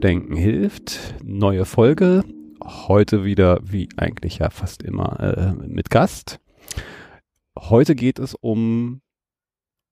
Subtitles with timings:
[0.00, 1.14] Willkommen zu Denken hilft.
[1.22, 2.24] Neue Folge.
[2.64, 6.40] Heute wieder, wie eigentlich ja fast immer, äh, mit Gast.
[7.58, 9.02] Heute geht es um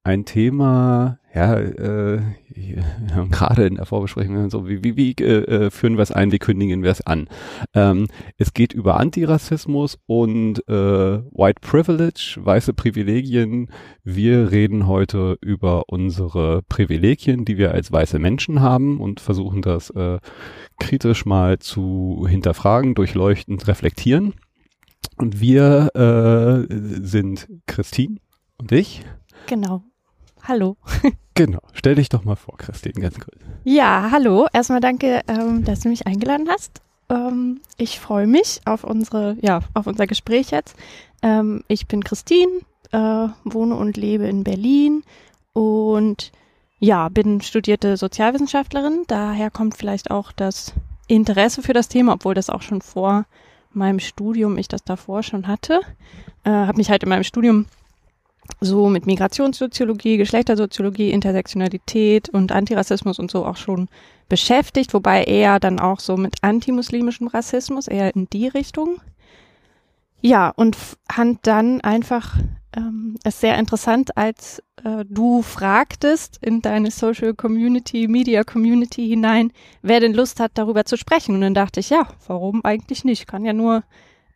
[0.08, 2.22] ein Thema, ja, äh,
[3.30, 6.38] gerade in der Vorbesprechung so, wie, wie, wie äh, äh, führen wir es ein, wie
[6.38, 7.28] kündigen wir es an?
[7.74, 13.70] Ähm, es geht über Antirassismus und äh, White Privilege, weiße Privilegien.
[14.02, 19.90] Wir reden heute über unsere Privilegien, die wir als weiße Menschen haben und versuchen das
[19.90, 20.20] äh,
[20.80, 24.32] kritisch mal zu hinterfragen, durchleuchtend reflektieren.
[25.18, 28.16] Und wir äh, sind Christine
[28.56, 29.04] und ich.
[29.46, 29.82] Genau.
[30.48, 30.78] Hallo.
[31.34, 31.60] Genau.
[31.72, 33.36] Stell dich doch mal vor, Christine, ganz kurz.
[33.62, 34.48] Ja, hallo.
[34.52, 36.80] Erstmal danke, ähm, dass du mich eingeladen hast.
[37.10, 40.74] Ähm, ich freue mich auf unsere, ja, auf unser Gespräch jetzt.
[41.22, 42.50] Ähm, ich bin Christine,
[42.90, 45.04] äh, wohne und lebe in Berlin
[45.52, 46.32] und
[46.80, 49.04] ja, bin studierte Sozialwissenschaftlerin.
[49.06, 50.72] Daher kommt vielleicht auch das
[51.06, 53.26] Interesse für das Thema, obwohl das auch schon vor
[53.72, 55.82] meinem Studium ich das davor schon hatte.
[56.42, 57.66] Äh, habe mich halt in meinem Studium
[58.60, 63.88] so mit Migrationssoziologie, Geschlechtersoziologie, Intersektionalität und Antirassismus und so auch schon
[64.28, 69.00] beschäftigt, wobei eher dann auch so mit antimuslimischem Rassismus, eher in die Richtung.
[70.20, 70.76] Ja, und
[71.10, 72.36] fand dann einfach
[72.76, 79.52] ähm, es sehr interessant, als äh, du fragtest in deine Social Community, Media Community hinein,
[79.82, 81.34] wer denn Lust hat, darüber zu sprechen.
[81.36, 83.26] Und dann dachte ich, ja, warum eigentlich nicht?
[83.28, 83.84] Kann ja nur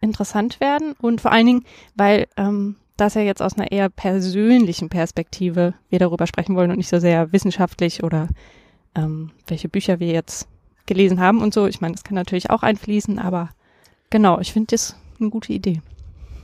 [0.00, 0.94] interessant werden.
[1.00, 5.98] Und vor allen Dingen, weil ähm, dass er jetzt aus einer eher persönlichen Perspektive wir
[5.98, 8.28] darüber sprechen wollen und nicht so sehr wissenschaftlich oder
[8.94, 10.48] ähm, welche Bücher wir jetzt
[10.86, 11.66] gelesen haben und so.
[11.66, 13.50] Ich meine, das kann natürlich auch einfließen, aber
[14.10, 15.80] genau, ich finde das eine gute Idee.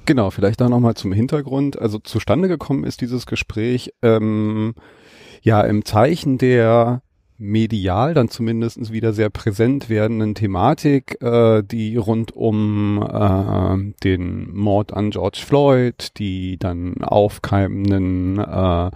[0.06, 1.78] Genau, vielleicht da nochmal zum Hintergrund.
[1.78, 4.74] Also zustande gekommen ist dieses Gespräch ähm,
[5.42, 7.02] ja im Zeichen der
[7.38, 14.92] medial dann zumindest wieder sehr präsent werdenden Thematik, äh, die rund um äh, den Mord
[14.92, 18.90] an George Floyd, die dann aufkeimenden äh,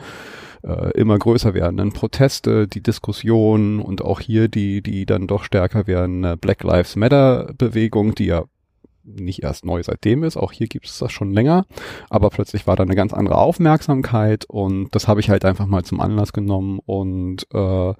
[0.65, 5.87] äh, immer größer werdenden Proteste, die Diskussion und auch hier die, die dann doch stärker
[5.87, 8.45] werdende Black Lives Matter Bewegung, die ja
[9.05, 11.67] nicht erst neu seitdem ist, auch hier gibt es das schon länger,
[12.09, 15.83] aber plötzlich war da eine ganz andere Aufmerksamkeit und das habe ich halt einfach mal
[15.85, 17.95] zum Anlass genommen und äh,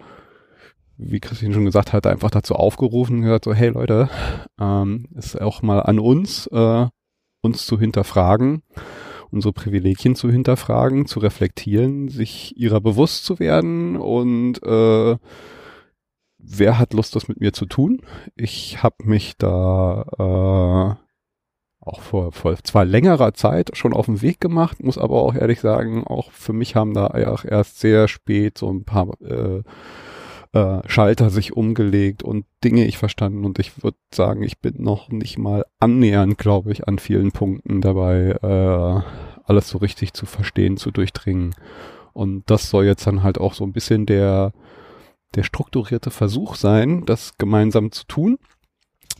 [0.97, 4.09] wie Christine schon gesagt hat, einfach dazu aufgerufen und gesagt so, hey Leute,
[4.61, 6.87] ähm, ist auch mal an uns, äh,
[7.43, 8.63] uns zu hinterfragen,
[9.31, 15.17] unsere Privilegien zu hinterfragen, zu reflektieren, sich ihrer bewusst zu werden und äh,
[16.39, 18.01] wer hat Lust, das mit mir zu tun?
[18.37, 21.03] Ich habe mich da äh,
[21.85, 25.61] auch vor, vor zwar längerer Zeit schon auf den Weg gemacht, muss aber auch ehrlich
[25.61, 29.63] sagen, auch für mich haben da auch erst sehr spät so ein paar äh,
[30.53, 35.09] äh, Schalter sich umgelegt und Dinge ich verstanden und ich würde sagen, ich bin noch
[35.09, 39.03] nicht mal annähernd, glaube ich, an vielen Punkten dabei, äh,
[39.45, 41.55] alles so richtig zu verstehen, zu durchdringen.
[42.13, 44.53] Und das soll jetzt dann halt auch so ein bisschen der,
[45.35, 48.39] der strukturierte Versuch sein, das gemeinsam zu tun.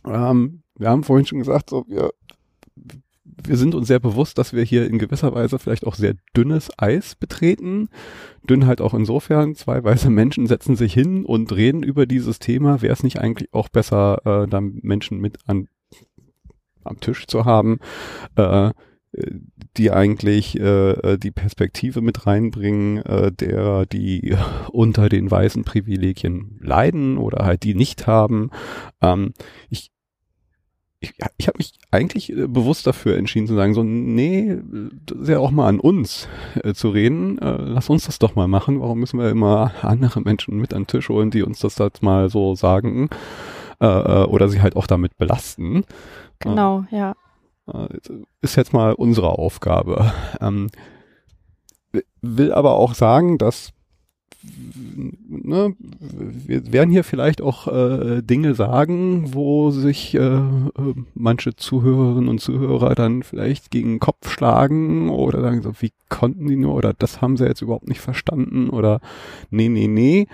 [0.05, 2.13] Ähm, wir haben vorhin schon gesagt, so wir
[3.45, 6.71] wir sind uns sehr bewusst, dass wir hier in gewisser Weise vielleicht auch sehr dünnes
[6.79, 7.89] Eis betreten.
[8.49, 12.83] Dünn halt auch insofern, zwei weiße Menschen setzen sich hin und reden über dieses Thema.
[12.83, 15.69] Wäre es nicht eigentlich auch besser, äh, da Menschen mit an,
[16.85, 17.79] am Tisch zu haben,
[18.37, 18.71] äh,
[19.77, 24.35] die eigentlich äh, die Perspektive mit reinbringen, äh, der die
[24.73, 28.51] unter den weißen Privilegien leiden oder halt die nicht haben.
[29.03, 29.35] Ähm,
[29.69, 29.92] ich
[31.03, 34.57] ich, ich habe mich eigentlich äh, bewusst dafür entschieden zu sagen, so, nee,
[35.07, 36.29] das ist ja auch mal an uns
[36.63, 37.39] äh, zu reden.
[37.39, 38.81] Äh, lass uns das doch mal machen.
[38.81, 42.03] Warum müssen wir immer andere Menschen mit an den Tisch holen, die uns das halt
[42.03, 43.11] mal so sagen
[43.81, 45.85] äh, äh oder sie halt auch damit belasten?
[46.39, 47.15] Genau, ja.
[48.41, 50.13] Ist jetzt mal unsere Aufgabe.
[50.41, 50.69] Ähm,
[52.21, 53.73] will aber auch sagen, dass
[55.29, 55.75] ne,
[56.47, 60.41] wir werden hier vielleicht auch äh, Dinge sagen, wo sich äh,
[61.15, 66.49] manche Zuhörerinnen und Zuhörer dann vielleicht gegen den Kopf schlagen oder sagen so, wie konnten
[66.49, 69.01] die nur oder das haben sie jetzt überhaupt nicht verstanden oder
[69.51, 70.27] nee, nee, nee.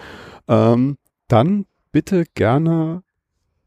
[0.48, 0.96] Ähm,
[1.28, 3.02] dann bitte gerne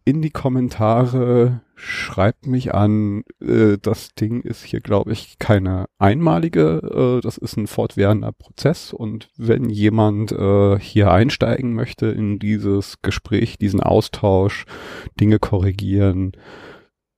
[0.03, 3.23] in die Kommentare schreibt mich an.
[3.41, 7.17] Äh, das Ding ist hier, glaube ich, keine einmalige.
[7.17, 8.93] Äh, das ist ein fortwährender Prozess.
[8.93, 14.65] Und wenn jemand äh, hier einsteigen möchte in dieses Gespräch, diesen Austausch,
[15.19, 16.33] Dinge korrigieren,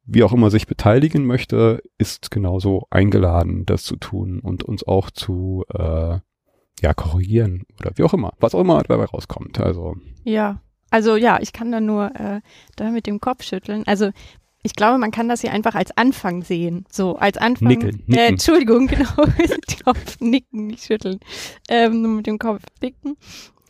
[0.06, 5.12] wie auch immer sich beteiligen möchte, ist genauso eingeladen, das zu tun und uns auch
[5.12, 6.20] zu äh,
[6.82, 9.60] ja korrigieren oder wie auch immer, was auch immer dabei rauskommt.
[9.60, 10.62] Also ja,
[10.94, 12.42] also ja, ich kann da nur äh,
[12.76, 13.84] da mit dem Kopf schütteln.
[13.88, 14.12] Also
[14.64, 16.86] ich glaube, man kann das hier einfach als Anfang sehen.
[16.90, 17.68] So, als Anfang.
[17.68, 18.14] Nickeln, nicken.
[18.14, 19.26] Äh, Entschuldigung, genau.
[19.84, 21.20] Kopf nicken, nicht schütteln.
[21.68, 23.18] Ähm, nur mit dem Kopf nicken.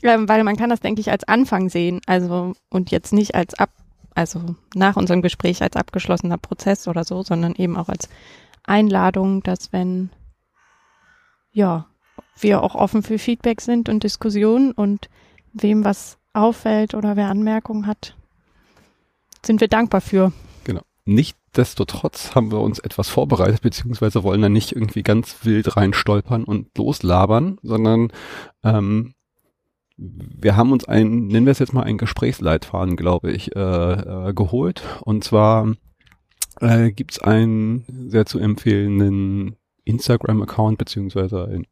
[0.03, 1.99] Ähm, weil man kann das, denke ich, als Anfang sehen.
[2.05, 3.71] Also, und jetzt nicht als ab,
[4.13, 8.07] also nach unserem Gespräch als abgeschlossener Prozess oder so, sondern eben auch als
[8.63, 10.11] Einladung, dass wenn,
[11.51, 11.87] ja,
[12.37, 15.09] wir auch offen für Feedback sind und Diskussionen und
[15.53, 18.15] wem was auffällt oder wer Anmerkungen hat,
[19.43, 20.31] sind wir dankbar für.
[21.05, 26.77] Nichtsdestotrotz haben wir uns etwas vorbereitet, beziehungsweise wollen da nicht irgendwie ganz wild reinstolpern und
[26.77, 28.11] loslabern, sondern
[28.63, 29.13] ähm,
[29.97, 34.33] wir haben uns ein, nennen wir es jetzt mal ein Gesprächsleitfaden, glaube ich, äh, äh,
[34.33, 34.83] geholt.
[35.01, 35.73] Und zwar
[36.61, 39.55] äh, gibt es einen sehr zu empfehlenden
[39.85, 41.67] Instagram-Account, beziehungsweise ein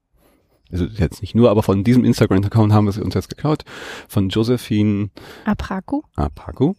[0.72, 3.64] also jetzt nicht nur, aber von diesem Instagram-Account haben wir sie uns jetzt geklaut,
[4.08, 5.10] von Josephine
[5.46, 6.02] Apraku.
[6.16, 6.74] Apraku,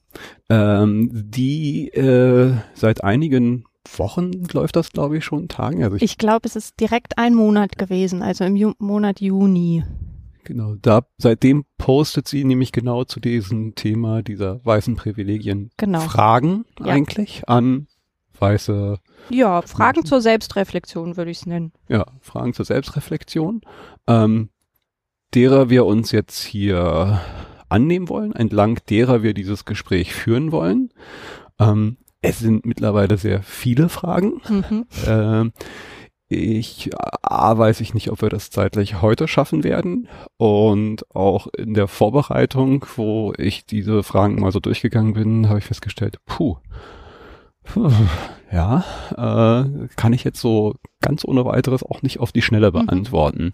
[0.49, 3.65] ähm, die äh, seit einigen
[3.97, 5.83] Wochen läuft das, glaube ich, schon Tagen.
[5.83, 9.85] Also ich, ich glaube, es ist direkt ein Monat gewesen, also im Ju Monat Juni.
[10.45, 16.01] Genau, da seitdem postet sie nämlich genau zu diesem Thema dieser weißen Privilegien genau.
[16.01, 16.87] Fragen ja.
[16.87, 17.87] eigentlich an
[18.43, 18.99] weiße.
[19.31, 20.09] Ja, Fragen Menschen.
[20.09, 21.73] zur Selbstreflexion würde ich es nennen.
[21.89, 23.63] Ja, Fragen zur Selbstreflexion,
[24.07, 24.51] ähm,
[25.35, 27.21] derer wir uns jetzt hier
[27.71, 30.91] annehmen wollen, entlang derer wir dieses Gespräch führen wollen.
[31.59, 34.41] Ähm, es sind mittlerweile sehr viele Fragen.
[34.49, 34.87] Mhm.
[35.07, 35.53] Ähm,
[36.29, 36.91] ich
[37.23, 40.09] A, weiß ich nicht, ob wir das zeitlich heute schaffen werden.
[40.39, 45.67] Und auch in der Vorbereitung, wo ich diese Fragen mal so durchgegangen bin, habe ich
[45.67, 46.57] festgestellt, puh,
[48.53, 52.87] ja, äh, kann ich jetzt so ganz ohne weiteres auch nicht auf die Schnelle mhm.
[52.87, 53.53] beantworten.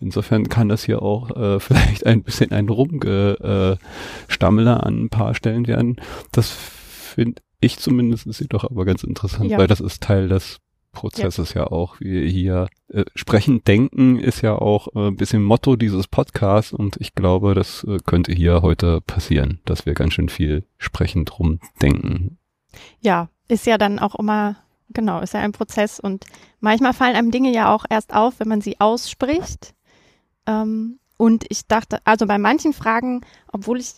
[0.00, 5.34] Insofern kann das hier auch äh, vielleicht ein bisschen ein Rumgestammler äh, an ein paar
[5.34, 5.96] Stellen werden.
[6.32, 9.58] Das finde ich zumindest jedoch aber ganz interessant, ja.
[9.58, 10.58] weil das ist Teil des
[10.92, 11.98] Prozesses ja, ja auch.
[12.00, 16.96] Wir hier äh, sprechen, denken ist ja auch äh, ein bisschen Motto dieses Podcasts und
[17.00, 22.38] ich glaube, das äh, könnte hier heute passieren, dass wir ganz schön viel sprechend rumdenken.
[23.00, 24.56] Ja, ist ja dann auch immer,
[24.90, 26.24] genau, ist ja ein Prozess und
[26.60, 29.74] manchmal fallen einem Dinge ja auch erst auf, wenn man sie ausspricht.
[30.46, 33.20] Ähm, und ich dachte, also bei manchen Fragen,
[33.52, 33.94] obwohl ich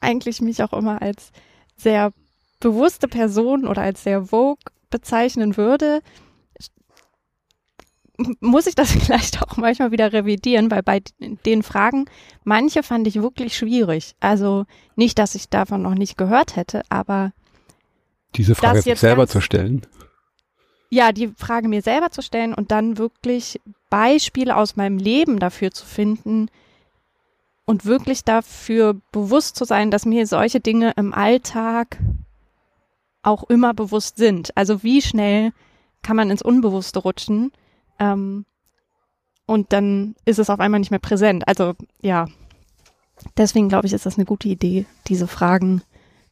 [0.00, 1.32] eigentlich mich auch immer als
[1.76, 2.12] sehr
[2.60, 6.02] bewusste Person oder als sehr vogue bezeichnen würde,
[8.40, 12.06] muss ich das vielleicht auch manchmal wieder revidieren, weil bei den Fragen,
[12.44, 14.14] manche fand ich wirklich schwierig.
[14.20, 14.66] Also
[14.96, 17.32] nicht, dass ich davon noch nicht gehört hätte, aber
[18.34, 19.86] diese Frage sich selber zu stellen?
[20.90, 23.60] Ja, die Frage mir selber zu stellen und dann wirklich
[23.90, 26.50] Beispiele aus meinem Leben dafür zu finden
[27.64, 31.98] und wirklich dafür bewusst zu sein, dass mir solche Dinge im Alltag
[33.22, 34.56] auch immer bewusst sind.
[34.56, 35.52] Also wie schnell
[36.02, 37.52] kann man ins Unbewusste rutschen
[37.98, 38.44] ähm,
[39.46, 41.46] und dann ist es auf einmal nicht mehr präsent.
[41.46, 42.26] Also ja,
[43.36, 45.82] deswegen glaube ich, ist das eine gute Idee, diese Fragen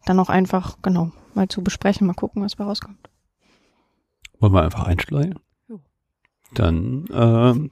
[0.06, 3.08] dann auch einfach, genau, mal zu besprechen, mal gucken, was da rauskommt.
[4.40, 5.38] Wollen wir einfach einsteigen?
[6.54, 7.70] Dann ähm,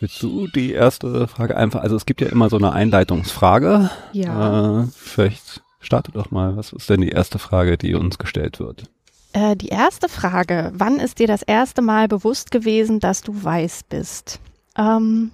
[0.00, 3.90] willst du die erste Frage einfach, also es gibt ja immer so eine Einleitungsfrage.
[4.12, 4.82] Ja.
[4.82, 8.90] Äh, vielleicht starte doch mal, was ist denn die erste Frage, die uns gestellt wird?
[9.32, 13.84] Äh, die erste Frage, wann ist dir das erste Mal bewusst gewesen, dass du weiß
[13.88, 14.40] bist?
[14.76, 15.30] Ähm,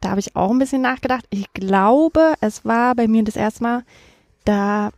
[0.00, 1.24] da habe ich auch ein bisschen nachgedacht.
[1.30, 3.82] Ich glaube, es war bei mir das erste Mal,
[4.44, 4.90] da,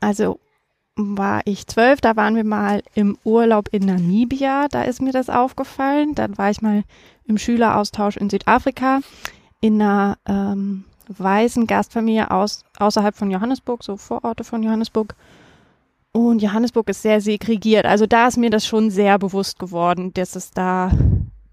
[0.00, 0.38] also
[0.96, 5.28] war ich zwölf, da waren wir mal im Urlaub in Namibia, da ist mir das
[5.28, 6.14] aufgefallen.
[6.14, 6.84] Dann war ich mal
[7.24, 9.00] im Schüleraustausch in Südafrika
[9.60, 15.14] in einer ähm, weißen Gastfamilie aus, außerhalb von Johannesburg, so Vororte von Johannesburg.
[16.12, 17.84] Und Johannesburg ist sehr segregiert.
[17.84, 20.90] Also da ist mir das schon sehr bewusst geworden, dass es da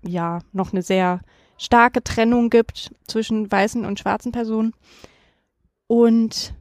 [0.02, 1.20] ja noch eine sehr
[1.58, 4.74] starke Trennung gibt zwischen weißen und schwarzen Personen.
[5.88, 6.54] Und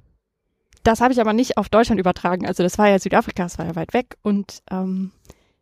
[0.83, 2.47] das habe ich aber nicht auf Deutschland übertragen.
[2.47, 4.17] Also das war ja Südafrika, das war ja weit weg.
[4.23, 5.13] Und ähm,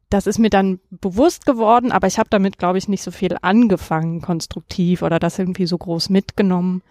[0.08, 3.36] das ist mir dann bewusst geworden, aber ich habe damit, glaube ich, nicht so viel
[3.42, 6.82] angefangen, konstruktiv oder das irgendwie so groß mitgenommen.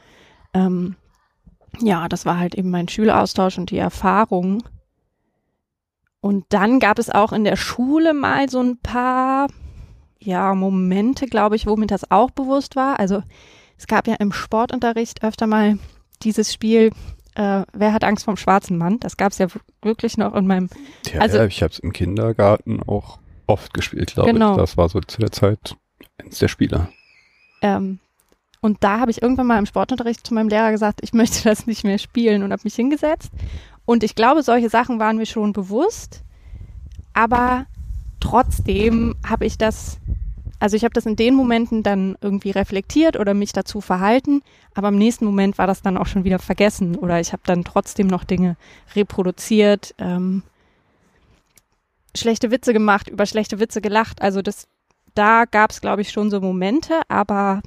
[0.54, 0.96] Ähm,
[1.80, 4.64] ja, das war halt eben mein Schüleraustausch und die Erfahrung.
[6.22, 9.48] Und dann gab es auch in der Schule mal so ein paar,
[10.20, 13.00] ja, Momente, glaube ich, wo mir das auch bewusst war.
[13.00, 13.24] Also
[13.78, 15.78] es gab ja im Sportunterricht öfter mal
[16.22, 16.92] dieses Spiel,
[17.40, 19.00] äh, wer hat Angst vom schwarzen Mann?
[19.00, 19.48] Das gab es ja
[19.82, 20.70] wirklich noch in meinem.
[21.14, 23.18] Ja, also, ich habe es im Kindergarten auch
[23.48, 24.52] oft gespielt, glaube genau.
[24.52, 24.58] ich.
[24.58, 25.78] Das war so zu der Zeit
[26.18, 26.90] eins der Spieler.
[27.62, 28.00] Ähm,
[28.60, 31.66] und da habe ich irgendwann mal im Sportunterricht zu meinem Lehrer gesagt, ich möchte das
[31.66, 33.32] nicht mehr spielen und habe mich hingesetzt.
[33.86, 36.24] Und ich glaube, solche Sachen waren mir schon bewusst.
[37.14, 37.68] Aber
[38.20, 39.98] trotzdem habe ich das,
[40.60, 44.42] also ich habe das in den Momenten dann irgendwie reflektiert oder mich dazu verhalten,
[44.74, 47.64] aber im nächsten Moment war das dann auch schon wieder vergessen oder ich habe dann
[47.64, 48.58] trotzdem noch Dinge
[48.94, 50.44] reproduziert, ähm,
[52.16, 54.22] schlechte Witze gemacht, über schlechte Witze gelacht.
[54.22, 54.68] Also das,
[55.16, 57.62] da gab es, glaube ich, schon so Momente, aber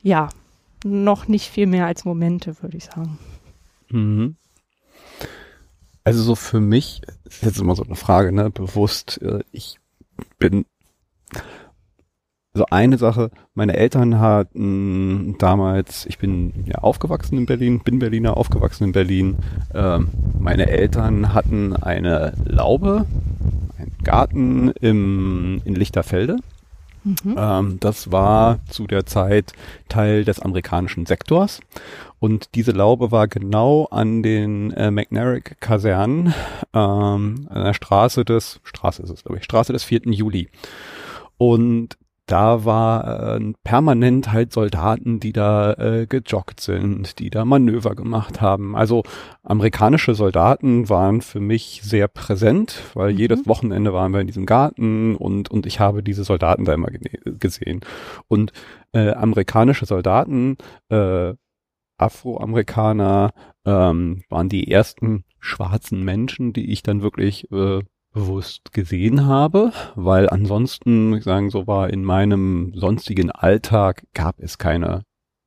[0.00, 0.30] ja,
[0.84, 3.18] noch nicht viel mehr als Momente, würde ich sagen.
[3.90, 4.36] Mhm.
[6.04, 9.78] Also so für mich ist jetzt immer so eine Frage, ne, bewusst, äh, ich
[10.38, 10.64] bin
[12.54, 18.36] so eine Sache, meine Eltern hatten damals, ich bin ja aufgewachsen in Berlin, bin Berliner,
[18.36, 19.36] aufgewachsen in Berlin.
[19.74, 20.08] Ähm,
[20.38, 23.06] meine Eltern hatten eine Laube,
[23.78, 26.36] einen Garten im, in Lichterfelde.
[27.04, 27.36] Mhm.
[27.38, 29.52] Ähm, das war zu der Zeit
[29.88, 31.60] Teil des amerikanischen Sektors.
[32.18, 36.34] Und diese Laube war genau an den äh, McNarrick-Kasernen,
[36.74, 40.00] ähm, an der Straße des, Straße ist es, glaube ich, Straße des 4.
[40.06, 40.48] Juli.
[41.38, 41.96] Und
[42.28, 48.42] da war äh, permanent halt Soldaten, die da äh, gejoggt sind, die da Manöver gemacht
[48.42, 48.76] haben.
[48.76, 49.02] Also
[49.42, 53.18] amerikanische Soldaten waren für mich sehr präsent, weil mhm.
[53.18, 56.90] jedes Wochenende waren wir in diesem Garten und, und ich habe diese Soldaten da immer
[57.24, 57.80] gesehen.
[58.28, 58.52] Und
[58.92, 60.58] äh, amerikanische Soldaten,
[60.90, 61.32] äh,
[61.96, 63.32] Afroamerikaner,
[63.64, 67.80] ähm, waren die ersten schwarzen Menschen, die ich dann wirklich äh,
[68.18, 74.58] bewusst gesehen habe, weil ansonsten, ich sagen, so war in meinem sonstigen Alltag gab es
[74.58, 75.02] keine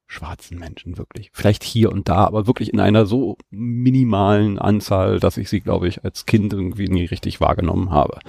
[0.08, 1.30] schwarzen Menschen wirklich.
[1.34, 5.88] Vielleicht hier und da, aber wirklich in einer so minimalen Anzahl, dass ich sie, glaube
[5.88, 8.20] ich, als Kind irgendwie nie richtig wahrgenommen habe.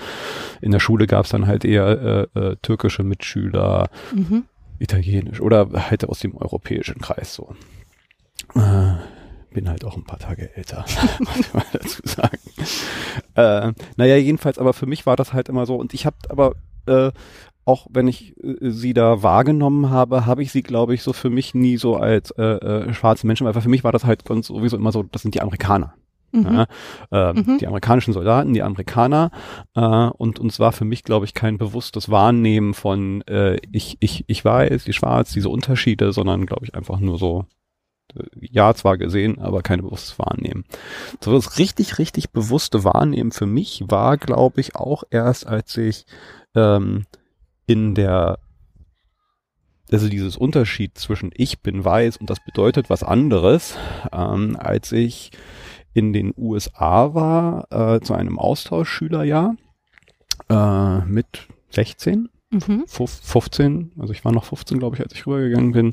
[0.60, 4.44] In der Schule gab es dann halt eher äh, äh, türkische Mitschüler, mhm.
[4.78, 7.54] italienisch oder halt aus dem europäischen Kreis so.
[8.54, 8.94] Äh,
[9.52, 10.84] bin halt auch ein paar Tage älter,
[11.18, 12.38] muss ich mal dazu sagen.
[13.34, 15.76] Äh, naja, jedenfalls, aber für mich war das halt immer so.
[15.76, 16.54] Und ich habe aber
[16.86, 17.12] äh,
[17.64, 21.30] auch wenn ich äh, sie da wahrgenommen habe, habe ich sie, glaube ich, so für
[21.30, 24.48] mich nie so als äh, äh, schwarze Menschen, weil für mich war das halt ganz
[24.48, 25.94] sowieso immer so, das sind die Amerikaner.
[26.32, 26.44] Mhm.
[26.44, 26.66] Ja,
[27.30, 27.58] äh, mhm.
[27.58, 29.30] Die amerikanischen Soldaten, die Amerikaner.
[29.74, 34.24] Äh, und uns war für mich, glaube ich, kein bewusstes Wahrnehmen von äh, ich, ich,
[34.26, 37.44] ich weiß, die Schwarz, diese Unterschiede, sondern, glaube ich, einfach nur so,
[38.40, 40.64] ja zwar gesehen, aber keine bewusstes Wahrnehmen.
[41.20, 46.06] So das richtig, richtig bewusste Wahrnehmen für mich war, glaube ich, auch erst, als ich
[46.54, 47.06] ähm,
[47.66, 48.38] in der
[49.90, 53.76] also dieses Unterschied zwischen ich bin weiß und das bedeutet was anderes,
[54.10, 55.32] ähm, als ich
[55.92, 59.56] in den USA war äh, zu einem Austauschschülerjahr
[60.48, 62.84] äh, mit 16 Mhm.
[62.86, 65.92] 15, also ich war noch 15, glaube ich, als ich rübergegangen bin.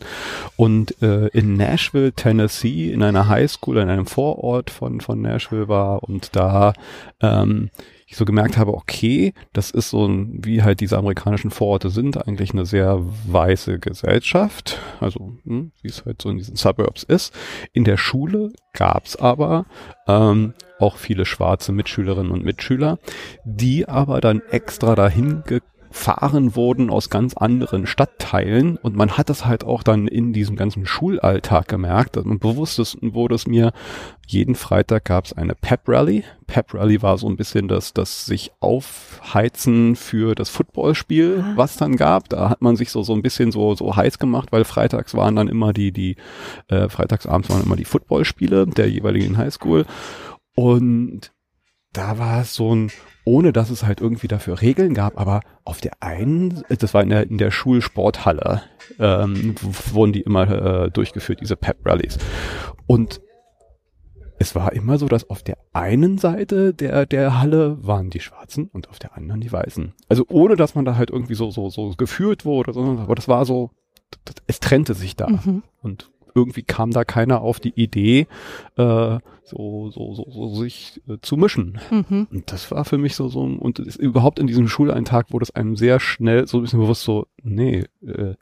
[0.58, 6.04] Und äh, in Nashville, Tennessee, in einer Highschool, in einem Vorort von, von Nashville war
[6.04, 6.74] und da
[7.22, 7.70] ähm,
[8.08, 12.28] ich so gemerkt habe, okay, das ist so ein, wie halt diese amerikanischen Vororte sind,
[12.28, 17.34] eigentlich eine sehr weiße Gesellschaft, also hm, wie es halt so in diesen Suburbs ist.
[17.72, 19.66] In der Schule gab's aber
[20.08, 22.98] ähm, auch viele schwarze Mitschülerinnen und Mitschüler,
[23.46, 29.30] die aber dann extra dahin gekommen fahren wurden aus ganz anderen Stadtteilen und man hat
[29.30, 33.72] das halt auch dann in diesem ganzen Schulalltag gemerkt und bewusst wurde es mir,
[34.28, 36.24] jeden Freitag gab es eine Pep Rally.
[36.46, 41.54] Pep Rally war so ein bisschen das, das sich aufheizen für das Footballspiel, ah.
[41.56, 42.30] was dann gab.
[42.30, 45.36] Da hat man sich so, so ein bisschen so, so heiß gemacht, weil freitags waren
[45.36, 46.16] dann immer die, die,
[46.68, 49.86] äh, freitagsabends waren immer die Footballspiele der jeweiligen Highschool
[50.56, 51.32] und
[51.94, 52.92] da war es so ein,
[53.26, 57.10] ohne dass es halt irgendwie dafür Regeln gab, aber auf der einen, das war in
[57.10, 58.64] der, in der Schulsporthalle,
[59.00, 59.56] ähm,
[59.92, 60.50] wurden die immer
[60.86, 62.18] äh, durchgeführt, diese Pep Rallies.
[62.88, 63.22] Und
[64.40, 68.68] es war immer so, dass auf der einen Seite der, der Halle waren die Schwarzen
[68.68, 69.94] und auf der anderen die Weißen.
[70.08, 73.28] Also ohne, dass man da halt irgendwie so, so, so geführt wurde, sondern, aber das
[73.28, 73.72] war so,
[74.48, 75.28] es trennte sich da.
[75.28, 75.64] Mhm.
[75.82, 78.28] Und irgendwie kam da keiner auf die Idee,
[78.78, 81.80] äh, so, so, so, so sich äh, zu mischen.
[81.92, 82.28] Mhm.
[82.32, 85.56] Und das war für mich so, so, und ist überhaupt in diesem Schuleintag wurde es
[85.56, 88.36] einem sehr schnell so ein bisschen bewusst so, nee, äh,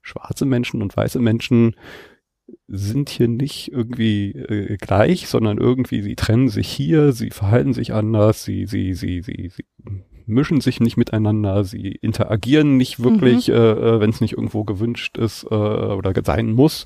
[0.00, 1.76] schwarze Menschen und weiße Menschen
[2.68, 7.92] sind hier nicht irgendwie äh, gleich, sondern irgendwie sie trennen sich hier, sie verhalten sich
[7.92, 9.64] anders, sie, sie, sie, sie, sie
[10.32, 13.54] mischen sich nicht miteinander, sie interagieren nicht wirklich, mhm.
[13.54, 16.84] äh, äh wenn es nicht irgendwo gewünscht ist äh, oder sein muss.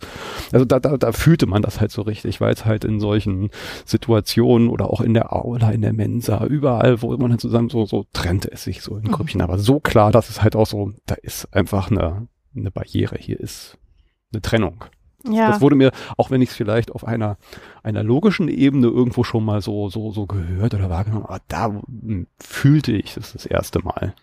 [0.52, 3.50] Also da, da, da fühlte man das halt so richtig, weil es halt in solchen
[3.84, 7.86] Situationen oder auch in der Aula, in der Mensa, überall, wo man halt zusammen so,
[7.86, 9.10] so trennte es sich so in.
[9.10, 9.38] Grüppchen.
[9.38, 9.44] Mhm.
[9.44, 13.40] Aber so klar, dass es halt auch so, da ist einfach eine, eine Barriere, hier
[13.40, 13.78] ist
[14.32, 14.84] eine Trennung.
[15.33, 15.50] Ja.
[15.50, 17.37] Das wurde mir, auch wenn ich es vielleicht auf einer,
[17.83, 21.80] einer logischen Ebene irgendwo schon mal so, so, so gehört oder wahrgenommen, aber da
[22.38, 24.14] fühlte ich das das erste Mal.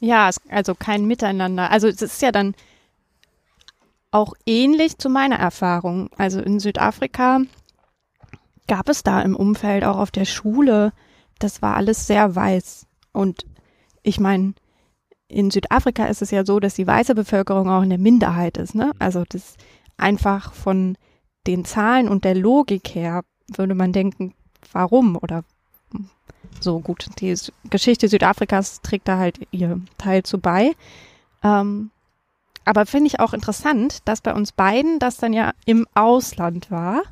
[0.00, 1.70] Ja, also kein Miteinander.
[1.70, 2.54] Also es ist ja dann
[4.10, 6.10] auch ähnlich zu meiner Erfahrung.
[6.16, 7.40] Also in Südafrika
[8.66, 10.92] gab es da im Umfeld auch auf der Schule,
[11.38, 12.86] das war alles sehr weiß.
[13.12, 13.46] Und
[14.02, 14.54] ich meine,
[15.28, 18.74] in Südafrika ist es ja so, dass die weiße Bevölkerung auch in der Minderheit ist.
[18.74, 18.92] Ne?
[18.98, 19.56] Also das
[19.96, 20.96] einfach von
[21.46, 24.34] den Zahlen und der Logik her würde man denken,
[24.72, 25.44] warum oder
[26.60, 27.06] so gut.
[27.20, 27.34] Die
[27.70, 30.72] Geschichte Südafrikas trägt da halt ihr Teil zu bei.
[31.42, 31.90] Ähm,
[32.64, 37.02] aber finde ich auch interessant, dass bei uns beiden das dann ja im Ausland war.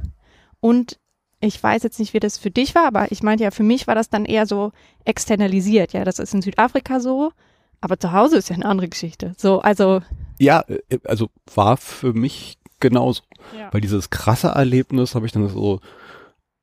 [0.60, 0.98] Und
[1.40, 3.86] ich weiß jetzt nicht, wie das für dich war, aber ich meinte ja, für mich
[3.86, 4.72] war das dann eher so
[5.04, 5.92] externalisiert.
[5.92, 7.32] Ja, das ist in Südafrika so.
[7.80, 9.34] Aber zu Hause ist ja eine andere Geschichte.
[9.36, 10.00] So, also.
[10.38, 13.22] Ja, äh, also war für mich genauso.
[13.58, 13.72] Ja.
[13.72, 15.80] Weil dieses krasse Erlebnis habe ich dann so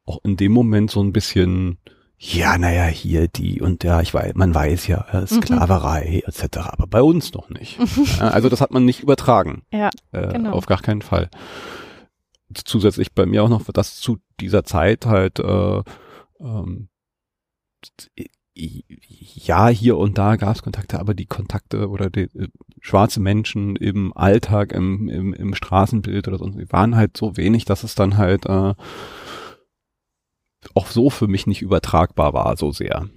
[0.06, 1.78] auch in dem Moment so ein bisschen,
[2.18, 6.32] ja, naja, hier die und ja, ich weiß, man weiß ja, äh, Sklaverei mhm.
[6.32, 7.80] etc., aber bei uns noch nicht.
[8.20, 9.64] also das hat man nicht übertragen.
[9.72, 10.52] Ja, äh, genau.
[10.52, 11.30] Auf gar keinen Fall.
[12.54, 15.82] Zusätzlich bei mir auch noch, dass zu dieser Zeit halt äh,
[16.40, 16.90] ähm,
[18.54, 22.50] ja, hier und da gab es Kontakte, aber die Kontakte oder die äh,
[22.82, 27.66] schwarze Menschen im Alltag, im, im, im Straßenbild oder sonst, die waren halt so wenig,
[27.66, 28.74] dass es dann halt äh,
[30.76, 33.08] auch so für mich nicht übertragbar war, so sehr.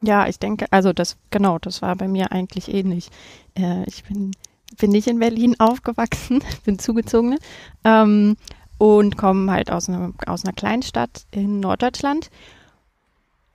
[0.00, 3.10] Ja, ich denke, also das, genau, das war bei mir eigentlich ähnlich.
[3.56, 4.32] Äh, ich bin,
[4.78, 7.38] bin nicht in Berlin aufgewachsen, bin zugezogene
[7.84, 8.36] ähm,
[8.78, 12.30] und komme halt aus einer, aus einer Kleinstadt in Norddeutschland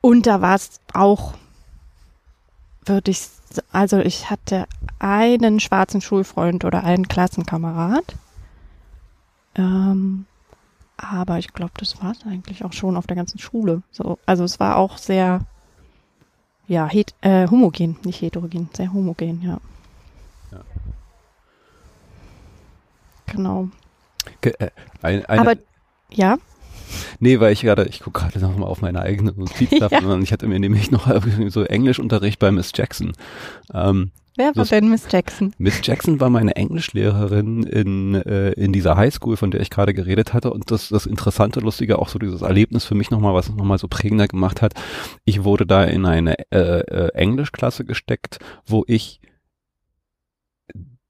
[0.02, 1.34] und da war es auch,
[2.86, 3.28] würde ich,
[3.72, 4.68] also ich hatte
[5.00, 8.16] einen schwarzen Schulfreund oder einen Klassenkamerad.
[9.56, 10.26] Ähm,
[10.98, 13.84] aber ich glaube, das war es eigentlich auch schon auf der ganzen Schule.
[13.92, 15.42] So, also es war auch sehr,
[16.68, 19.60] ja, het, äh, homogen, nicht heterogen, sehr homogen, ja.
[20.52, 20.62] ja.
[23.28, 23.70] Genau.
[24.42, 25.56] Ge äh, ein, eine, aber
[26.10, 26.38] ja.
[27.20, 29.88] Nee, weil ich gerade, ich gucke gerade noch mal auf meine eigene Notiz ja.
[29.88, 31.08] und ich hatte mir nämlich noch
[31.50, 33.14] so Englischunterricht bei Miss Jackson.
[33.74, 35.52] Ähm, Wer war denn Miss Jackson?
[35.58, 40.32] Miss Jackson war meine Englischlehrerin in, äh, in dieser Highschool, von der ich gerade geredet
[40.32, 40.54] hatte.
[40.54, 43.80] Und das, das Interessante, Lustige, auch so dieses Erlebnis für mich nochmal, was es nochmal
[43.80, 44.76] so prägender gemacht hat.
[45.26, 49.22] Ich wurde da in eine äh, äh, Englischklasse gesteckt, wo ich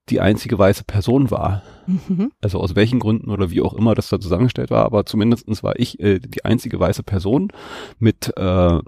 [0.09, 1.63] die einzige weiße Person war.
[1.85, 2.31] Mhm.
[2.41, 5.77] Also aus welchen Gründen oder wie auch immer das da zusammengestellt war, aber zumindestens war
[5.79, 7.51] ich äh, die einzige weiße Person
[7.99, 8.79] mit äh,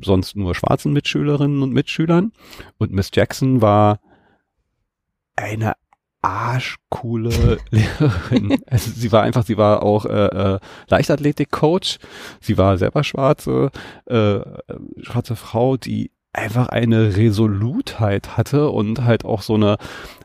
[0.00, 2.32] sonst nur schwarzen Mitschülerinnen und Mitschülern.
[2.78, 4.00] Und Miss Jackson war
[5.36, 5.74] eine
[6.22, 8.58] arschcoole Lehrerin.
[8.66, 11.98] Also sie war einfach, sie war auch äh, äh, Leichtathletik-Coach.
[12.40, 13.70] Sie war selber schwarze,
[14.06, 14.40] äh,
[15.02, 19.78] schwarze Frau, die einfach eine Resolutheit hatte und halt auch so eine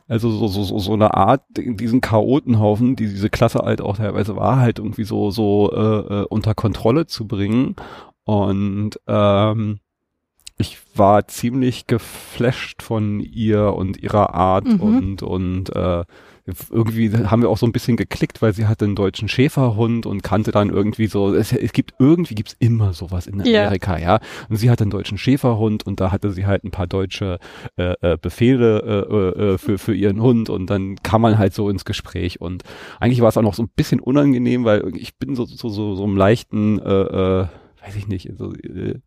[0.08, 4.36] also so, so, so, so eine Art, diesen Chaotenhaufen, die diese Klasse halt auch teilweise
[4.36, 7.76] war, halt irgendwie so, so äh, äh, unter Kontrolle zu bringen.
[8.24, 9.80] Und ähm,
[10.58, 14.80] ich war ziemlich geflasht von ihr und ihrer Art mhm.
[14.80, 16.04] und, und äh,
[16.70, 20.22] irgendwie haben wir auch so ein bisschen geklickt, weil sie hatte einen deutschen Schäferhund und
[20.22, 24.00] kannte dann irgendwie so, es, es gibt irgendwie gibt's immer sowas in Amerika, yeah.
[24.00, 24.20] ja.
[24.48, 27.38] Und sie hatte einen deutschen Schäferhund und da hatte sie halt ein paar deutsche
[27.76, 31.68] äh, äh, Befehle äh, äh, für, für ihren Hund und dann kam man halt so
[31.70, 32.64] ins Gespräch und
[32.98, 35.94] eigentlich war es auch noch so ein bisschen unangenehm, weil ich bin so, so, so,
[35.94, 37.46] so im leichten äh, äh,
[37.84, 39.00] weiß ich nicht, also, äh,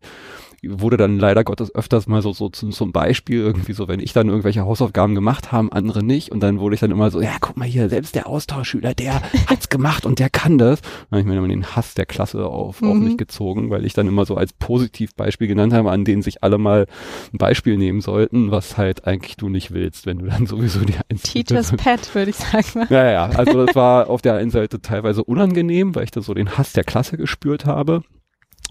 [0.70, 4.12] wurde dann leider Gottes öfters mal so, so zum, zum Beispiel irgendwie so, wenn ich
[4.12, 7.36] dann irgendwelche Hausaufgaben gemacht haben, andere nicht und dann wurde ich dann immer so, ja,
[7.40, 10.80] guck mal hier, selbst der Austauschschüler, der hat's gemacht und der kann das.
[10.80, 12.88] Dann habe ich mir immer den Hass der Klasse auf, mhm.
[12.88, 16.42] auf mich gezogen, weil ich dann immer so als Positivbeispiel genannt habe, an denen sich
[16.42, 16.86] alle mal
[17.32, 20.96] ein Beispiel nehmen sollten, was halt eigentlich du nicht willst, wenn du dann sowieso die
[21.08, 22.86] Einzige Teachers Pet, würde ich sagen.
[22.96, 26.34] Ja, ja, also das war auf der einen Seite teilweise unangenehm, weil ich da so
[26.34, 28.02] den Hass der Klasse gespürt habe.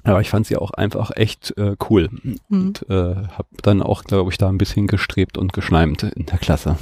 [0.05, 2.39] Aber ich fand sie auch einfach echt äh, cool mhm.
[2.49, 6.37] und äh, habe dann auch, glaube ich, da ein bisschen gestrebt und geschleimt in der
[6.37, 6.77] Klasse.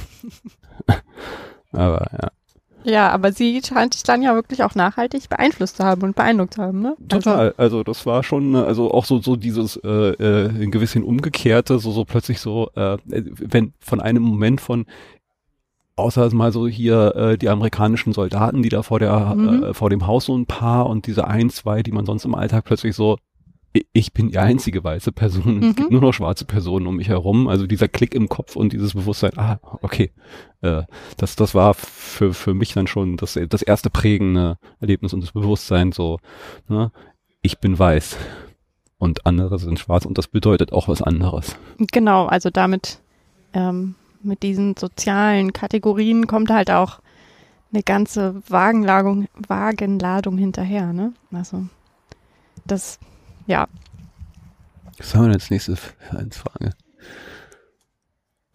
[1.72, 2.30] aber ja.
[2.86, 6.54] Ja, aber sie scheint dich dann ja wirklich auch nachhaltig beeinflusst zu haben und beeindruckt
[6.54, 6.96] zu haben, ne?
[7.10, 7.54] Also Total.
[7.56, 11.92] Also das war schon, also auch so so dieses äh, äh, ein gewissin umgekehrte, so
[11.92, 14.84] so plötzlich so, äh, wenn von einem Moment von
[15.96, 19.62] außer mal so hier äh, die amerikanischen Soldaten, die da vor der mhm.
[19.62, 22.34] äh, vor dem Haus so ein paar und diese ein, zwei, die man sonst im
[22.34, 23.18] Alltag plötzlich so
[23.92, 25.62] ich bin die einzige weiße Person, mhm.
[25.62, 27.48] es gibt nur noch schwarze Personen um mich herum.
[27.48, 30.12] Also dieser Klick im Kopf und dieses Bewusstsein, ah, okay,
[30.60, 30.84] äh,
[31.16, 35.32] das, das war für, für mich dann schon das, das erste prägende Erlebnis und das
[35.32, 36.20] Bewusstsein so,
[36.68, 36.92] ne,
[37.42, 38.16] ich bin weiß
[38.98, 41.56] und andere sind schwarz und das bedeutet auch was anderes.
[41.90, 43.00] Genau, also damit
[43.54, 47.00] ähm, mit diesen sozialen Kategorien kommt halt auch
[47.72, 51.12] eine ganze Wagenladung, Wagenladung hinterher, ne?
[51.32, 51.66] Also
[52.66, 52.98] das,
[53.46, 53.66] ja.
[54.98, 56.72] Was haben wir als nächstes für eine Frage?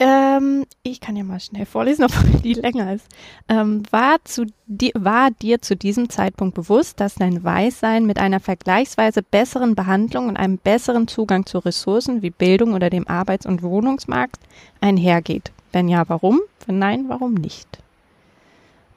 [0.01, 3.05] Ähm, ich kann ja mal schnell vorlesen, obwohl die länger ist.
[3.49, 8.39] Ähm, war, zu di war dir zu diesem Zeitpunkt bewusst, dass dein Weißsein mit einer
[8.39, 13.61] vergleichsweise besseren Behandlung und einem besseren Zugang zu Ressourcen wie Bildung oder dem Arbeits- und
[13.61, 14.39] Wohnungsmarkt
[14.79, 15.51] einhergeht?
[15.71, 16.41] Wenn ja, warum?
[16.65, 17.79] Wenn nein, warum nicht?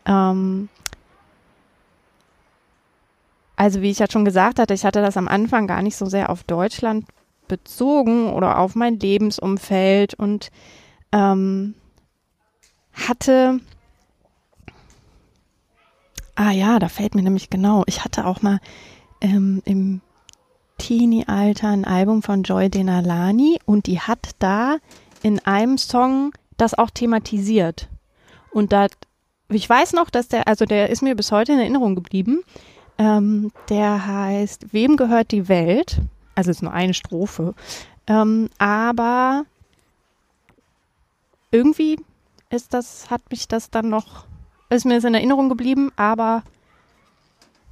[0.07, 0.69] Ähm,
[3.57, 6.07] also wie ich ja schon gesagt hatte, ich hatte das am Anfang gar nicht so
[6.07, 7.07] sehr auf Deutschland
[7.49, 10.51] bezogen oder auf mein Lebensumfeld und
[11.13, 11.75] ähm,
[12.93, 13.61] hatte,
[16.35, 18.59] ah ja, da fällt mir nämlich genau, ich hatte auch mal
[19.21, 20.01] ähm, im
[20.79, 24.79] Teenie-Alter ein Album von Joy Denalani und die hat da
[25.23, 26.33] in einem Song
[26.63, 27.89] das auch thematisiert.
[28.51, 28.87] Und da,
[29.49, 32.43] ich weiß noch, dass der, also der ist mir bis heute in Erinnerung geblieben.
[32.99, 36.01] Ähm, der heißt Wem gehört die Welt?
[36.35, 37.55] Also es ist nur eine Strophe.
[38.07, 39.45] Ähm, aber
[41.51, 41.99] irgendwie
[42.51, 44.27] ist das, hat mich das dann noch,
[44.71, 46.43] ist mir das in Erinnerung geblieben, aber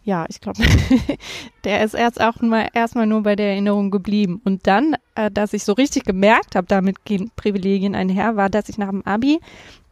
[0.03, 0.63] ja, ich glaube,
[1.65, 4.41] der ist erst auch mal erstmal nur bei der Erinnerung geblieben.
[4.45, 8.69] Und dann, äh, dass ich so richtig gemerkt habe, damit gehen Privilegien einher, war, dass
[8.69, 9.41] ich nach dem Abi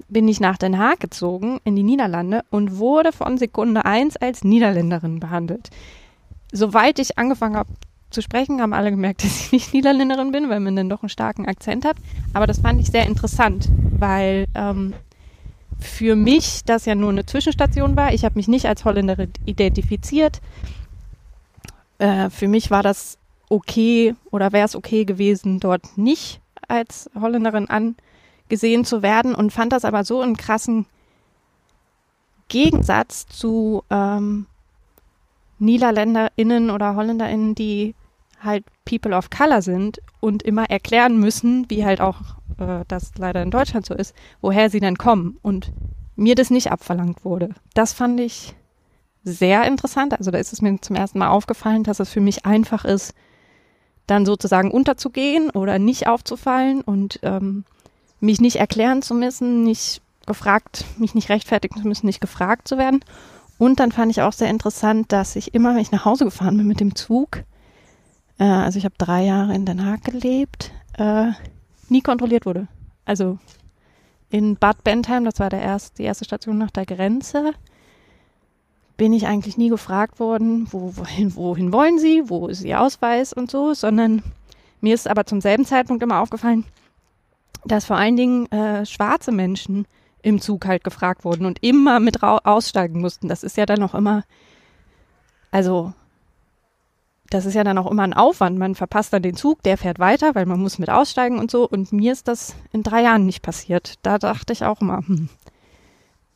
[0.09, 4.43] bin ich nach Den Haag gezogen in die Niederlande und wurde von Sekunde eins als
[4.43, 5.69] Niederländerin behandelt.
[6.51, 7.69] Soweit ich angefangen habe
[8.11, 11.11] zu sprechen, haben alle gemerkt, dass ich nicht Niederländerin bin, weil man dann doch einen
[11.11, 11.97] starken Akzent hat.
[12.33, 13.69] Aber das fand ich sehr interessant,
[13.99, 14.95] weil ähm,
[15.79, 18.13] für mich das ja nur eine Zwischenstation war.
[18.13, 20.41] Ich habe mich nicht als Holländerin identifiziert.
[21.99, 27.69] Äh, für mich war das okay oder wäre es okay gewesen, dort nicht als Holländerin
[27.69, 30.87] angesehen zu werden und fand das aber so einen krassen
[32.49, 34.47] Gegensatz zu ähm,
[35.59, 37.95] NiederländerInnen oder HolländerInnen, die
[38.43, 43.43] halt People of Color sind und immer erklären müssen, wie halt auch äh, das leider
[43.43, 45.73] in Deutschland so ist, woher sie dann kommen und
[46.17, 47.51] mir das nicht abverlangt wurde.
[47.75, 48.55] Das fand ich
[49.25, 50.17] sehr interessant.
[50.19, 53.15] Also da ist es mir zum ersten Mal aufgefallen, dass es für mich einfach ist,
[54.07, 57.65] dann sozusagen unterzugehen oder nicht aufzufallen und ähm,
[58.21, 62.79] mich nicht erklären zu müssen, nicht gefragt, mich nicht rechtfertigen zu müssen, nicht gefragt zu
[62.79, 63.01] werden.
[63.59, 66.57] Und dann fand ich auch sehr interessant, dass ich immer, wenn ich nach Hause gefahren
[66.57, 67.45] bin mit dem Zug,
[68.39, 71.33] äh, also ich habe drei Jahre in Den Haag gelebt, äh,
[71.91, 72.69] nie kontrolliert wurde.
[73.05, 73.39] Also
[74.31, 77.53] in Bad Bentheim, das war der erst, die erste Station nach der Grenze,
[78.97, 83.33] bin ich eigentlich nie gefragt worden, wo, wohin, wohin wollen Sie, wo ist Ihr Ausweis
[83.33, 84.23] und so, sondern
[84.81, 86.65] mir ist aber zum selben Zeitpunkt immer aufgefallen,
[87.65, 89.87] dass vor allen Dingen äh, schwarze Menschen
[90.23, 93.29] im Zug halt gefragt wurden und immer mit aussteigen mussten.
[93.29, 94.25] Das ist ja dann auch immer,
[95.51, 95.93] also
[97.31, 98.59] das ist ja dann auch immer ein Aufwand.
[98.59, 101.69] Man verpasst dann den Zug, der fährt weiter, weil man muss mit aussteigen und so.
[101.69, 103.95] Und mir ist das in drei Jahren nicht passiert.
[104.03, 105.29] Da dachte ich auch immer, hm,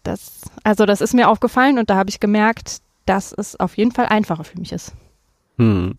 [0.03, 3.93] das, also das ist mir aufgefallen und da habe ich gemerkt, dass es auf jeden
[3.93, 4.95] Fall einfacher für mich ist.
[5.59, 5.97] Hm.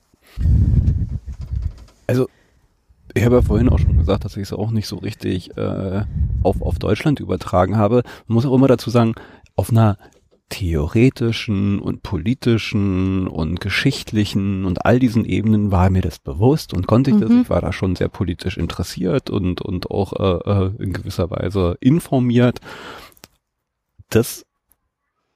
[2.08, 2.28] Also
[3.14, 6.04] ich habe ja vorhin auch schon gesagt, dass ich es auch nicht so richtig äh,
[6.44, 8.04] auf, auf Deutschland übertragen habe.
[8.28, 9.16] Man muss auch immer dazu sagen,
[9.56, 9.98] auf einer
[10.54, 17.10] theoretischen und politischen und geschichtlichen und all diesen Ebenen war mir das bewusst und konnte
[17.10, 17.22] ich mhm.
[17.22, 17.32] das.
[17.32, 21.76] Ich war da schon sehr politisch interessiert und, und auch äh, äh, in gewisser Weise
[21.80, 22.60] informiert.
[24.10, 24.46] Das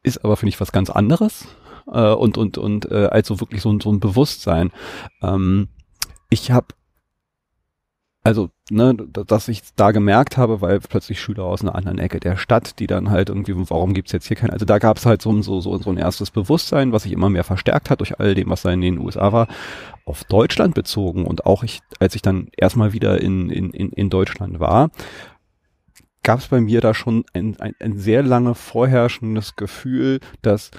[0.03, 1.47] ist aber, finde ich, was ganz anderes
[1.91, 4.69] äh, und, und, und äh, also wirklich so, so ein Bewusstsein.
[5.23, 5.69] Ähm,
[6.29, 6.67] ich habe
[8.21, 12.37] also, ne, dass ich da gemerkt habe, weil plötzlich Schüler aus einer anderen Ecke der
[12.37, 15.41] Stadt, die dann halt irgendwie, warum gibt's jetzt hier keinen, also da gab's halt so,
[15.41, 18.49] so, so, so ein erstes Bewusstsein, was sich immer mehr verstärkt hat durch all dem,
[18.49, 19.47] was da in den USA war,
[20.05, 21.25] auf Deutschland bezogen.
[21.25, 24.89] Und auch ich, als ich dann erstmal wieder in, in, in, in Deutschland war,
[26.23, 30.71] gab's bei mir da schon ein, ein, ein sehr lange vorherrschendes Gefühl, dass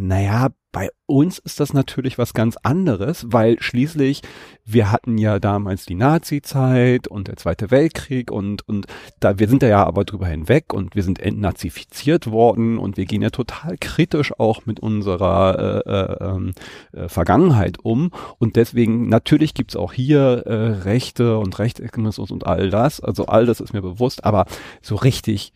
[0.00, 4.22] naja, bei uns ist das natürlich was ganz anderes, weil schließlich
[4.64, 8.86] wir hatten ja damals die Nazi-Zeit und der Zweite Weltkrieg und und
[9.18, 13.06] da wir sind da ja aber drüber hinweg und wir sind entnazifiziert worden und wir
[13.06, 16.52] gehen ja total kritisch auch mit unserer äh, äh, ähm,
[16.92, 18.12] äh, Vergangenheit um.
[18.38, 23.46] Und deswegen natürlich gibt's auch hier äh, Rechte und Rechtsextremismus und all das, also all
[23.46, 24.46] das ist mir bewusst, aber
[24.80, 25.54] so richtig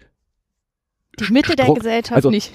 [1.20, 2.52] die Mitte der Gesellschaft also, nicht.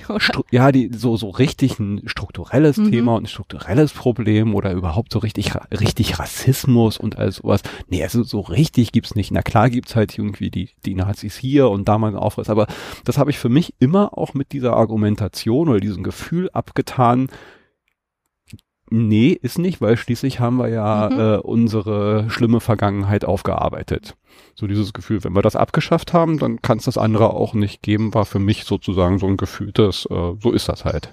[0.52, 2.92] Ja, die so so richtig ein strukturelles mhm.
[2.92, 7.62] Thema und ein strukturelles Problem oder überhaupt so richtig richtig Rassismus und all sowas.
[7.88, 9.32] Nee, also so richtig gibt's nicht.
[9.32, 12.68] Na klar gibt's halt irgendwie die die Nazis hier und da mal einen Aufriss, aber
[13.06, 17.30] das habe ich für mich immer auch mit dieser Argumentation oder diesem Gefühl abgetan,
[18.90, 21.20] Nee, ist nicht, weil schließlich haben wir ja mhm.
[21.20, 24.16] äh, unsere schlimme Vergangenheit aufgearbeitet.
[24.56, 27.82] So dieses Gefühl, wenn wir das abgeschafft haben, dann kann es das andere auch nicht
[27.82, 31.12] geben, war für mich sozusagen so ein Gefühl, dass äh, so ist das halt.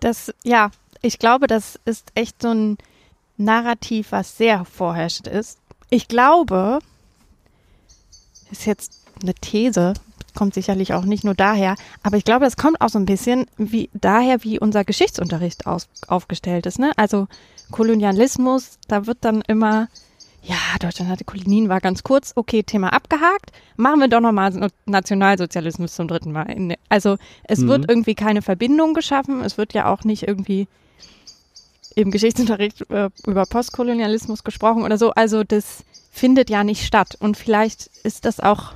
[0.00, 2.78] Das, ja, ich glaube, das ist echt so ein
[3.36, 5.58] Narrativ, was sehr vorherrscht ist.
[5.90, 6.80] Ich glaube,
[8.50, 9.94] ist jetzt eine These,
[10.38, 11.74] kommt sicherlich auch nicht nur daher,
[12.04, 15.88] aber ich glaube, es kommt auch so ein bisschen wie daher, wie unser Geschichtsunterricht aus,
[16.06, 16.78] aufgestellt ist.
[16.78, 16.92] Ne?
[16.96, 17.26] Also
[17.72, 19.88] Kolonialismus, da wird dann immer,
[20.44, 25.96] ja, Deutschland hatte Kolonien, war ganz kurz, okay, Thema abgehakt, machen wir doch nochmal Nationalsozialismus
[25.96, 26.76] zum dritten Mal.
[26.88, 27.68] Also es mhm.
[27.68, 30.68] wird irgendwie keine Verbindung geschaffen, es wird ja auch nicht irgendwie
[31.96, 35.10] im Geschichtsunterricht äh, über Postkolonialismus gesprochen oder so.
[35.10, 37.16] Also das findet ja nicht statt.
[37.18, 38.74] Und vielleicht ist das auch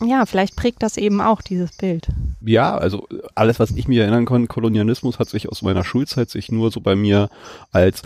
[0.00, 2.08] ja, vielleicht prägt das eben auch dieses Bild.
[2.40, 6.50] Ja, also alles, was ich mir erinnern kann, Kolonialismus hat sich aus meiner Schulzeit sich
[6.50, 7.28] nur so bei mir
[7.72, 8.02] als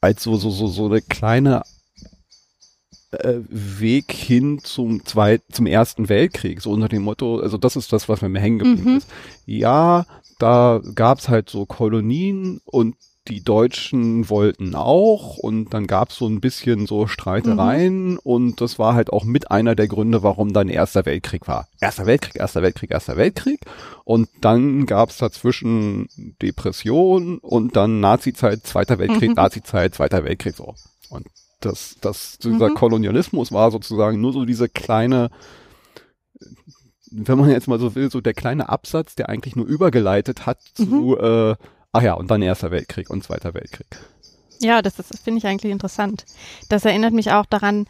[0.00, 1.62] als so so so so eine kleine
[3.12, 7.92] äh, Weg hin zum zweit, zum ersten Weltkrieg, so unter dem Motto, also das ist
[7.92, 8.96] das, was mir hängen geblieben mhm.
[8.98, 9.08] ist.
[9.46, 10.06] Ja,
[10.38, 12.96] da gab's halt so Kolonien und
[13.28, 18.20] die Deutschen wollten auch und dann gab es so ein bisschen so Streitereien mhm.
[18.24, 21.68] und das war halt auch mit einer der Gründe, warum dann Erster Weltkrieg war.
[21.80, 23.60] Erster Weltkrieg, Erster Weltkrieg, Erster Weltkrieg
[24.04, 26.08] und dann gab es dazwischen
[26.42, 29.36] Depression und dann Nazizeit, Zweiter Weltkrieg, mhm.
[29.36, 30.74] Nazizeit, Zweiter Weltkrieg so.
[31.08, 31.26] Und
[31.60, 32.74] das, das, dieser mhm.
[32.74, 35.30] Kolonialismus war sozusagen nur so diese kleine
[37.14, 40.62] wenn man jetzt mal so will, so der kleine Absatz, der eigentlich nur übergeleitet hat
[40.74, 41.16] zu mhm.
[41.20, 41.56] äh,
[41.92, 43.98] Ach ja, und dann Erster Weltkrieg und Zweiter Weltkrieg.
[44.60, 46.24] Ja, das, das finde ich eigentlich interessant.
[46.68, 47.86] Das erinnert mich auch daran,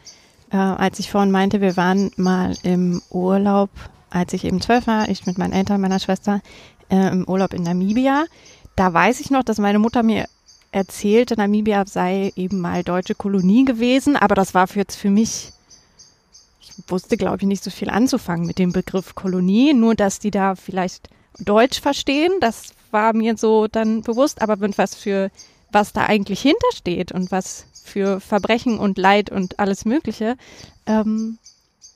[0.51, 3.69] äh, als ich vorhin meinte, wir waren mal im Urlaub,
[4.09, 6.41] als ich eben zwölf war, ich mit meinen Eltern, meiner Schwester,
[6.89, 8.25] äh, im Urlaub in Namibia.
[8.75, 10.25] Da weiß ich noch, dass meine Mutter mir
[10.71, 15.51] erzählte, Namibia sei eben mal deutsche Kolonie gewesen, aber das war für jetzt für mich,
[16.59, 20.31] ich wusste, glaube ich, nicht so viel anzufangen mit dem Begriff Kolonie, nur dass die
[20.31, 25.31] da vielleicht Deutsch verstehen, das war mir so dann bewusst, aber was für,
[25.71, 30.37] was da eigentlich hintersteht und was für Verbrechen und Leid und alles Mögliche,
[30.85, 31.37] ähm,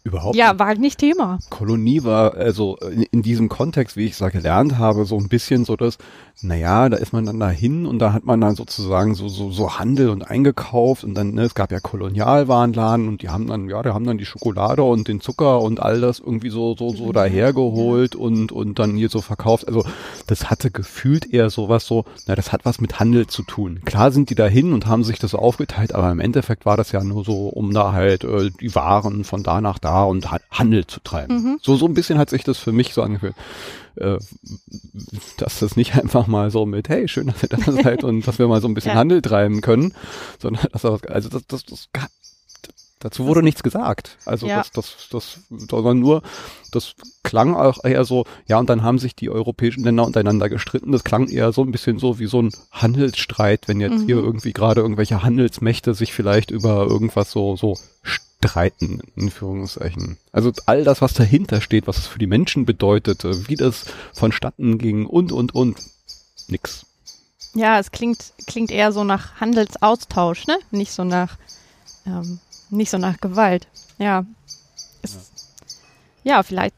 [0.07, 1.37] Überhaupt ja, war nicht Thema.
[1.49, 5.27] Kolonie war also in, in diesem Kontext, wie ich es da gelernt habe, so ein
[5.27, 5.97] bisschen so das,
[6.41, 9.79] naja, da ist man dann dahin und da hat man dann sozusagen so, so, so
[9.79, 13.83] Handel und eingekauft und dann, ne, es gab ja Kolonialwarenladen und die haben dann, ja,
[13.83, 17.11] die haben dann die Schokolade und den Zucker und all das irgendwie so, so, so
[17.11, 18.21] dahergeholt ja.
[18.21, 19.67] und, und dann hier so verkauft.
[19.67, 19.83] Also
[20.27, 23.81] das hatte gefühlt eher sowas so, na, das hat was mit Handel zu tun.
[23.83, 27.03] Klar sind die dahin und haben sich das aufgeteilt, aber im Endeffekt war das ja
[27.03, 30.99] nur so, um da halt äh, die Waren von da nach da und Handel zu
[30.99, 31.35] treiben.
[31.35, 31.59] Mhm.
[31.61, 33.35] So, so ein bisschen hat sich das für mich so angefühlt
[33.99, 34.17] äh,
[35.37, 38.39] dass das nicht einfach mal so mit, hey, schön, dass ihr da seid und dass
[38.39, 38.97] wir mal so ein bisschen ja.
[38.97, 39.93] Handel treiben können,
[40.39, 41.89] sondern dass das, also das, das, das,
[43.09, 44.17] dazu wurde nichts gesagt.
[44.25, 44.57] Also Ja.
[44.57, 45.39] das, das, das,
[45.69, 46.21] sondern nur,
[46.71, 46.93] das
[47.23, 50.91] klang auch eher so, ja, und dann haben sich die europäischen Länder untereinander gestritten.
[50.91, 54.05] Das klang eher so ein bisschen so wie so ein Handelsstreit, wenn jetzt Mhm.
[54.05, 60.17] hier irgendwie gerade irgendwelche Handelsmächte sich vielleicht über irgendwas so, so streiten, in Führungszeichen.
[60.31, 64.77] Also all das, was dahinter steht, was es für die Menschen bedeutete, wie das vonstatten
[64.77, 65.77] ging und, und, und.
[66.47, 66.85] Nix.
[67.55, 70.57] Ja, es klingt, klingt eher so nach Handelsaustausch, ne?
[70.71, 71.37] Nicht so nach,
[72.05, 73.67] ähm, nicht so nach Gewalt.
[73.97, 74.25] Ja.
[75.01, 75.31] Es,
[76.23, 76.75] ja, vielleicht,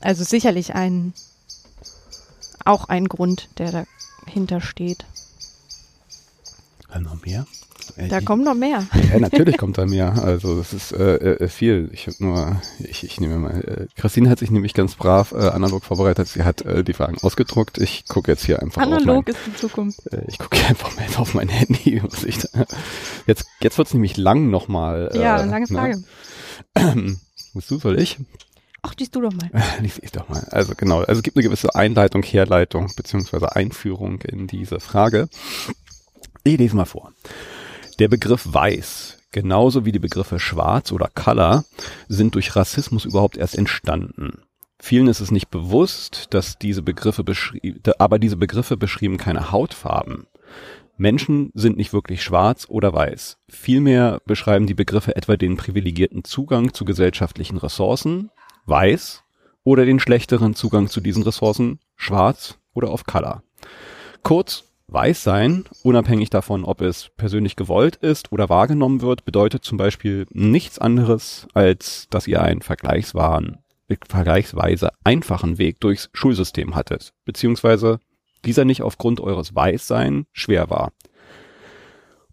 [0.00, 1.14] also sicherlich ein,
[2.64, 3.86] auch ein Grund, der
[4.26, 5.04] dahinter steht.
[6.90, 7.46] Ja, noch mehr?
[8.08, 8.86] Da kommt noch mehr.
[9.12, 10.22] Ja, natürlich kommt da mehr.
[10.22, 11.90] Also das ist äh, äh, viel.
[11.92, 13.60] Ich habe nur, ich, ich nehme mal.
[13.60, 16.28] Äh, Christine hat sich nämlich ganz brav äh, analog vorbereitet.
[16.28, 17.78] Sie hat äh, die Fragen ausgedruckt.
[17.78, 20.00] Ich gucke jetzt hier einfach Analog auf ist die Zukunft.
[20.10, 22.02] mein, äh, ich gucke hier einfach mal auf mein Handy.
[22.06, 22.64] Was ich da,
[23.26, 25.10] jetzt jetzt wird's nämlich lang nochmal.
[25.14, 26.02] Äh, Ja, lange Frage.
[26.78, 27.16] Ne?
[27.54, 28.18] Musst du, soll ich?
[28.82, 29.50] Ach, liest du doch mal.
[29.80, 30.46] Lies ich doch mal.
[30.50, 35.28] Also genau, also es gibt eine gewisse Einleitung, Herleitung beziehungsweise Einführung in diese Frage.
[36.44, 37.12] Ich lese mal vor.
[37.98, 41.64] Der Begriff weiß, genauso wie die Begriffe schwarz oder color,
[42.08, 44.42] sind durch Rassismus überhaupt erst entstanden.
[44.78, 50.26] Vielen ist es nicht bewusst, dass diese Begriffe beschrieben, aber diese Begriffe beschrieben keine Hautfarben.
[50.98, 53.38] Menschen sind nicht wirklich schwarz oder weiß.
[53.48, 58.30] Vielmehr beschreiben die Begriffe etwa den privilegierten Zugang zu gesellschaftlichen Ressourcen,
[58.66, 59.22] weiß,
[59.64, 63.42] oder den schlechteren Zugang zu diesen Ressourcen, schwarz oder auf Color.
[64.22, 69.78] Kurz, weiß sein, unabhängig davon, ob es persönlich gewollt ist oder wahrgenommen wird, bedeutet zum
[69.78, 73.58] Beispiel nichts anderes, als dass ihr einen vergleichswahren,
[74.08, 78.00] vergleichsweise einfachen Weg durchs Schulsystem hattet, beziehungsweise
[78.44, 80.92] dieser nicht aufgrund eures Weißsein schwer war.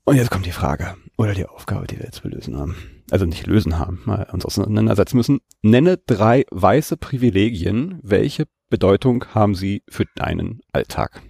[0.05, 2.75] Und jetzt kommt die Frage oder die Aufgabe, die wir jetzt zu lösen haben.
[3.09, 5.39] Also nicht lösen haben, mal uns auseinandersetzen müssen.
[5.61, 7.99] Nenne drei weiße Privilegien.
[8.01, 11.21] Welche Bedeutung haben sie für deinen Alltag?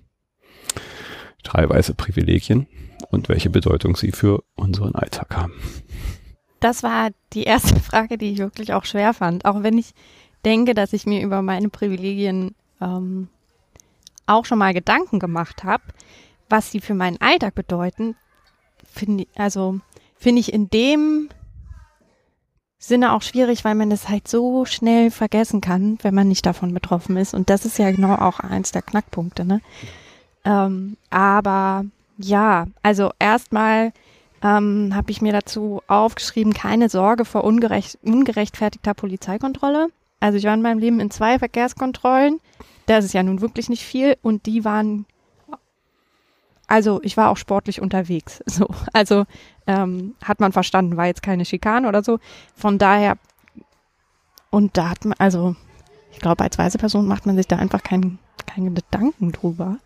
[1.43, 2.67] Drei weiße Privilegien
[3.12, 5.53] und welche Bedeutung sie für unseren Alltag haben.
[6.60, 9.45] Das war die erste Frage, die ich wirklich auch schwer fand.
[9.45, 9.93] Auch wenn ich
[10.45, 13.29] denke, dass ich mir über meine Privilegien ähm,
[14.25, 15.84] auch schon mal Gedanken gemacht habe,
[16.49, 18.15] was sie für meinen Alltag bedeuten,
[18.86, 19.79] finde also
[20.17, 21.29] finde ich in dem
[22.77, 26.73] Sinne auch schwierig, weil man es halt so schnell vergessen kann, wenn man nicht davon
[26.73, 27.34] betroffen ist.
[27.34, 29.62] Und das ist ja genau auch eins der Knackpunkte, ne?
[30.45, 31.86] Ähm, aber
[32.17, 33.93] ja, also erstmal
[34.41, 39.88] ähm, habe ich mir dazu aufgeschrieben, keine Sorge vor ungerecht, ungerechtfertigter Polizeikontrolle.
[40.19, 42.39] Also ich war in meinem Leben in zwei Verkehrskontrollen.
[42.86, 45.06] Das ist ja nun wirklich nicht viel und die waren,
[46.67, 48.43] also ich war auch sportlich unterwegs.
[48.49, 49.25] So, also
[49.65, 52.19] ähm, hat man verstanden, war jetzt keine Schikane oder so.
[52.56, 53.17] Von daher
[54.49, 55.56] und da hat man, also
[56.12, 59.77] ich glaube, als weiße Person macht man sich da einfach keinen keine Gedanken drüber.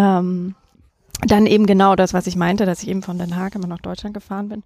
[0.00, 0.54] Ähm,
[1.26, 3.80] dann eben genau das, was ich meinte, dass ich eben von Den Haag immer nach
[3.80, 4.62] Deutschland gefahren bin.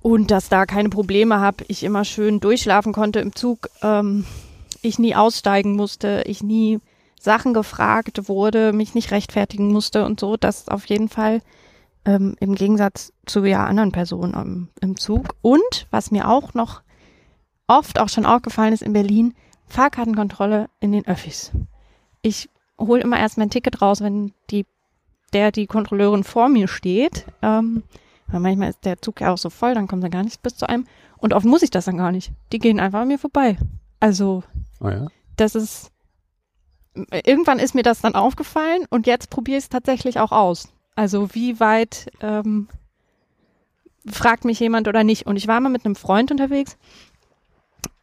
[0.00, 4.24] Und dass da keine Probleme habe, ich immer schön durchschlafen konnte im Zug, ähm,
[4.80, 6.78] ich nie aussteigen musste, ich nie
[7.20, 11.42] Sachen gefragt wurde, mich nicht rechtfertigen musste und so, das auf jeden Fall
[12.06, 15.34] ähm, im Gegensatz zu ja anderen Personen im, im Zug.
[15.42, 16.80] Und was mir auch noch
[17.66, 19.34] oft auch schon aufgefallen ist in Berlin,
[19.66, 21.52] Fahrkartenkontrolle in den Öffis.
[22.22, 22.48] Ich
[22.80, 24.66] hole immer erst mein Ticket raus, wenn die
[25.32, 27.24] der die Kontrolleurin vor mir steht.
[27.42, 27.84] Ähm,
[28.26, 30.56] weil manchmal ist der Zug ja auch so voll, dann kommt er gar nicht bis
[30.56, 30.86] zu einem.
[31.18, 32.32] Und oft muss ich das dann gar nicht.
[32.52, 33.58] Die gehen einfach an mir vorbei.
[33.98, 34.42] Also,
[34.80, 35.06] Oh ja?
[35.36, 35.90] das ist.
[37.12, 40.68] Irgendwann ist mir das dann aufgefallen und jetzt probiere ich es tatsächlich auch aus.
[40.96, 42.68] Also, wie weit ähm,
[44.06, 45.26] fragt mich jemand oder nicht?
[45.26, 46.76] Und ich war mal mit einem Freund unterwegs,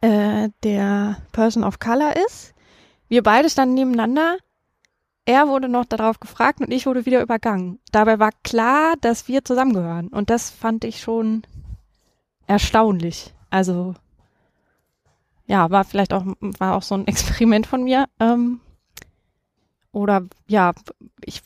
[0.00, 2.54] äh, der Person of Color ist.
[3.08, 4.38] Wir beide standen nebeneinander
[5.28, 7.80] er wurde noch darauf gefragt und ich wurde wieder übergangen.
[7.92, 10.08] Dabei war klar, dass wir zusammengehören.
[10.08, 11.42] Und das fand ich schon
[12.46, 13.34] erstaunlich.
[13.50, 13.94] Also,
[15.44, 18.06] ja, war vielleicht auch, war auch so ein Experiment von mir.
[18.18, 18.60] Ähm,
[19.92, 20.72] oder ja,
[21.22, 21.42] ich,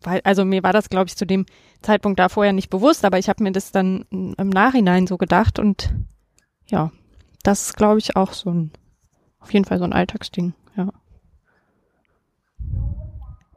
[0.00, 1.44] weil, also mir war das, glaube ich, zu dem
[1.82, 5.58] Zeitpunkt da vorher nicht bewusst, aber ich habe mir das dann im Nachhinein so gedacht
[5.58, 5.90] und
[6.64, 6.92] ja,
[7.42, 8.70] das ist, glaube ich, auch so ein,
[9.38, 10.54] auf jeden Fall so ein Alltagsding.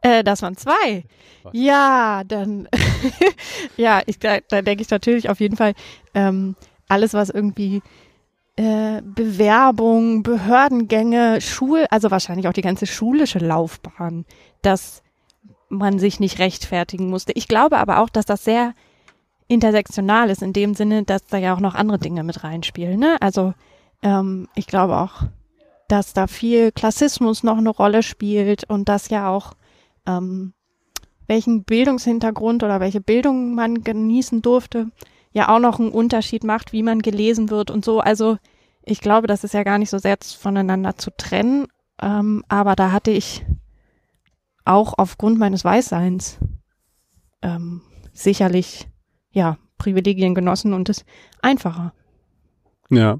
[0.01, 1.03] Äh, das waren zwei.
[1.51, 2.67] Ja, dann,
[3.77, 5.73] ja, ich, da, da denke ich natürlich auf jeden Fall
[6.13, 6.55] ähm,
[6.87, 7.81] alles, was irgendwie
[8.55, 14.25] äh, Bewerbung, Behördengänge, Schul, also wahrscheinlich auch die ganze schulische Laufbahn,
[14.61, 15.01] dass
[15.69, 17.31] man sich nicht rechtfertigen musste.
[17.35, 18.73] Ich glaube aber auch, dass das sehr
[19.47, 22.99] intersektional ist in dem Sinne, dass da ja auch noch andere Dinge mit reinspielen.
[22.99, 23.17] Ne?
[23.21, 23.53] Also
[24.03, 25.23] ähm, ich glaube auch,
[25.87, 29.53] dass da viel Klassismus noch eine Rolle spielt und dass ja auch
[30.09, 30.53] ähm,
[31.27, 34.87] welchen Bildungshintergrund oder welche Bildung man genießen durfte,
[35.31, 37.99] ja auch noch einen Unterschied macht, wie man gelesen wird und so.
[37.99, 38.37] Also
[38.83, 41.67] ich glaube, das ist ja gar nicht so sehr voneinander zu trennen.
[42.01, 43.45] Ähm, aber da hatte ich
[44.65, 46.39] auch aufgrund meines Weißseins
[47.41, 47.81] ähm,
[48.11, 48.87] sicherlich
[49.31, 51.05] ja Privilegien genossen und es
[51.41, 51.93] einfacher.
[52.89, 53.19] Ja.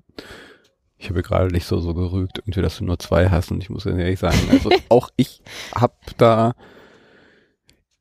[0.98, 3.70] Ich habe gerade nicht so so gerügt, irgendwie, dass du nur zwei hast und ich
[3.70, 5.42] muss ehrlich sagen, also auch ich
[5.74, 6.54] habe da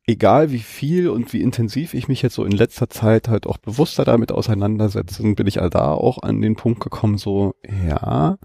[0.09, 3.57] egal wie viel und wie intensiv ich mich jetzt so in letzter Zeit halt auch
[3.57, 7.53] bewusster damit auseinandersetze, bin ich all da auch an den Punkt gekommen, so,
[7.87, 8.37] ja,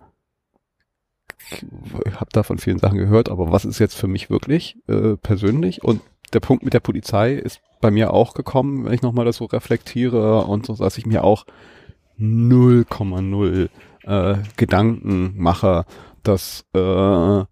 [1.51, 5.17] ich habe da von vielen Sachen gehört, aber was ist jetzt für mich wirklich äh,
[5.17, 5.83] persönlich?
[5.83, 6.03] Und
[6.35, 9.47] der Punkt mit der Polizei ist bei mir auch gekommen, wenn ich nochmal das so
[9.47, 11.47] reflektiere und so, dass ich mir auch
[12.19, 13.69] 0,0
[14.05, 15.87] äh, Gedanken mache,
[16.23, 17.45] dass äh,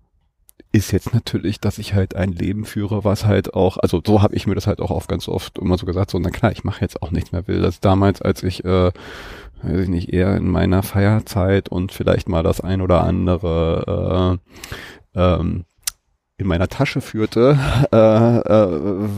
[0.73, 4.35] ist jetzt natürlich, dass ich halt ein Leben führe, was halt auch, also so habe
[4.35, 6.65] ich mir das halt auch oft ganz oft immer so gesagt, so na klar, ich
[6.65, 7.61] mache jetzt auch nichts mehr will.
[7.61, 8.91] Das damals, als ich, äh,
[9.63, 14.41] weiß ich nicht, eher in meiner Feierzeit und vielleicht mal das ein oder andere
[15.15, 15.67] äh, ähm,
[16.39, 17.59] in meiner Tasche führte,
[17.93, 18.69] äh, äh,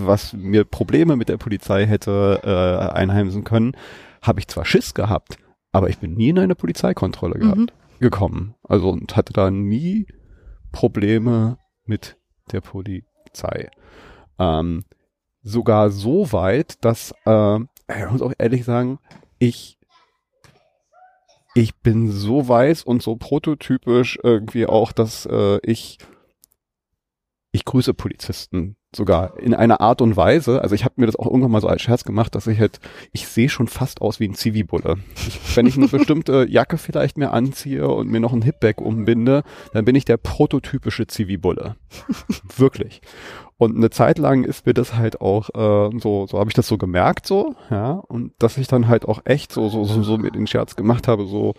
[0.07, 3.77] was mir Probleme mit der Polizei hätte äh, einheimsen können,
[4.23, 5.37] habe ich zwar Schiss gehabt,
[5.71, 7.69] aber ich bin nie in eine Polizeikontrolle gehabt, mhm.
[8.01, 8.55] gekommen.
[8.65, 10.07] Also und hatte da nie
[10.75, 12.19] Probleme mit
[12.53, 13.71] der Polizei.
[14.39, 14.85] Ähm,
[15.43, 18.99] sogar so weit, dass, äh, ich muss auch ehrlich sagen,
[19.39, 19.79] ich
[21.57, 25.99] ich bin so weiß und so prototypisch irgendwie auch, dass äh, ich
[27.53, 30.63] ich grüße Polizisten sogar in einer Art und Weise.
[30.63, 32.81] Also ich habe mir das auch irgendwann mal so als Scherz gemacht, dass ich halt,
[33.13, 34.97] ich sehe schon fast aus wie ein Zivi-Bulle.
[35.55, 39.43] Wenn ich eine bestimmte Jacke vielleicht mehr anziehe und mir noch ein Hipback umbinde,
[39.73, 41.77] dann bin ich der prototypische Zivi-Bulle.
[42.57, 43.01] Wirklich.
[43.57, 46.67] Und eine Zeit lang ist mir das halt auch äh, so, so habe ich das
[46.67, 50.19] so gemerkt so, ja, und dass ich dann halt auch echt so so so, so
[50.19, 51.55] mir den Scherz gemacht habe, so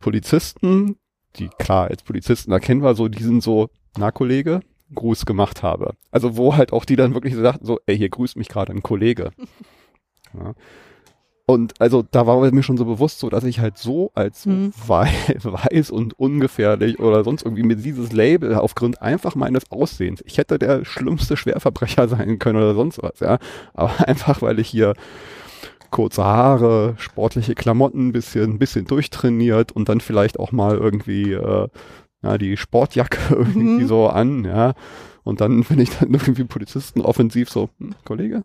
[0.00, 0.96] Polizisten,
[1.36, 4.60] die klar als Polizisten erkennen war, so die sind so, na Kollege,
[4.94, 5.94] Gruß gemacht habe.
[6.10, 8.72] Also wo halt auch die dann wirklich so sagten, so, ey, hier grüßt mich gerade
[8.72, 9.30] ein Kollege.
[10.38, 10.52] Ja.
[11.46, 14.70] Und also da war mir schon so bewusst so, dass ich halt so als mhm.
[14.86, 20.22] weiß und ungefährlich oder sonst irgendwie mit dieses Label aufgrund einfach meines Aussehens.
[20.26, 23.38] Ich hätte der schlimmste Schwerverbrecher sein können oder sonst was, ja.
[23.72, 24.92] Aber einfach, weil ich hier
[25.90, 31.68] kurze Haare, sportliche Klamotten, bisschen, bisschen durchtrainiert und dann vielleicht auch mal irgendwie äh,
[32.22, 33.88] ja, die Sportjacke irgendwie mhm.
[33.88, 34.74] so an, ja.
[35.24, 38.44] Und dann bin ich dann irgendwie Polizisten offensiv so, hm, Kollege,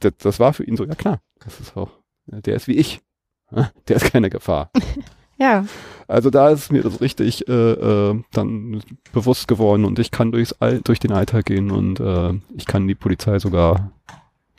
[0.00, 1.90] das, das war für ihn so, ja klar, das ist auch,
[2.26, 3.00] der ist wie ich.
[3.88, 4.70] Der ist keine Gefahr.
[5.38, 5.64] ja.
[6.06, 10.52] Also da ist mir das richtig äh, äh, dann bewusst geworden und ich kann durchs
[10.54, 13.92] All, durch den Alltag gehen und äh, ich kann die Polizei sogar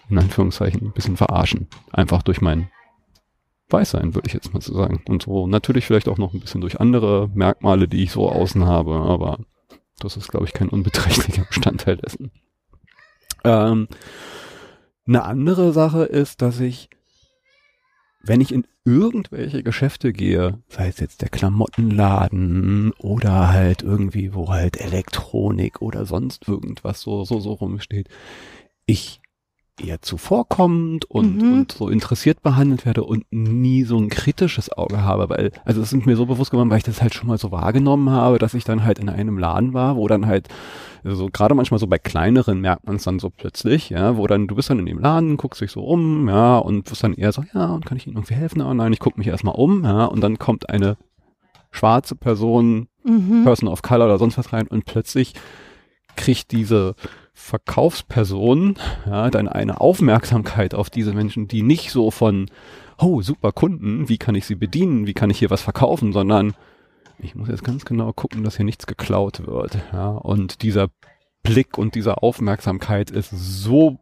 [0.10, 1.68] in Anführungszeichen ein bisschen verarschen.
[1.92, 2.70] Einfach durch mein
[3.70, 5.02] weiß sein, würde ich jetzt mal so sagen.
[5.08, 8.66] Und so natürlich vielleicht auch noch ein bisschen durch andere Merkmale, die ich so außen
[8.66, 9.40] habe, aber
[10.00, 12.32] das ist, glaube ich, kein unbeträchtlicher Bestandteil dessen.
[13.44, 13.88] Ähm,
[15.08, 16.90] eine andere Sache ist, dass ich,
[18.22, 24.50] wenn ich in irgendwelche Geschäfte gehe, sei es jetzt der Klamottenladen oder halt irgendwie, wo
[24.50, 28.10] halt Elektronik oder sonst irgendwas so, so, so rumsteht,
[28.86, 29.22] ich
[29.82, 31.54] eher zuvorkommend und, mhm.
[31.54, 35.90] und so interessiert behandelt werde und nie so ein kritisches Auge habe, weil, also es
[35.90, 38.54] sind mir so bewusst geworden, weil ich das halt schon mal so wahrgenommen habe, dass
[38.54, 40.48] ich dann halt in einem Laden war, wo dann halt,
[41.04, 44.28] so also gerade manchmal so bei kleineren merkt man es dann so plötzlich, ja, wo
[44.28, 47.14] dann, du bist dann in dem Laden, guckst dich so um, ja, und wirst dann
[47.14, 48.62] eher so, ja, und kann ich Ihnen irgendwie helfen?
[48.62, 50.98] Oh nein, ich gucke mich erstmal um, ja, und dann kommt eine
[51.72, 53.44] schwarze Person, mhm.
[53.44, 55.34] Person of Color oder sonst was rein und plötzlich
[56.16, 56.96] kriegt diese
[57.40, 58.76] Verkaufsperson
[59.08, 62.52] ja, dann eine Aufmerksamkeit auf diese Menschen, die nicht so von,
[63.00, 66.54] oh, super Kunden, wie kann ich sie bedienen, wie kann ich hier was verkaufen, sondern
[67.18, 69.80] ich muss jetzt ganz genau gucken, dass hier nichts geklaut wird.
[69.94, 70.90] Ja, und dieser
[71.42, 73.98] Blick und diese Aufmerksamkeit ist so,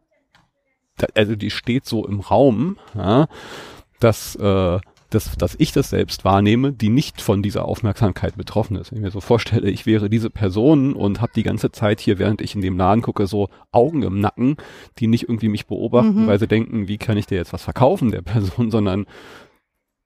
[1.14, 3.28] also die steht so im Raum, ja,
[4.00, 4.80] dass äh,
[5.10, 8.90] dass, dass ich das selbst wahrnehme, die nicht von dieser Aufmerksamkeit betroffen ist.
[8.90, 12.18] Wenn ich mir so vorstelle, ich wäre diese Person und habe die ganze Zeit hier,
[12.18, 14.56] während ich in dem Laden gucke, so Augen im Nacken,
[14.98, 16.26] die nicht irgendwie mich beobachten, mhm.
[16.26, 19.06] weil sie denken, wie kann ich dir jetzt was verkaufen, der Person, sondern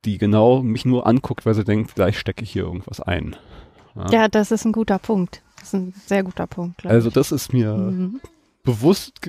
[0.04, 3.36] die genau mich nur anguckt, weil sie denkt, gleich stecke ich hier irgendwas ein.
[3.94, 4.10] Ja.
[4.10, 5.42] ja, das ist ein guter Punkt.
[5.56, 6.84] Das ist ein sehr guter Punkt.
[6.86, 8.20] Also das ist mir mhm.
[8.62, 9.20] Bewusst,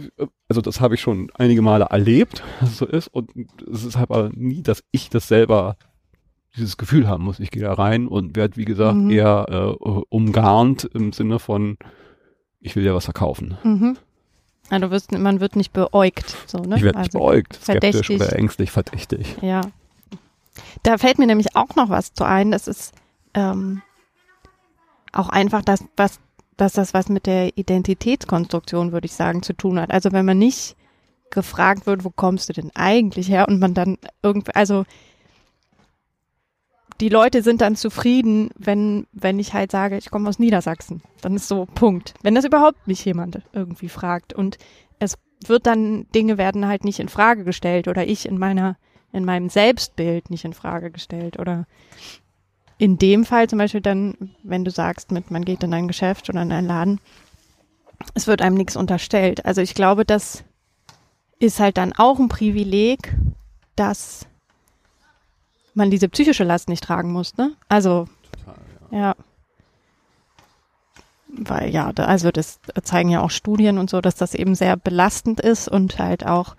[0.47, 3.31] also das habe ich schon einige Male erlebt, dass es so ist und
[3.71, 5.77] es ist halt aber nie, dass ich das selber
[6.55, 7.39] dieses Gefühl haben muss.
[7.39, 9.09] Ich gehe da rein und werde, wie gesagt, mhm.
[9.09, 11.77] eher äh, umgarnt im Sinne von,
[12.59, 13.57] ich will ja was verkaufen.
[13.63, 13.97] Mhm.
[14.69, 16.35] Du wirst, man wird nicht beäugt.
[16.47, 16.77] So, ne?
[16.77, 19.37] Ich werde also nicht beäugt, skeptisch oder ängstlich, verdächtig.
[19.41, 19.61] Ja.
[20.83, 22.51] Da fällt mir nämlich auch noch was zu ein.
[22.51, 22.93] Das ist
[23.33, 23.81] ähm,
[25.11, 26.19] auch einfach das, was
[26.57, 29.91] dass das was mit der Identitätskonstruktion, würde ich sagen, zu tun hat.
[29.91, 30.75] Also wenn man nicht
[31.29, 34.85] gefragt wird, wo kommst du denn eigentlich her und man dann irgendwie, also
[37.01, 41.01] die Leute sind dann zufrieden, wenn, wenn ich halt sage, ich komme aus Niedersachsen.
[41.21, 42.13] Dann ist so Punkt.
[42.21, 44.33] Wenn das überhaupt mich jemand irgendwie fragt.
[44.33, 44.57] Und
[44.99, 48.77] es wird dann, Dinge werden halt nicht in Frage gestellt oder ich in meiner,
[49.11, 51.65] in meinem Selbstbild nicht in Frage gestellt oder
[52.77, 56.29] in dem Fall zum Beispiel dann, wenn du sagst, mit man geht in ein Geschäft
[56.29, 56.99] oder in einen Laden,
[58.13, 59.45] es wird einem nichts unterstellt.
[59.45, 60.43] Also ich glaube, das
[61.39, 63.15] ist halt dann auch ein Privileg,
[63.75, 64.25] dass
[65.73, 67.53] man diese psychische Last nicht tragen muss, ne?
[67.69, 68.55] Also Total,
[68.91, 68.99] ja.
[68.99, 69.15] ja.
[71.35, 75.39] Weil ja, also das zeigen ja auch Studien und so, dass das eben sehr belastend
[75.39, 76.55] ist und halt auch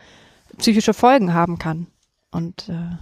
[0.59, 1.87] psychische Folgen haben kann.
[2.33, 2.97] Und äh,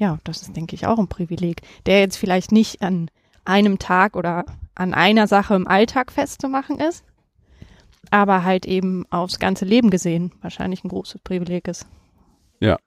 [0.00, 3.10] ja, das ist, denke ich, auch ein Privileg, der jetzt vielleicht nicht an
[3.44, 7.04] einem Tag oder an einer Sache im Alltag festzumachen ist,
[8.10, 11.86] aber halt eben aufs ganze Leben gesehen wahrscheinlich ein großes Privileg ist.
[12.60, 12.78] Ja.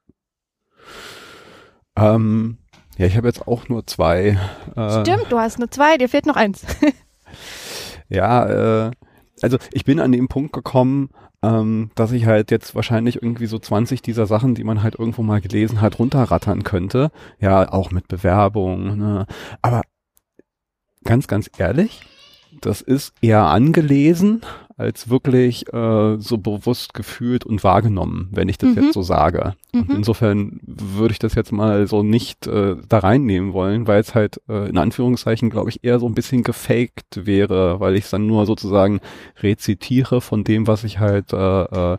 [1.95, 2.57] Ähm,
[2.97, 4.39] ja, ich habe jetzt auch nur zwei.
[4.75, 6.65] Äh, Stimmt, du hast nur zwei, dir fehlt noch eins.
[8.09, 8.91] ja, äh,
[9.43, 11.11] also ich bin an den Punkt gekommen,
[11.43, 15.21] ähm, dass ich halt jetzt wahrscheinlich irgendwie so 20 dieser Sachen, die man halt irgendwo
[15.21, 17.11] mal gelesen hat, runterrattern könnte.
[17.39, 18.97] Ja, auch mit Bewerbung.
[18.97, 19.25] Ne?
[19.61, 19.81] Aber
[21.03, 22.01] ganz, ganz ehrlich,
[22.61, 24.41] das ist eher angelesen
[24.77, 28.83] als wirklich äh, so bewusst gefühlt und wahrgenommen, wenn ich das mhm.
[28.83, 29.53] jetzt so sage.
[29.71, 29.81] Mhm.
[29.81, 34.15] Und insofern würde ich das jetzt mal so nicht äh, da reinnehmen wollen, weil es
[34.15, 38.09] halt äh, in Anführungszeichen, glaube ich, eher so ein bisschen gefaked wäre, weil ich es
[38.09, 38.99] dann nur sozusagen
[39.41, 41.97] rezitiere von dem, was ich halt äh, äh,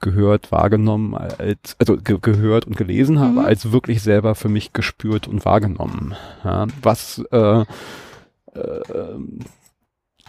[0.00, 3.46] gehört, wahrgenommen, als, also ge gehört und gelesen habe, mhm.
[3.46, 6.14] als wirklich selber für mich gespürt und wahrgenommen.
[6.44, 7.64] Ja, was äh, äh,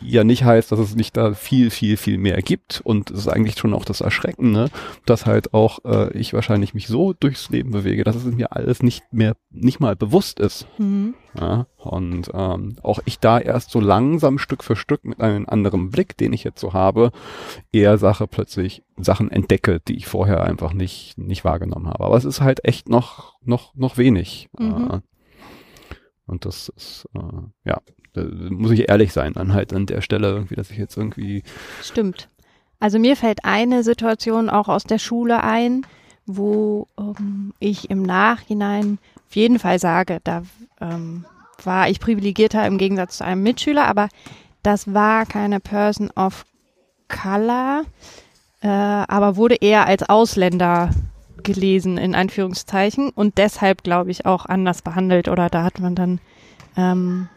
[0.01, 2.81] ja nicht heißt, dass es nicht da viel, viel, viel mehr gibt.
[2.83, 4.69] Und es ist eigentlich schon auch das Erschreckende,
[5.05, 8.83] dass halt auch äh, ich wahrscheinlich mich so durchs Leben bewege, dass es mir alles
[8.83, 10.67] nicht mehr, nicht mal bewusst ist.
[10.77, 11.15] Mhm.
[11.37, 15.89] Ja, und ähm, auch ich da erst so langsam Stück für Stück mit einem anderen
[15.89, 17.11] Blick, den ich jetzt so habe,
[17.73, 22.05] eher Sache plötzlich Sachen entdecke, die ich vorher einfach nicht, nicht wahrgenommen habe.
[22.05, 24.49] Aber es ist halt echt noch, noch, noch wenig.
[24.57, 24.89] Mhm.
[24.91, 24.99] Äh,
[26.27, 27.81] und das ist, äh, ja,
[28.15, 31.43] da muss ich ehrlich sein, dann halt an der Stelle irgendwie, dass ich jetzt irgendwie.
[31.81, 32.29] Stimmt.
[32.79, 35.85] Also mir fällt eine Situation auch aus der Schule ein,
[36.25, 38.97] wo ähm, ich im Nachhinein
[39.27, 40.43] auf jeden Fall sage, da
[40.81, 41.25] ähm,
[41.63, 44.09] war ich privilegierter im Gegensatz zu einem Mitschüler, aber
[44.63, 46.45] das war keine Person of
[47.07, 47.83] Color,
[48.61, 50.89] äh, aber wurde eher als Ausländer
[51.43, 56.19] gelesen, in Anführungszeichen, und deshalb, glaube ich, auch anders behandelt oder da hat man dann
[56.75, 57.29] ähm,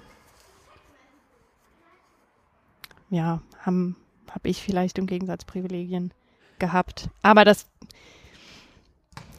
[3.11, 3.97] ja, haben
[4.31, 6.13] habe ich vielleicht im Gegensatz Privilegien
[6.59, 7.09] gehabt.
[7.23, 7.67] Aber das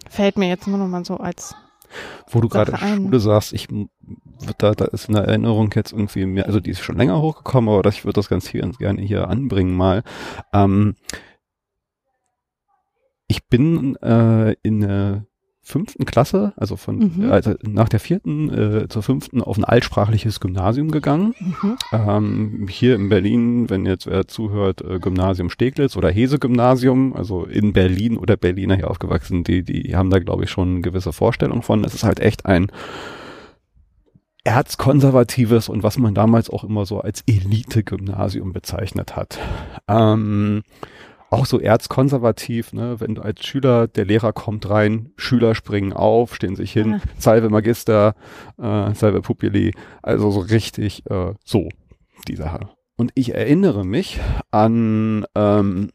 [0.10, 1.56] fällt mir jetzt nur noch mal so als
[2.28, 3.68] wo du gerade Schule sagst, ich
[4.60, 7.90] da, da ist eine Erinnerung jetzt irgendwie mehr, also die ist schon länger hochgekommen, aber
[7.90, 10.04] ich würde das ganz hier ganz gerne hier anbringen mal.
[10.54, 10.96] Ähm,
[13.28, 15.26] ich bin äh, in eine
[15.70, 17.32] fünften Klasse, also von mhm.
[17.32, 21.36] also nach der vierten äh, zur fünften auf ein altsprachliches Gymnasium gegangen.
[21.40, 21.78] Mhm.
[21.94, 27.72] Ähm, hier in Berlin, wenn jetzt wer zuhört, äh, Gymnasium Steglitz oder Hese-Gymnasium, also in
[27.72, 31.62] Berlin oder Berliner hier aufgewachsen, die, die haben da, glaube ich, schon eine gewisse Vorstellung
[31.62, 31.84] von.
[31.84, 32.72] Es ist halt echt ein
[34.44, 39.38] erzkonservatives und was man damals auch immer so als Elite-Gymnasium bezeichnet hat.
[39.88, 40.64] Ähm,
[41.30, 43.00] auch so erzkonservativ, ne?
[43.00, 47.00] wenn du als Schüler, der Lehrer kommt rein, Schüler springen auf, stehen sich hin, ja.
[47.18, 48.16] Salve Magister,
[48.58, 51.70] äh, Salve Pupili, also so richtig äh, so,
[52.28, 52.70] die Sache.
[52.98, 54.20] Und ich erinnere mich
[54.52, 55.92] an ähm,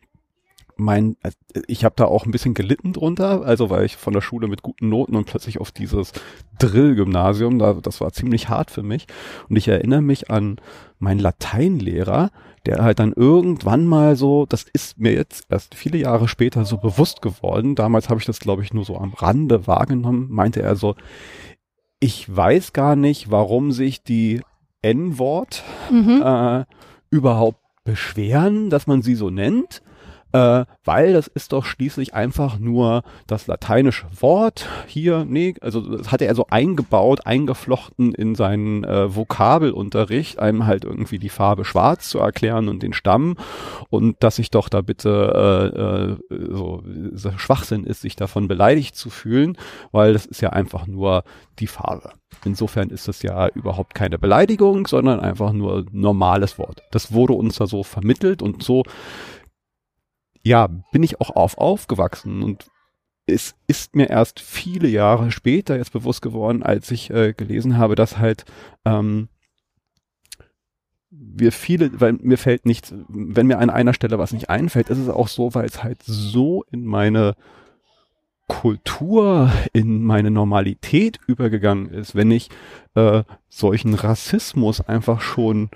[0.76, 1.30] mein, äh,
[1.66, 4.62] ich habe da auch ein bisschen gelitten drunter, also weil ich von der Schule mit
[4.62, 6.12] guten Noten und plötzlich auf dieses
[6.58, 9.06] Drill-Gymnasium, da, das war ziemlich hart für mich.
[9.48, 10.56] Und ich erinnere mich an
[10.98, 12.30] meinen Lateinlehrer,
[12.66, 16.78] der halt dann irgendwann mal so, das ist mir jetzt erst viele Jahre später so
[16.78, 20.76] bewusst geworden, damals habe ich das glaube ich nur so am Rande wahrgenommen, meinte er
[20.76, 20.94] so,
[22.00, 24.40] ich weiß gar nicht, warum sich die
[24.82, 26.22] N-Wort mhm.
[26.22, 26.64] äh,
[27.10, 29.82] überhaupt beschweren, dass man sie so nennt
[30.34, 36.10] äh, weil das ist doch schließlich einfach nur das lateinische Wort hier, nee, also das
[36.10, 42.08] hatte er so eingebaut, eingeflochten in seinen äh, Vokabelunterricht, einem halt irgendwie die Farbe schwarz
[42.08, 43.36] zu erklären und den Stamm
[43.90, 46.82] und dass ich doch da bitte äh, äh, so,
[47.36, 49.56] Schwachsinn ist, sich davon beleidigt zu fühlen,
[49.92, 51.22] weil das ist ja einfach nur
[51.60, 52.10] die Farbe.
[52.44, 56.82] Insofern ist das ja überhaupt keine Beleidigung, sondern einfach nur normales Wort.
[56.90, 58.82] Das wurde uns da so vermittelt und so
[60.44, 62.70] ja, bin ich auch auf aufgewachsen und
[63.26, 67.94] es ist mir erst viele Jahre später jetzt bewusst geworden, als ich äh, gelesen habe,
[67.94, 68.44] dass halt
[68.84, 69.28] ähm,
[71.10, 74.98] wir viele, weil mir fällt nicht, wenn mir an einer Stelle was nicht einfällt, ist
[74.98, 77.34] es auch so, weil es halt so in meine
[78.46, 82.50] Kultur, in meine Normalität übergegangen ist, wenn ich
[82.94, 85.70] äh, solchen Rassismus einfach schon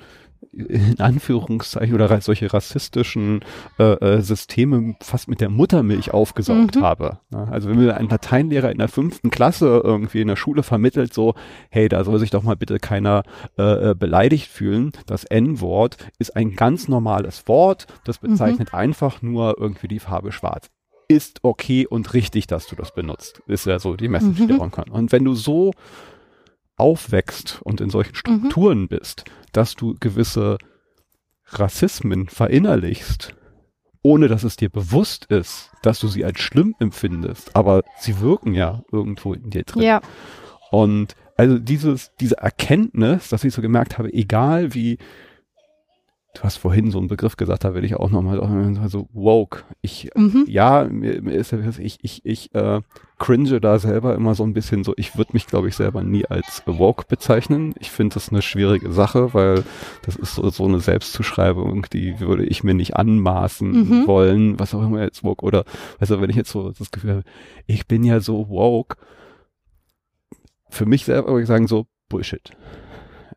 [0.53, 3.45] in Anführungszeichen oder solche rassistischen
[3.78, 6.82] äh, äh, Systeme fast mit der Muttermilch aufgesaugt mhm.
[6.82, 7.18] habe.
[7.32, 11.34] Also wenn mir ein Lateinlehrer in der fünften Klasse irgendwie in der Schule vermittelt, so,
[11.70, 13.22] hey, da soll sich doch mal bitte keiner
[13.59, 14.93] äh, äh beleidigt fühlen.
[15.07, 18.30] Das N-Wort ist ein ganz normales Wort, das mhm.
[18.30, 18.78] bezeichnet mhm.
[18.78, 20.70] einfach nur irgendwie die Farbe schwarz.
[21.09, 23.43] Ist okay und richtig, dass du das benutzt.
[23.47, 24.49] Ist ja so die Message, mhm.
[24.49, 24.91] die man kann.
[24.91, 25.72] Und wenn du so
[26.78, 28.16] aufwächst und in solchen mhm.
[28.16, 28.89] Strukturen mhm.
[28.89, 30.59] bist, dass du gewisse
[31.47, 33.35] Rassismen verinnerlichst,
[34.03, 38.55] ohne dass es dir bewusst ist, dass du sie als schlimm empfindest, aber sie wirken
[38.55, 39.83] ja irgendwo in dir drin.
[39.83, 40.01] Ja.
[40.71, 44.99] Und also dieses, diese Erkenntnis, dass ich so gemerkt habe, egal wie,
[46.39, 48.39] du hast vorhin so einen Begriff gesagt, da will ich auch nochmal
[48.89, 49.64] so woke.
[49.80, 50.45] Ich, mhm.
[50.47, 52.80] ja, mir, mir ist ich, ich, ich äh,
[53.18, 56.26] cringe da selber immer so ein bisschen so, ich würde mich, glaube ich, selber nie
[56.26, 57.74] als woke bezeichnen.
[57.80, 59.64] Ich finde das eine schwierige Sache, weil
[60.03, 64.07] das ist so, so eine Selbstzuschreibung, die würde ich mir nicht anmaßen mhm.
[64.07, 65.64] wollen, was auch immer jetzt woke oder,
[65.99, 67.24] also wenn ich jetzt so das Gefühl habe,
[67.66, 68.97] ich bin ja so woke,
[70.70, 72.53] für mich selber würde ich sagen so Bullshit.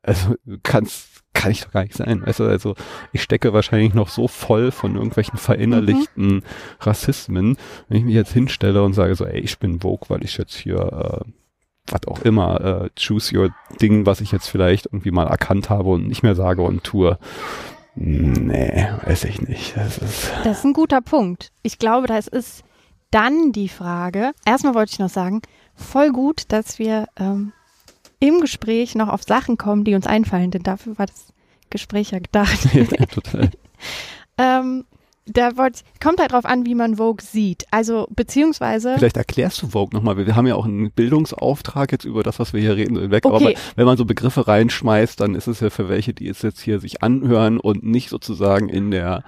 [0.04, 2.26] Also du kannst kann ich doch gar nicht sein.
[2.26, 2.76] Weißt du, also
[3.14, 6.44] ich stecke wahrscheinlich noch so voll von irgendwelchen verinnerlichten mhm.
[6.80, 10.38] Rassismen, wenn ich mich jetzt hinstelle und sage so, ey, ich bin Vogue, weil ich
[10.38, 11.32] jetzt hier äh,
[11.88, 13.50] was auch immer, äh, choose your
[13.82, 17.18] Ding, was ich jetzt vielleicht irgendwie mal erkannt habe und nicht mehr sage und tue.
[17.96, 19.76] Nee, weiß ich nicht.
[19.76, 21.52] Das ist, das ist ein guter Punkt.
[21.64, 22.64] Ich glaube, das ist
[23.10, 24.32] dann die Frage.
[24.46, 25.42] Erstmal wollte ich noch sagen,
[25.76, 27.52] voll gut, dass wir ähm,
[28.22, 31.34] im Gespräch noch auf Sachen kommen, die uns einfallen, denn dafür war das
[31.70, 32.70] Gespräch ja gedacht.
[32.74, 33.50] Ja, total.
[34.38, 34.86] ähm,
[35.26, 37.66] da wollt, kommt halt drauf an, wie man Vogue sieht.
[37.72, 38.96] Also beziehungsweise.
[38.98, 40.18] Vielleicht erklärst du Vogue nochmal.
[40.18, 43.26] Wir haben ja auch einen Bildungsauftrag jetzt über das, was wir hier reden, weg.
[43.26, 43.36] Okay.
[43.36, 46.62] Aber wenn man so Begriffe reinschmeißt, dann ist es ja für welche, die es jetzt
[46.62, 49.24] hier sich anhören und nicht sozusagen in der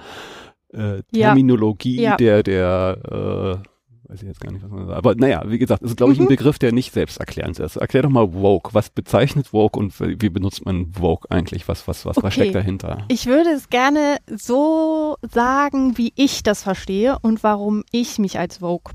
[0.74, 2.12] äh, Terminologie ja.
[2.12, 2.18] Ja.
[2.18, 3.68] der der äh,
[4.14, 4.98] weiß ich jetzt gar nicht, was man sagt.
[4.98, 6.30] Aber naja, wie gesagt, ist, glaube ich, ein mhm.
[6.30, 7.78] Begriff, der nicht selbsterklärend ist.
[7.78, 8.74] Erklär doch mal Woke.
[8.74, 11.68] Was bezeichnet Woke und wie benutzt man Woke eigentlich?
[11.68, 12.28] Was, was, was, okay.
[12.28, 13.06] was steckt dahinter?
[13.08, 18.62] Ich würde es gerne so sagen, wie ich das verstehe und warum ich mich als
[18.62, 18.94] Woke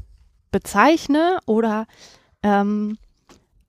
[0.50, 1.86] bezeichne oder
[2.42, 2.96] ähm,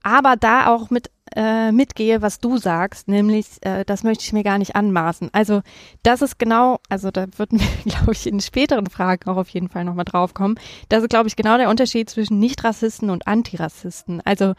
[0.04, 4.44] aber da auch mit äh, mitgehe, was du sagst, nämlich, äh, das möchte ich mir
[4.44, 5.30] gar nicht anmaßen.
[5.32, 5.62] Also
[6.04, 9.70] das ist genau, also da würden wir, glaube ich, in späteren Fragen auch auf jeden
[9.70, 10.56] Fall nochmal drauf kommen.
[10.90, 14.22] Das ist, glaube ich, genau der Unterschied zwischen Nicht-Rassisten und Antirassisten.
[14.26, 14.54] Also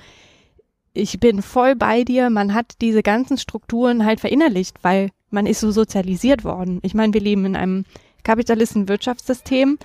[0.93, 5.61] ich bin voll bei dir, man hat diese ganzen Strukturen halt verinnerlicht, weil man ist
[5.61, 6.81] so sozialisiert worden.
[6.83, 7.85] Ich meine, wir leben in einem
[8.25, 9.79] kapitalistischen Wirtschaftssystem,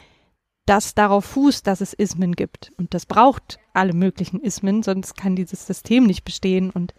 [0.66, 2.72] das darauf fußt, dass es Ismen gibt.
[2.78, 6.94] Und das braucht alle möglichen Ismen, sonst kann dieses System nicht bestehen und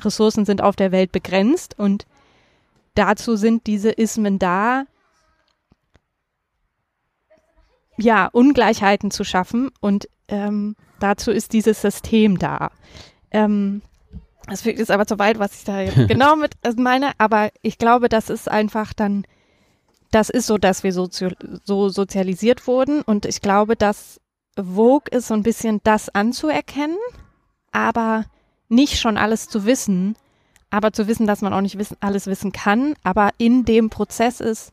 [0.00, 2.06] Ressourcen sind auf der Welt begrenzt und
[2.94, 4.84] dazu sind diese Ismen da,
[7.96, 12.70] ja, Ungleichheiten zu schaffen und ähm, dazu ist dieses System da.
[13.30, 13.82] Ähm,
[14.48, 17.78] das führt jetzt aber zu weit, was ich da jetzt genau mit meine, aber ich
[17.78, 19.26] glaube, das ist einfach dann
[20.14, 21.08] das ist so, dass wir so,
[21.64, 24.20] so sozialisiert wurden und ich glaube, dass
[24.56, 26.98] Vogue ist so ein bisschen das anzuerkennen,
[27.72, 28.24] aber
[28.68, 30.14] nicht schon alles zu wissen,
[30.70, 34.40] aber zu wissen, dass man auch nicht wissen, alles wissen kann, aber in dem Prozess
[34.40, 34.72] ist,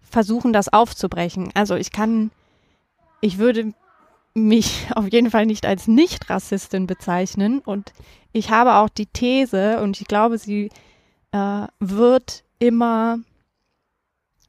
[0.00, 1.50] versuchen, das aufzubrechen.
[1.54, 2.32] Also ich kann,
[3.20, 3.72] ich würde
[4.34, 7.92] mich auf jeden Fall nicht als Nicht-Rassistin bezeichnen und
[8.32, 10.70] ich habe auch die These und ich glaube, sie
[11.30, 13.18] äh, wird immer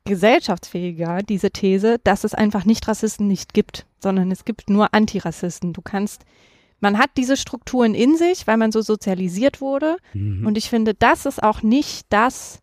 [0.05, 5.73] gesellschaftsfähiger, diese These, dass es einfach Nicht-Rassisten nicht gibt, sondern es gibt nur Antirassisten.
[5.73, 6.25] Du kannst,
[6.79, 9.97] man hat diese Strukturen in sich, weil man so sozialisiert wurde.
[10.13, 10.45] Mhm.
[10.45, 12.59] Und ich finde, das ist auch nicht das,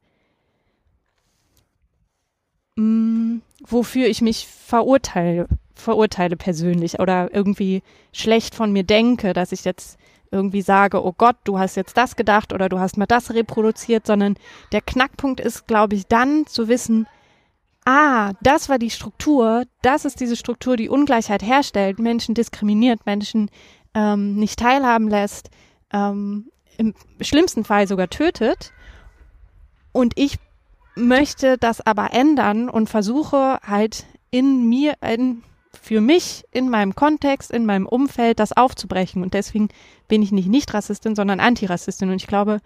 [2.77, 7.83] mh, mm, wofür ich mich verurteile, verurteile persönlich oder irgendwie
[8.13, 9.99] schlecht von mir denke, dass ich jetzt
[10.31, 14.07] irgendwie sage, oh Gott, du hast jetzt das gedacht oder du hast mal das reproduziert,
[14.07, 14.37] sondern
[14.73, 17.07] der Knackpunkt ist, glaube ich, dann zu wissen,
[17.89, 23.51] ah, das war die Struktur, das ist diese Struktur, die Ungleichheit herstellt, Menschen diskriminiert, Menschen
[23.95, 25.49] ähm, nicht teilhaben lässt,
[25.91, 28.75] ähm, im schlimmsten Fall sogar tötet.
[29.93, 30.37] Und ich
[30.97, 37.51] möchte das aber ändern und versuche halt in mir, in, für mich, in meinem Kontext,
[37.51, 39.23] in meinem Umfeld das aufzubrechen.
[39.23, 39.69] Und deswegen
[40.09, 42.11] bin ich nicht Nicht-Rassistin, sondern Antirassistin.
[42.11, 42.61] Und ich glaube,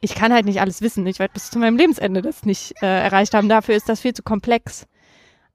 [0.00, 1.06] ich kann halt nicht alles wissen.
[1.06, 3.48] Ich werde bis zu meinem Lebensende das nicht äh, erreicht haben.
[3.48, 4.86] Dafür ist das viel zu komplex.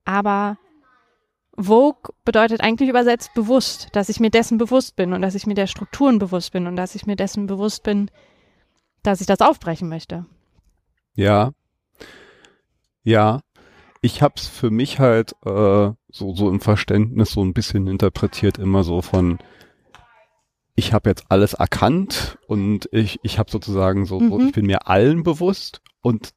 [0.06, 0.58] Aber
[1.58, 5.54] Vogue bedeutet eigentlich übersetzt bewusst, dass ich mir dessen bewusst bin und dass ich mir
[5.54, 8.10] der Strukturen bewusst bin und dass ich mir dessen bewusst bin,
[9.04, 10.26] dass ich das aufbrechen möchte.
[11.16, 11.52] Ja.
[13.04, 13.42] Ja.
[14.02, 18.84] Ich hab's für mich halt äh, so so im Verständnis so ein bisschen interpretiert immer
[18.84, 19.38] so von
[20.76, 24.48] ich habe jetzt alles erkannt und ich, ich habe sozusagen so, mhm.
[24.48, 26.34] ich bin mir allen bewusst und,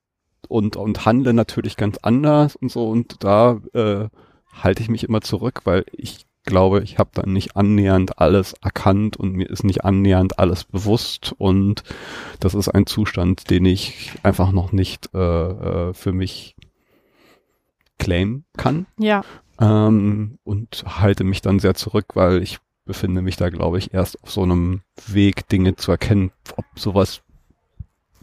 [0.48, 4.08] und, und handle natürlich ganz anders und so und da äh,
[4.52, 9.16] halte ich mich immer zurück, weil ich glaube, ich habe dann nicht annähernd alles erkannt
[9.16, 11.82] und mir ist nicht annähernd alles bewusst und
[12.40, 16.54] das ist ein Zustand, den ich einfach noch nicht äh, äh, für mich
[17.98, 18.86] claim kann.
[18.98, 19.22] Ja.
[19.60, 24.22] Ähm, und halte mich dann sehr zurück, weil ich befinde mich da, glaube ich, erst
[24.22, 26.32] auf so einem Weg, Dinge zu erkennen.
[26.56, 27.22] Ob sowas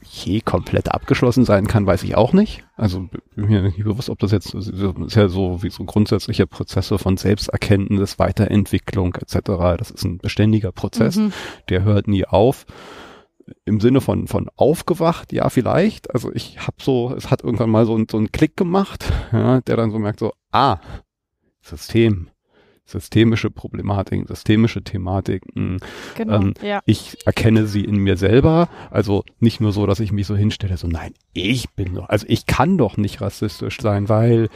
[0.03, 2.63] je komplett abgeschlossen sein kann, weiß ich auch nicht.
[2.75, 6.97] Also bin mir nicht bewusst, ob das jetzt ist ja so wie so grundsätzliche Prozesse
[6.97, 9.39] von Selbsterkenntnis, Weiterentwicklung etc.
[9.77, 11.33] Das ist ein beständiger Prozess, mhm.
[11.69, 12.65] der hört nie auf.
[13.65, 16.13] Im Sinne von von aufgewacht, ja vielleicht.
[16.13, 19.77] Also ich habe so, es hat irgendwann mal so, so einen Klick gemacht, ja, der
[19.77, 20.79] dann so merkt so, ah,
[21.61, 22.29] System,
[22.85, 25.79] systemische Problematiken, systemische Thematiken.
[26.15, 26.81] Genau, ähm, ja.
[26.85, 28.69] Ich erkenne sie in mir selber.
[28.89, 32.25] Also nicht nur so, dass ich mich so hinstelle, so nein, ich bin doch, also
[32.29, 34.49] ich kann doch nicht rassistisch sein, weil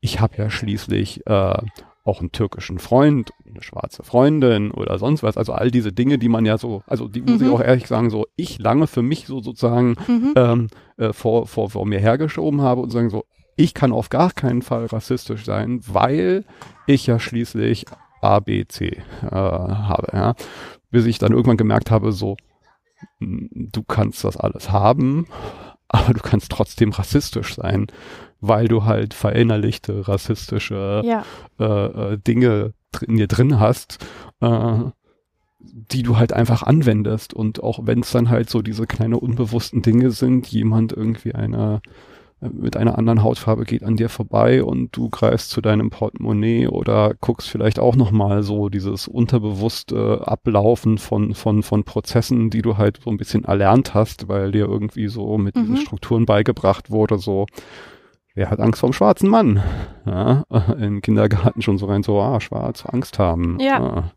[0.00, 1.56] ich habe ja schließlich äh,
[2.04, 5.38] auch einen türkischen Freund, eine schwarze Freundin oder sonst was.
[5.38, 7.54] Also all diese Dinge, die man ja so, also die muss ich mhm.
[7.54, 10.34] auch ehrlich sagen, so ich lange für mich so sozusagen mhm.
[10.36, 10.68] ähm,
[10.98, 13.24] äh, vor, vor, vor mir hergeschoben habe und sagen so,
[13.56, 16.44] ich kann auf gar keinen Fall rassistisch sein, weil
[16.86, 17.86] ich ja schließlich
[18.20, 20.08] A, B, C äh, habe.
[20.12, 20.34] Ja.
[20.90, 22.36] Bis ich dann irgendwann gemerkt habe, so,
[23.20, 25.26] du kannst das alles haben,
[25.88, 27.86] aber du kannst trotzdem rassistisch sein,
[28.40, 31.24] weil du halt verinnerlichte rassistische ja.
[31.58, 32.72] äh, äh, Dinge
[33.06, 34.04] in dir drin hast,
[34.40, 34.78] äh,
[35.60, 37.34] die du halt einfach anwendest.
[37.34, 41.80] Und auch wenn es dann halt so diese kleine unbewussten Dinge sind, jemand irgendwie eine
[42.52, 47.14] mit einer anderen Hautfarbe geht an dir vorbei und du greifst zu deinem Portemonnaie oder
[47.20, 53.00] guckst vielleicht auch nochmal so dieses unterbewusste Ablaufen von, von, von Prozessen, die du halt
[53.02, 55.60] so ein bisschen erlernt hast, weil dir irgendwie so mit mhm.
[55.60, 57.46] diesen Strukturen beigebracht wurde, so,
[58.34, 59.62] wer hat Angst vorm schwarzen Mann?
[60.06, 60.44] Ja,
[60.78, 63.58] im Kindergarten schon so rein so, ah, schwarz, Angst haben.
[63.60, 63.80] Ja.
[63.80, 64.10] ja.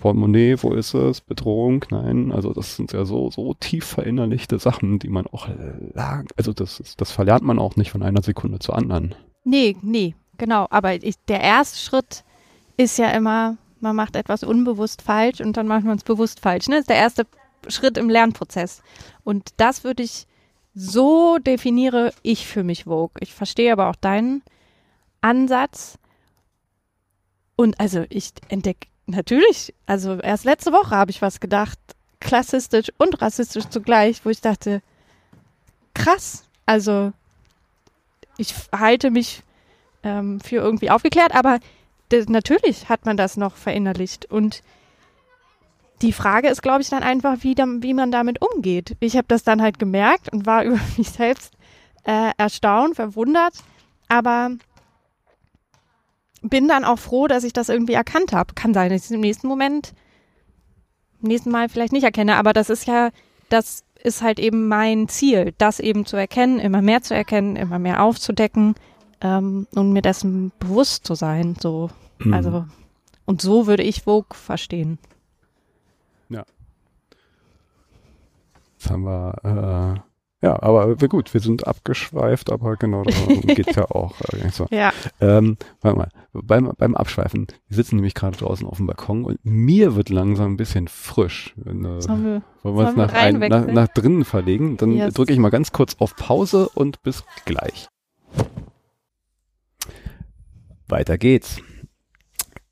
[0.00, 1.20] Portemonnaie, wo ist es?
[1.20, 2.32] Bedrohung, nein.
[2.32, 5.48] Also das sind ja so, so tief verinnerlichte Sachen, die man auch
[5.94, 9.14] lang, also das, das verlernt man auch nicht von einer Sekunde zur anderen.
[9.44, 10.66] Nee, nee, genau.
[10.70, 12.24] Aber ich, der erste Schritt
[12.76, 16.68] ist ja immer, man macht etwas unbewusst falsch und dann macht man es bewusst falsch.
[16.68, 16.76] Ne?
[16.76, 17.26] Das ist der erste
[17.68, 18.82] Schritt im Lernprozess.
[19.22, 20.26] Und das würde ich,
[20.74, 23.20] so definiere ich für mich Vogue.
[23.20, 24.42] Ich verstehe aber auch deinen
[25.20, 25.98] Ansatz.
[27.56, 29.74] Und also ich entdecke Natürlich.
[29.86, 31.78] Also erst letzte Woche habe ich was gedacht,
[32.20, 34.82] klassistisch und rassistisch zugleich, wo ich dachte,
[35.94, 36.44] krass.
[36.66, 37.12] Also
[38.36, 39.42] ich halte mich
[40.02, 41.58] ähm, für irgendwie aufgeklärt, aber
[42.28, 44.26] natürlich hat man das noch verinnerlicht.
[44.26, 44.62] Und
[46.02, 48.96] die Frage ist, glaube ich, dann einfach, wie, wie man damit umgeht.
[49.00, 51.54] Ich habe das dann halt gemerkt und war über mich selbst
[52.04, 53.54] äh, erstaunt, verwundert.
[54.08, 54.50] Aber
[56.42, 58.54] bin dann auch froh, dass ich das irgendwie erkannt habe.
[58.54, 59.92] Kann sein, dass ich es im nächsten Moment,
[61.22, 63.10] im nächsten Mal vielleicht nicht erkenne, aber das ist ja,
[63.48, 67.78] das ist halt eben mein Ziel, das eben zu erkennen, immer mehr zu erkennen, immer
[67.78, 68.74] mehr aufzudecken
[69.20, 71.56] ähm, und mir dessen bewusst zu sein.
[71.60, 72.32] So, mhm.
[72.32, 72.64] also
[73.26, 74.98] und so würde ich Vogue verstehen.
[76.30, 76.44] Ja.
[78.78, 80.09] Jetzt haben wir äh
[80.42, 84.18] ja, aber gut, wir sind abgeschweift, aber genau darum geht's ja auch.
[84.32, 84.66] Äh, so.
[84.70, 84.90] Ja.
[85.20, 89.38] Ähm, warte mal, beim, beim Abschweifen, wir sitzen nämlich gerade draußen auf dem Balkon und
[89.44, 91.52] mir wird langsam ein bisschen frisch.
[91.56, 94.78] Wenn, äh, sollen wir, wollen wir es nach, ein, nach, nach drinnen verlegen?
[94.78, 95.12] Dann yes.
[95.12, 97.88] drücke ich mal ganz kurz auf Pause und bis gleich.
[100.88, 101.60] Weiter geht's.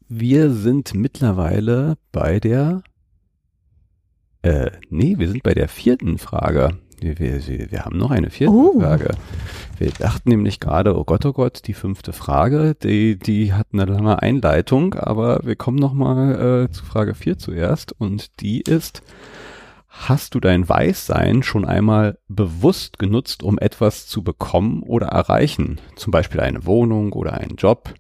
[0.09, 2.83] Wir sind mittlerweile bei der,
[4.41, 6.79] äh, nee, wir sind bei der vierten Frage.
[7.01, 8.79] Wir, wir, wir haben noch eine vierte Oh.
[8.81, 9.11] Frage.
[9.79, 13.85] Wir dachten nämlich gerade, oh Gott, oh Gott, die fünfte Frage, die, die hat eine
[13.85, 19.03] lange Einleitung, aber wir kommen nochmal äh, zu Frage 4 zuerst und die ist,
[19.87, 25.81] hast du dein Weißsein schon einmal bewusst genutzt, um etwas zu bekommen oder erreichen?
[25.95, 27.95] Zum Beispiel eine Wohnung oder einen Job?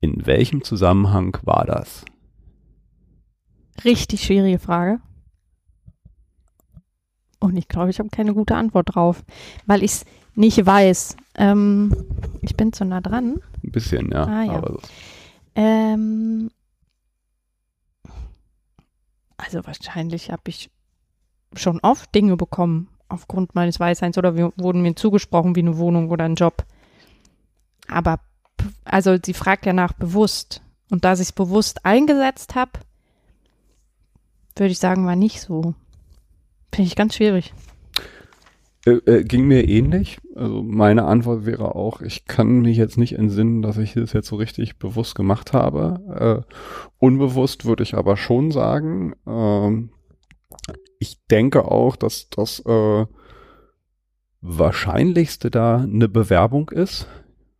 [0.00, 2.04] In welchem Zusammenhang war das?
[3.84, 5.00] Richtig schwierige Frage.
[7.40, 9.22] Und ich glaube, ich habe keine gute Antwort drauf,
[9.66, 11.16] weil ich es nicht weiß.
[11.36, 11.94] Ähm,
[12.42, 13.40] ich bin zu nah dran.
[13.64, 14.24] Ein bisschen, ja.
[14.24, 14.52] Ah, ja.
[14.54, 14.78] Aber
[15.54, 16.50] Ähm,
[19.36, 20.70] also wahrscheinlich habe ich
[21.54, 26.10] schon oft Dinge bekommen aufgrund meines Weißseins oder wir, wurden mir zugesprochen wie eine Wohnung
[26.10, 26.64] oder ein Job.
[27.88, 28.20] Aber
[28.84, 32.72] also sie fragt ja nach bewusst und da ich es bewusst eingesetzt habe,
[34.56, 35.74] würde ich sagen, war nicht so.
[36.72, 37.52] Finde ich ganz schwierig.
[38.86, 40.18] Äh, äh, ging mir ähnlich.
[40.34, 44.28] Also meine Antwort wäre auch, ich kann mich jetzt nicht entsinnen, dass ich das jetzt
[44.28, 46.44] so richtig bewusst gemacht habe.
[46.48, 46.54] Äh,
[46.98, 49.14] unbewusst würde ich aber schon sagen.
[49.26, 49.90] Ähm,
[51.00, 53.06] ich denke auch, dass das äh,
[54.40, 57.06] wahrscheinlichste da eine Bewerbung ist.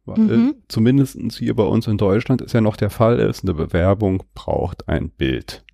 [0.05, 0.55] Weil Mhm.
[0.69, 4.89] zumindestens hier bei uns in Deutschland ist ja noch der Fall ist, eine Bewerbung braucht
[4.89, 5.65] ein Bild.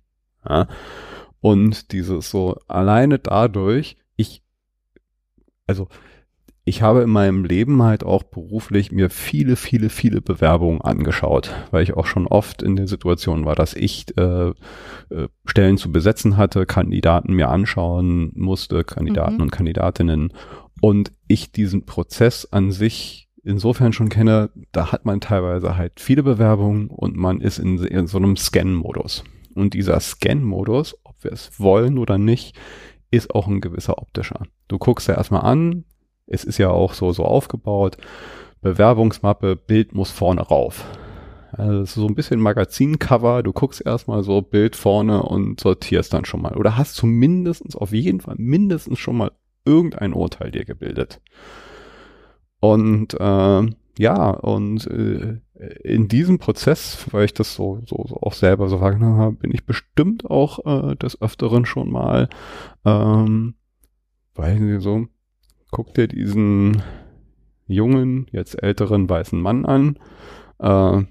[0.47, 0.67] Ja?
[1.41, 4.41] Und dieses so alleine dadurch, ich
[5.67, 5.87] also
[6.67, 11.83] ich habe in meinem Leben halt auch beruflich mir viele, viele, viele Bewerbungen angeschaut, weil
[11.83, 14.53] ich auch schon oft in der Situation war, dass ich äh, äh,
[15.45, 19.41] Stellen zu besetzen hatte, Kandidaten mir anschauen musste, Kandidaten Mhm.
[19.41, 20.33] und Kandidatinnen
[20.81, 26.23] und ich diesen Prozess an sich insofern schon kenne, da hat man teilweise halt viele
[26.23, 29.23] Bewerbungen und man ist in, in so einem Scan-Modus.
[29.53, 32.57] Und dieser Scan-Modus, wir es wollen oder nicht,
[33.11, 34.43] ist auch ein gewisser optischer.
[34.69, 35.83] Du guckst ja erstmal an,
[36.27, 37.97] es ist ja auch so, so aufgebaut,
[38.61, 40.85] Bewerbungsmappe, Bild muss vorne rauf.
[41.51, 46.13] Also es ist so ein bisschen Magazincover, du guckst erstmal so Bild vorne und sortierst
[46.13, 46.57] dann schon mal.
[46.57, 49.31] Oder hast zumindest auf jeden Fall mindestens schon mal
[49.65, 51.21] irgendein Urteil dir gebildet.
[52.59, 53.63] Und äh,
[53.97, 55.39] ja, und äh,
[55.83, 59.51] in diesem Prozess, weil ich das so, so, so auch selber so wahrgenommen habe, bin
[59.53, 62.29] ich bestimmt auch äh, des Öfteren schon mal,
[62.83, 63.55] ähm,
[64.35, 65.07] weiß nicht so,
[65.71, 66.83] guck dir diesen
[67.67, 69.97] jungen, jetzt älteren weißen Mann an.
[70.59, 71.03] Äh,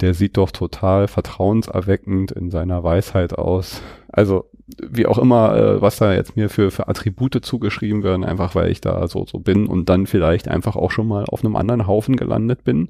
[0.00, 3.82] der sieht doch total vertrauenserweckend in seiner Weisheit aus.
[4.08, 8.54] Also wie auch immer, äh, was da jetzt mir für, für Attribute zugeschrieben werden, einfach
[8.54, 11.56] weil ich da so, so bin und dann vielleicht einfach auch schon mal auf einem
[11.56, 12.88] anderen Haufen gelandet bin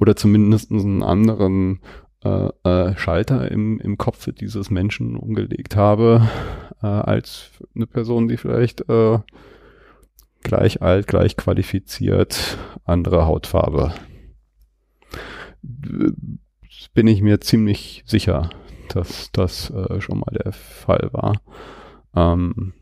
[0.00, 1.80] oder zumindest einen anderen
[2.24, 6.28] äh, äh, Schalter im, im Kopf dieses Menschen umgelegt habe,
[6.82, 9.18] äh, als eine Person, die vielleicht äh,
[10.42, 13.92] gleich alt, gleich qualifiziert, andere Hautfarbe.
[15.62, 18.50] Bin ich mir ziemlich sicher,
[18.88, 21.40] dass das äh, schon mal der Fall war.
[22.16, 22.72] Ähm,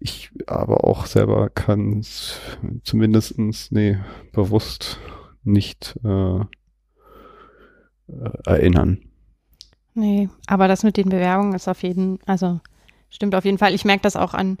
[0.00, 2.40] ich aber auch selber kann es
[2.82, 3.98] zumindestens nee,
[4.32, 4.98] bewusst
[5.44, 6.40] nicht äh,
[8.46, 8.98] erinnern.
[9.94, 12.60] Nee, aber das mit den Bewerbungen ist auf jeden, also
[13.10, 13.74] stimmt auf jeden Fall.
[13.74, 14.58] Ich merke das auch an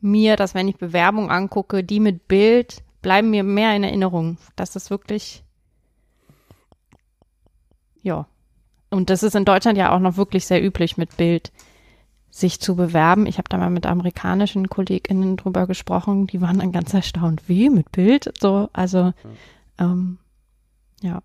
[0.00, 4.38] mir, dass wenn ich Bewerbungen angucke, die mit Bild bleiben mir mehr in Erinnerung.
[4.56, 5.42] Das ist wirklich,
[8.02, 8.26] ja.
[8.90, 11.52] Und das ist in Deutschland ja auch noch wirklich sehr üblich mit Bild
[12.30, 13.26] sich zu bewerben.
[13.26, 17.68] Ich habe da mal mit amerikanischen KollegInnen drüber gesprochen, die waren dann ganz erstaunt, wie
[17.68, 18.32] mit Bild?
[18.38, 19.12] So, also
[19.78, 20.18] ähm,
[21.02, 21.22] ja.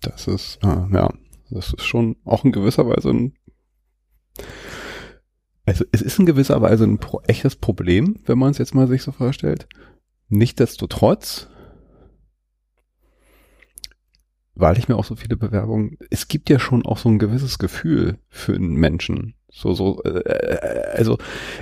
[0.00, 1.08] Das ist, äh, ja,
[1.50, 3.34] das ist schon auch in gewisser Weise ein,
[5.64, 8.88] also es ist in gewisser Weise ein pro, echtes Problem, wenn man es jetzt mal
[8.88, 9.68] sich so vorstellt.
[10.28, 11.48] Nichtsdestotrotz,
[14.54, 17.58] weil ich mir auch so viele Bewerbungen, es gibt ja schon auch so ein gewisses
[17.58, 19.34] Gefühl für einen Menschen.
[19.50, 21.18] So, so, äh, also,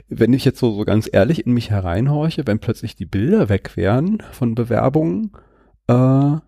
[0.09, 3.77] wenn ich jetzt so, so ganz ehrlich in mich hereinhorche, wenn plötzlich die Bilder weg
[3.77, 5.33] wären von Bewerbungen,
[5.91, 6.41] äh,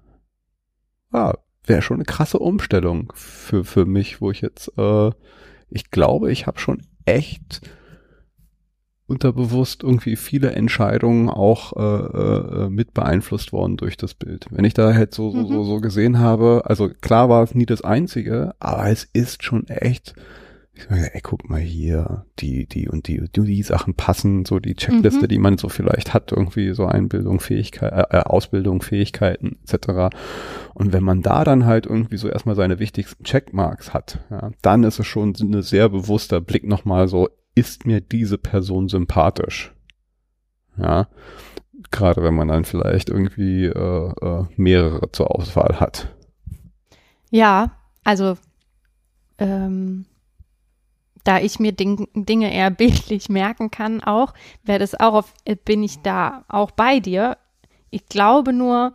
[1.13, 1.35] ja,
[1.65, 5.11] wäre schon eine krasse Umstellung für, für mich, wo ich jetzt, äh,
[5.69, 7.61] ich glaube, ich habe schon echt
[9.07, 14.47] unterbewusst irgendwie viele Entscheidungen auch äh, äh, mit beeinflusst worden durch das Bild.
[14.51, 17.67] Wenn ich da halt so, so, so, so gesehen habe, also klar war es nie
[17.67, 20.15] das Einzige, aber es ist schon echt
[20.75, 24.59] ich sage, ey, guck mal hier, die, die und die, die, die Sachen passen, so
[24.59, 25.29] die Checkliste, mhm.
[25.29, 30.17] die man so vielleicht hat, irgendwie so Einbildung, Fähigkeit, äh, äh Ausbildung, Fähigkeiten etc.
[30.73, 34.85] Und wenn man da dann halt irgendwie so erstmal seine wichtigsten Checkmarks hat, ja, dann
[34.85, 39.75] ist es schon ein sehr bewusster Blick nochmal so, ist mir diese Person sympathisch?
[40.79, 41.09] Ja,
[41.91, 46.09] gerade wenn man dann vielleicht irgendwie äh, äh, mehrere zur Auswahl hat.
[47.31, 47.73] Ja,
[48.05, 48.39] also
[49.39, 50.07] ähm,
[51.25, 55.57] da ich mir Ding, Dinge eher bildlich merken kann, auch, wäre das auch auf, äh,
[55.57, 57.39] bin ich da auch bei dir.
[57.91, 58.93] Ich glaube nur,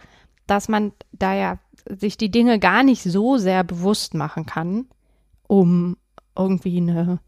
[0.48, 1.60] dass man da ja
[1.90, 4.88] sich die Dinge gar nicht so sehr bewusst machen kann,
[5.48, 5.98] um
[6.36, 7.20] irgendwie eine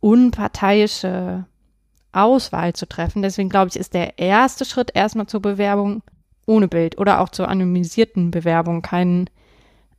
[0.00, 1.46] unparteiische
[2.12, 3.22] Auswahl zu treffen.
[3.22, 6.02] Deswegen glaube ich, ist der erste Schritt erstmal zur Bewerbung
[6.46, 9.30] ohne Bild oder auch zur anonymisierten Bewerbung kein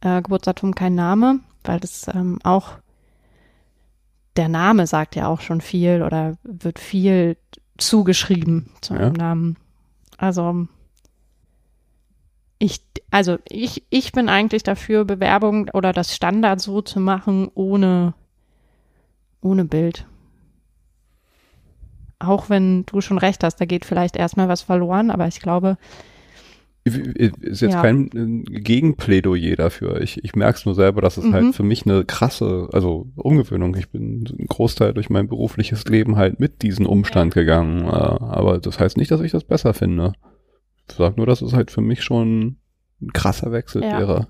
[0.02, 2.78] äh, Geburtsdatum, kein Name, weil das ähm, auch
[4.36, 7.38] der Name sagt ja auch schon viel oder wird viel
[7.78, 9.24] zugeschrieben zu einem ja.
[9.24, 9.58] Namen.
[10.18, 10.68] Also
[12.58, 12.82] ich,
[13.12, 18.14] also ich, ich bin eigentlich dafür, Bewerbung oder das Standard so zu machen, ohne,
[19.42, 20.08] ohne Bild.
[22.20, 25.78] Auch wenn du schon recht hast, da geht vielleicht erstmal was verloren, aber ich glaube,
[26.86, 27.82] ist jetzt ja.
[27.82, 30.02] kein äh, Gegenplädoyer dafür.
[30.02, 31.46] Ich, ich merke es nur selber, dass es halt mhm.
[31.48, 33.76] halt für mich eine krasse, also Umgewöhnung.
[33.76, 37.86] Ich bin einen Großteil durch mein berufliches Leben halt mit diesem Umstand gegangen.
[37.86, 40.14] Äh, aber das heißt nicht, dass ich das besser finde.
[40.88, 42.58] Ich sage nur, dass es halt für mich schon
[43.02, 43.98] ein krasser Wechsel ja.
[43.98, 44.28] wäre.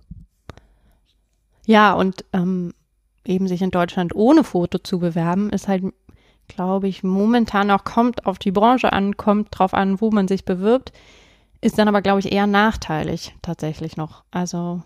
[1.66, 2.74] Ja, und ähm,
[3.26, 5.84] eben sich in Deutschland ohne Foto zu bewerben, ist halt,
[6.48, 10.46] glaube ich, momentan auch kommt auf die Branche an, kommt drauf an, wo man sich
[10.46, 10.94] bewirbt
[11.62, 14.24] ist dann aber, glaube ich, eher nachteilig tatsächlich noch.
[14.32, 14.82] Also,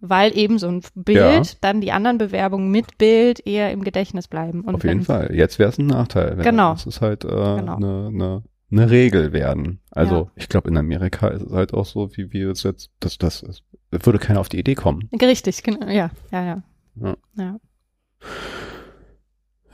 [0.00, 1.58] weil eben so ein Bild, ja.
[1.60, 4.62] dann die anderen Bewerbungen mit Bild eher im Gedächtnis bleiben.
[4.62, 5.34] Und Auf jeden Fall.
[5.34, 6.36] Jetzt wäre es ein Nachteil.
[6.36, 6.72] Genau.
[6.72, 7.78] Das ist halt eine äh, genau.
[7.78, 9.80] ne, ne, ne Regel werden.
[9.90, 10.30] Also, ja.
[10.36, 13.42] ich glaube, in Amerika ist es halt auch so, wie wir es jetzt, das, das,
[13.42, 15.08] das würde keiner auf die Idee kommen.
[15.20, 15.86] Richtig, genau.
[15.86, 16.62] Ja, ja, ja.
[16.96, 17.16] ja.
[17.36, 17.56] ja.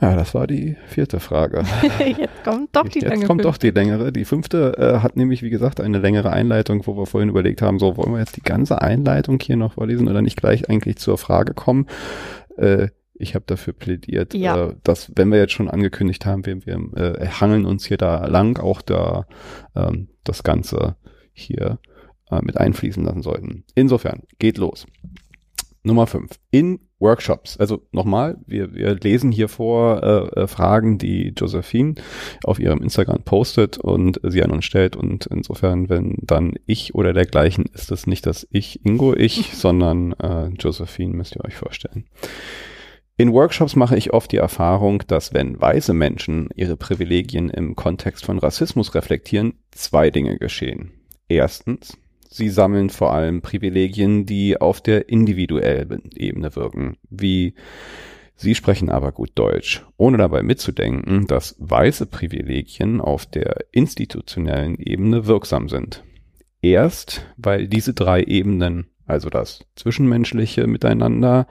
[0.01, 1.63] Ja, das war die vierte Frage.
[1.99, 3.27] Jetzt kommt doch die Jetzt längere.
[3.27, 4.11] kommt doch die längere.
[4.11, 7.77] Die fünfte äh, hat nämlich, wie gesagt, eine längere Einleitung, wo wir vorhin überlegt haben,
[7.77, 11.19] so wollen wir jetzt die ganze Einleitung hier noch vorlesen oder nicht gleich eigentlich zur
[11.19, 11.85] Frage kommen.
[12.57, 14.69] Äh, ich habe dafür plädiert, ja.
[14.69, 18.25] äh, dass wenn wir jetzt schon angekündigt haben, wir, wir äh, hangeln uns hier da
[18.25, 19.27] lang, auch da
[19.75, 20.95] ähm, das Ganze
[21.31, 21.77] hier
[22.31, 23.65] äh, mit einfließen lassen sollten.
[23.75, 24.87] Insofern, geht los.
[25.83, 26.39] Nummer fünf.
[26.49, 27.57] In Workshops.
[27.57, 31.95] Also nochmal, wir, wir lesen hier vor äh, äh, Fragen, die Josephine
[32.43, 34.95] auf ihrem Instagram postet und sie an uns stellt.
[34.95, 40.13] Und insofern, wenn dann ich oder dergleichen, ist es nicht das Ich, Ingo, ich, sondern
[40.13, 42.05] äh, Josephine, müsst ihr euch vorstellen.
[43.17, 48.25] In Workshops mache ich oft die Erfahrung, dass wenn weiße Menschen ihre Privilegien im Kontext
[48.25, 50.93] von Rassismus reflektieren, zwei Dinge geschehen.
[51.27, 51.97] Erstens,
[52.33, 57.55] Sie sammeln vor allem Privilegien, die auf der individuellen Ebene wirken, wie
[58.35, 65.27] Sie sprechen aber gut Deutsch, ohne dabei mitzudenken, dass weiße Privilegien auf der institutionellen Ebene
[65.27, 66.03] wirksam sind.
[66.61, 71.47] Erst, weil diese drei Ebenen, also das zwischenmenschliche Miteinander,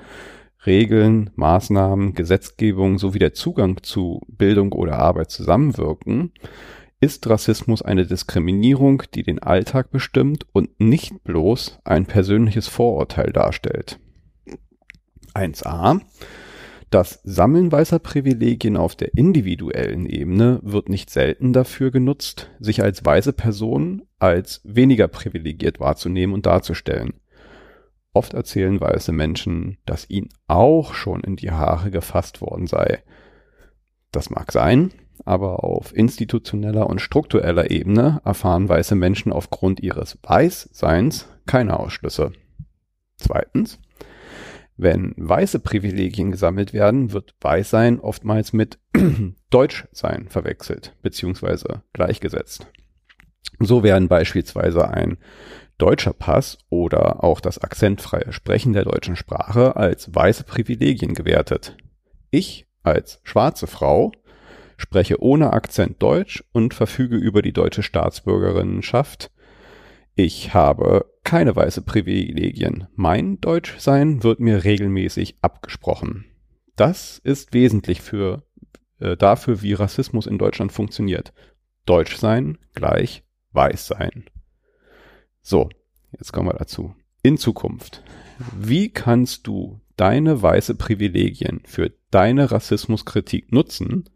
[0.66, 6.32] Regeln, Maßnahmen, Gesetzgebung sowie der Zugang zu Bildung oder Arbeit zusammenwirken,
[7.00, 13.98] ist Rassismus eine Diskriminierung, die den Alltag bestimmt und nicht bloß ein persönliches Vorurteil darstellt.
[15.34, 16.00] 1a.
[16.90, 23.04] Das Sammeln weißer Privilegien auf der individuellen Ebene wird nicht selten dafür genutzt, sich als
[23.04, 27.14] weiße Person als weniger privilegiert wahrzunehmen und darzustellen.
[28.12, 33.04] Oft erzählen weiße Menschen, dass ihnen auch schon in die Haare gefasst worden sei.
[34.10, 34.90] Das mag sein,
[35.30, 42.32] aber auf institutioneller und struktureller Ebene erfahren weiße Menschen aufgrund ihres Weißseins keine Ausschlüsse.
[43.16, 43.78] Zweitens,
[44.76, 48.80] wenn weiße Privilegien gesammelt werden, wird Weißsein oftmals mit
[49.50, 51.76] Deutschsein verwechselt bzw.
[51.92, 52.66] gleichgesetzt.
[53.60, 55.16] So werden beispielsweise ein
[55.78, 61.76] deutscher Pass oder auch das akzentfreie Sprechen der deutschen Sprache als weiße Privilegien gewertet.
[62.30, 64.10] Ich als schwarze Frau
[64.80, 69.30] spreche ohne Akzent Deutsch und verfüge über die deutsche Staatsbürgerinnenschaft.
[70.14, 72.88] Ich habe keine weiße Privilegien.
[72.94, 76.26] Mein Deutschsein wird mir regelmäßig abgesprochen.
[76.76, 78.42] Das ist wesentlich für,
[78.98, 81.32] äh, dafür, wie Rassismus in Deutschland funktioniert.
[81.84, 83.22] Deutschsein gleich
[83.52, 84.24] Weißsein.
[85.42, 85.68] So,
[86.12, 86.94] jetzt kommen wir dazu.
[87.22, 88.02] In Zukunft.
[88.58, 94.08] Wie kannst du deine weiße Privilegien für deine Rassismuskritik nutzen?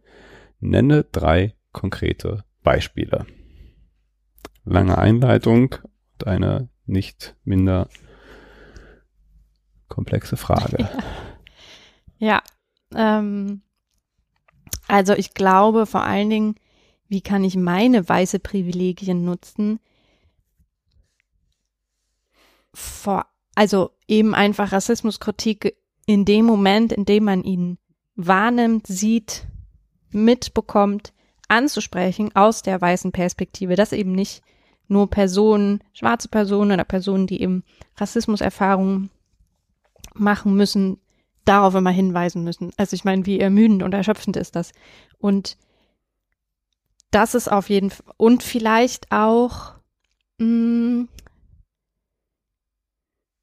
[0.65, 3.27] Nenne drei konkrete Beispiele.
[4.65, 5.75] Lange Einleitung
[6.15, 7.89] und eine nicht minder
[9.89, 10.89] komplexe Frage.
[12.17, 12.43] Ja,
[12.95, 13.61] ähm,
[14.87, 16.55] also ich glaube vor allen Dingen,
[17.09, 19.81] wie kann ich meine weiße Privilegien nutzen?
[22.73, 27.79] Vor, also eben einfach Rassismuskritik in dem Moment, in dem man ihn
[28.15, 29.47] wahrnimmt, sieht,
[30.15, 31.13] mitbekommt,
[31.49, 34.43] anzusprechen aus der weißen Perspektive, dass eben nicht
[34.89, 37.65] nur Personen, schwarze Personen oder Personen, die eben
[37.97, 39.11] Rassismuserfahrungen
[40.15, 40.99] machen müssen,
[41.45, 42.73] darauf immer hinweisen müssen.
[42.77, 44.73] Also ich meine, wie ermüdend und erschöpfend ist das.
[45.19, 45.57] Und
[47.11, 49.75] das ist auf jeden Fall, und vielleicht auch,
[50.39, 51.09] mh, mm,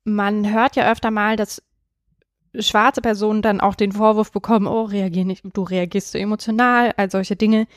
[0.04, 1.62] man hört ja öfter mal, dass
[2.60, 7.10] schwarze Personen dann auch den Vorwurf bekommen, oh, reagier nicht, du reagierst so emotional, all
[7.10, 7.68] solche Dinge.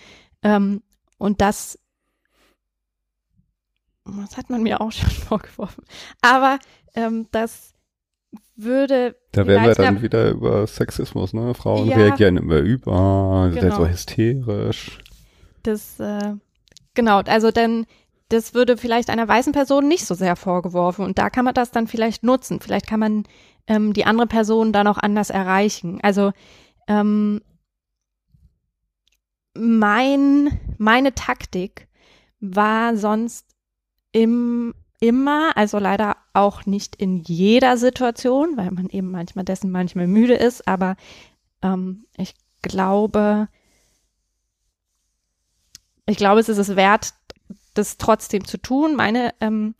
[0.43, 0.83] Ähm,
[1.18, 1.79] und das,
[4.05, 5.85] das hat man mir auch schon vorgeworfen.
[6.20, 6.59] Aber
[6.95, 7.75] ähm, das
[8.57, 9.16] würde.
[9.33, 11.55] Da wären wir dann wieder über Sexismus, ne?
[11.55, 13.61] Frauen ja, reagieren immer über, genau.
[13.61, 14.99] sind so hysterisch.
[15.62, 16.35] Das, äh,
[16.95, 17.87] genau, also dann,
[18.29, 21.70] das würde vielleicht einer weißen Person nicht so sehr vorgeworfen und da kann man das
[21.70, 22.61] dann vielleicht nutzen.
[22.61, 23.25] Vielleicht kann man
[23.67, 26.01] ähm, die andere Person dann auch anders erreichen.
[26.03, 26.33] Also
[26.89, 27.41] ähm,
[29.55, 31.89] mein, meine Taktik
[32.41, 33.47] war sonst
[34.12, 40.07] im immer, also leider auch nicht in jeder Situation, weil man eben manchmal dessen manchmal
[40.07, 40.97] müde ist, aber
[41.62, 43.49] ähm, ich glaube,
[46.07, 47.15] ich glaube, es ist es wert,
[47.75, 48.95] das trotzdem zu tun.
[48.97, 49.75] Meine ähm,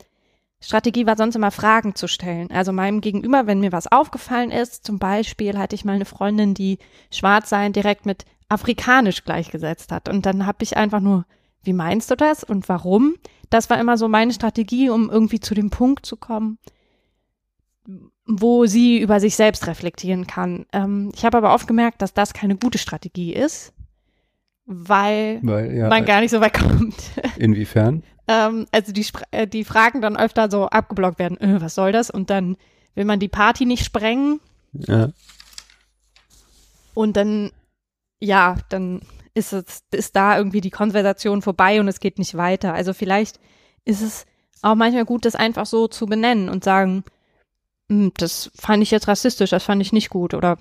[0.65, 2.51] Strategie war sonst immer Fragen zu stellen.
[2.51, 6.55] Also meinem Gegenüber, wenn mir was aufgefallen ist, zum Beispiel hatte ich mal eine Freundin,
[6.55, 6.79] die
[7.11, 10.09] schwarz sein direkt mit afrikanisch gleichgesetzt hat.
[10.09, 11.27] Und dann habe ich einfach nur,
[11.63, 13.17] wie meinst du das und warum?
[13.51, 16.59] Das war immer so meine Strategie, um irgendwie zu dem Punkt zu kommen,
[18.27, 20.65] wo sie über sich selbst reflektieren kann.
[20.73, 23.75] Ähm, ich habe aber oft gemerkt, dass das keine gute Strategie ist,
[24.65, 26.97] weil, weil ja, man gar nicht so weit kommt.
[27.37, 28.03] Inwiefern?
[28.29, 32.11] Ähm, also die, äh, die Fragen dann öfter so abgeblockt werden, äh, was soll das?
[32.11, 32.57] Und dann
[32.95, 34.41] will man die Party nicht sprengen.
[34.73, 35.11] Ja.
[36.95, 37.51] Und dann,
[38.21, 39.03] ja, dann
[39.35, 42.73] ist es, ist da irgendwie die Konversation vorbei und es geht nicht weiter.
[42.73, 43.41] Also vielleicht
[43.85, 44.27] ist es
[44.63, 47.05] auch manchmal gut, das einfach so zu benennen und sagen,
[47.91, 50.57] hm, das fand ich jetzt rassistisch, das fand ich nicht gut oder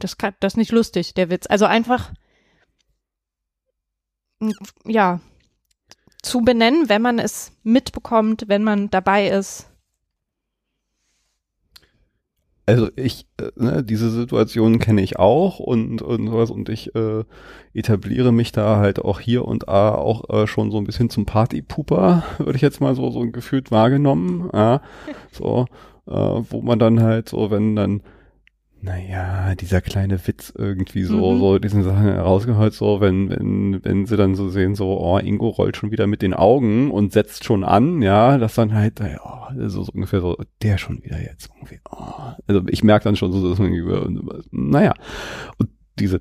[0.00, 1.46] das, das ist nicht lustig, der Witz.
[1.48, 2.12] Also einfach,
[4.40, 4.52] hm,
[4.86, 5.20] ja,
[6.24, 9.70] zu benennen, wenn man es mitbekommt, wenn man dabei ist.
[12.66, 17.24] Also ich, äh, ne, diese Situation kenne ich auch und, und sowas und ich äh,
[17.74, 21.26] etabliere mich da halt auch hier und da auch äh, schon so ein bisschen zum
[21.26, 24.80] Partypuper, würde ich jetzt mal so, so gefühlt wahrgenommen, ja,
[25.30, 25.66] so,
[26.06, 28.02] äh, wo man dann halt so, wenn dann
[28.84, 31.38] naja, dieser kleine Witz irgendwie so, mhm.
[31.38, 35.48] so diesen Sachen herausgehört, so, wenn, wenn, wenn sie dann so sehen, so, oh, Ingo
[35.48, 39.68] rollt schon wieder mit den Augen und setzt schon an, ja, das dann halt, oh,
[39.68, 42.32] so, so ungefähr so, der schon wieder jetzt irgendwie, oh.
[42.46, 44.06] Also ich merke dann schon so, dass man über,
[44.50, 44.92] naja,
[45.56, 46.20] und diese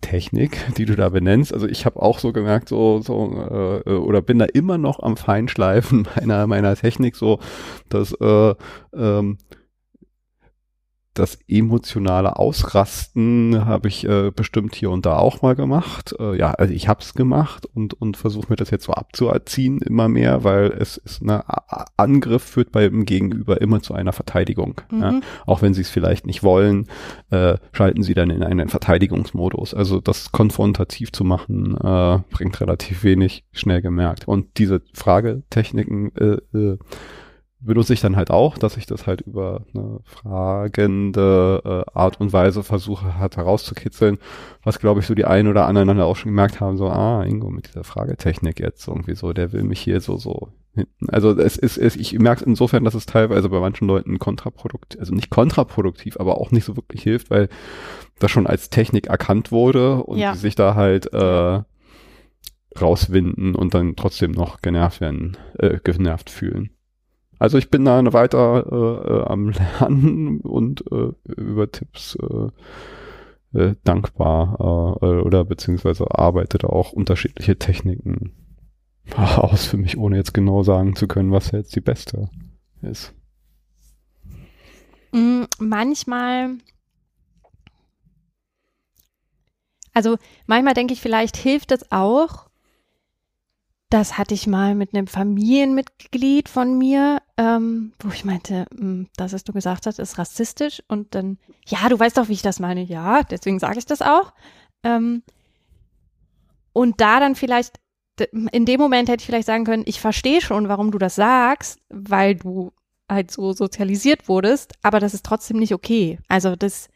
[0.00, 1.52] Technik, die du da benennst.
[1.52, 5.16] Also ich habe auch so gemerkt, so, so äh, oder bin da immer noch am
[5.16, 7.38] Feinschleifen meiner meiner Technik, so
[7.90, 8.54] dass äh,
[8.94, 9.38] ähm,
[11.20, 16.14] das emotionale Ausrasten habe ich äh, bestimmt hier und da auch mal gemacht.
[16.18, 19.78] Äh, ja, also ich habe es gemacht und und versuche mir das jetzt so abzuerziehen
[19.82, 21.42] immer mehr, weil es ist ein
[21.96, 24.80] Angriff führt beim Gegenüber immer zu einer Verteidigung.
[24.90, 25.00] Mhm.
[25.02, 25.20] Ja?
[25.46, 26.86] Auch wenn sie es vielleicht nicht wollen,
[27.30, 29.74] äh, schalten sie dann in einen Verteidigungsmodus.
[29.74, 34.26] Also das konfrontativ zu machen äh, bringt relativ wenig, schnell gemerkt.
[34.26, 36.78] Und diese Fragetechniken äh, äh,
[37.60, 42.32] benutze ich dann halt auch, dass ich das halt über eine fragende äh, Art und
[42.32, 44.18] Weise versuche halt herauszukitzeln,
[44.62, 47.22] was glaube ich so die einen oder anderen dann auch schon gemerkt haben, so, ah,
[47.24, 51.10] Ingo mit dieser Fragetechnik jetzt irgendwie so, der will mich hier so, so hinten.
[51.10, 55.14] Also es ist, es, ich merke insofern, dass es teilweise bei manchen Leuten kontraproduktiv, also
[55.14, 57.48] nicht kontraproduktiv, aber auch nicht so wirklich hilft, weil
[58.18, 60.32] das schon als Technik erkannt wurde und ja.
[60.32, 61.62] die sich da halt äh,
[62.80, 66.70] rauswinden und dann trotzdem noch genervt werden, äh, genervt fühlen.
[67.40, 69.48] Also ich bin da weiter äh, äh, am
[69.80, 77.58] Lernen und äh, über Tipps äh, äh, dankbar äh, oder beziehungsweise arbeite da auch unterschiedliche
[77.58, 78.32] Techniken
[79.16, 82.28] aus für mich, ohne jetzt genau sagen zu können, was jetzt die beste
[82.82, 83.14] ist.
[85.12, 86.58] Mm, manchmal
[89.94, 92.49] Also manchmal denke ich, vielleicht hilft es auch.
[93.90, 99.32] Das hatte ich mal mit einem Familienmitglied von mir, ähm, wo ich meinte, hm, das,
[99.32, 100.80] was du gesagt hast, ist rassistisch.
[100.86, 102.84] Und dann, ja, du weißt doch, wie ich das meine.
[102.84, 104.32] Ja, deswegen sage ich das auch.
[104.84, 105.24] Ähm,
[106.72, 107.80] und da dann vielleicht,
[108.32, 111.80] in dem Moment hätte ich vielleicht sagen können, ich verstehe schon, warum du das sagst,
[111.88, 112.72] weil du
[113.10, 116.18] halt so sozialisiert wurdest, aber das ist trotzdem nicht okay.
[116.28, 116.88] Also das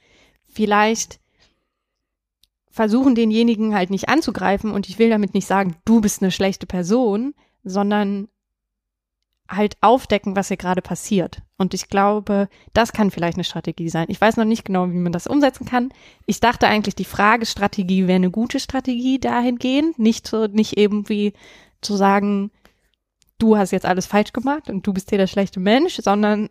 [0.46, 1.18] vielleicht
[2.74, 6.66] versuchen denjenigen halt nicht anzugreifen und ich will damit nicht sagen, du bist eine schlechte
[6.66, 7.32] Person,
[7.62, 8.26] sondern
[9.48, 11.42] halt aufdecken, was hier gerade passiert.
[11.56, 14.06] Und ich glaube, das kann vielleicht eine Strategie sein.
[14.09, 15.92] Ich weiß noch nicht genau, wie man das umsetzen kann.
[16.26, 21.32] Ich dachte eigentlich, die Fragestrategie wäre eine gute Strategie dahingehend, nicht so, nicht irgendwie
[21.80, 22.51] zu sagen,
[23.38, 26.48] du hast jetzt alles falsch gemacht und du bist hier der schlechte Mensch, sondern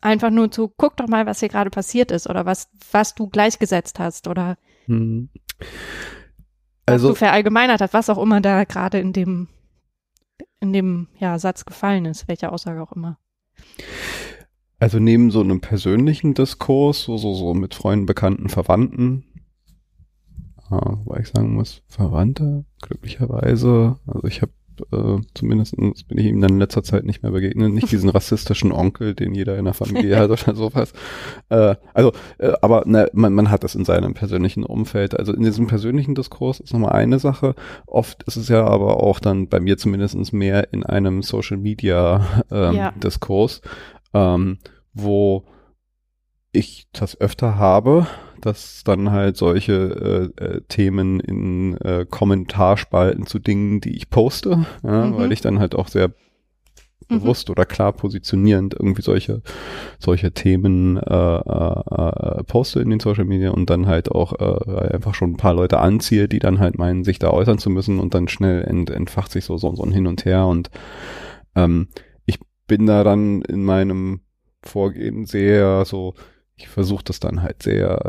[0.00, 3.26] einfach nur zu, guck doch mal, was hier gerade passiert ist oder was, was du
[3.26, 4.56] gleichgesetzt hast oder
[4.90, 5.28] hm.
[6.86, 9.48] Also, was du verallgemeinert hast, was auch immer da gerade in dem,
[10.60, 13.18] in dem ja, Satz gefallen ist, welche Aussage auch immer.
[14.78, 19.24] Also neben so einem persönlichen Diskurs, so, so, so mit Freunden, Bekannten, Verwandten,
[20.70, 24.52] ja, weil ich sagen muss, Verwandte, glücklicherweise, also ich habe
[24.92, 27.72] äh, zumindest bin ich ihm dann in letzter Zeit nicht mehr begegnet.
[27.72, 30.92] Nicht diesen rassistischen Onkel, den jeder in der Familie hat oder sowas.
[31.48, 35.18] Äh, also, äh, aber ne, man, man hat das in seinem persönlichen Umfeld.
[35.18, 37.54] Also in diesem persönlichen Diskurs ist nochmal eine Sache.
[37.86, 42.44] Oft ist es ja aber auch dann bei mir zumindestens mehr in einem Social Media
[42.50, 42.92] ähm, ja.
[42.92, 43.62] Diskurs,
[44.14, 44.58] ähm,
[44.92, 45.44] wo
[46.52, 48.06] ich das öfter habe,
[48.40, 54.66] dass dann halt solche äh, äh, Themen in äh, Kommentarspalten zu Dingen, die ich poste,
[54.82, 55.16] ja, mhm.
[55.16, 57.20] weil ich dann halt auch sehr mhm.
[57.20, 59.42] bewusst oder klar positionierend irgendwie solche
[59.98, 64.94] solche Themen äh, äh, äh, poste in den Social Media und dann halt auch äh,
[64.94, 67.98] einfach schon ein paar Leute anziehe, die dann halt meinen, sich da äußern zu müssen
[67.98, 70.70] und dann schnell ent, entfacht sich so, so, so ein Hin und Her und
[71.54, 71.88] ähm,
[72.26, 74.20] ich bin da dann in meinem
[74.62, 76.14] Vorgehen sehr so
[76.60, 78.04] ich versuche das dann halt sehr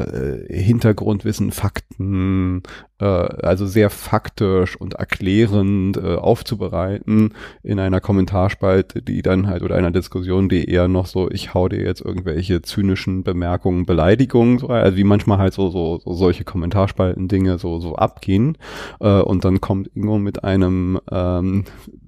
[0.49, 2.63] äh, Hintergrundwissen, Fakten,
[3.05, 7.33] also sehr faktisch und erklärend äh, aufzubereiten
[7.63, 11.67] in einer Kommentarspalte, die dann halt oder einer Diskussion, die eher noch so, ich hau
[11.67, 16.43] dir jetzt irgendwelche zynischen Bemerkungen, Beleidigungen, so, also wie manchmal halt so, so, so solche
[16.43, 18.57] Kommentarspalten Dinge so so abgehen
[18.99, 21.65] äh, und dann kommt Ingo mit einem ähm,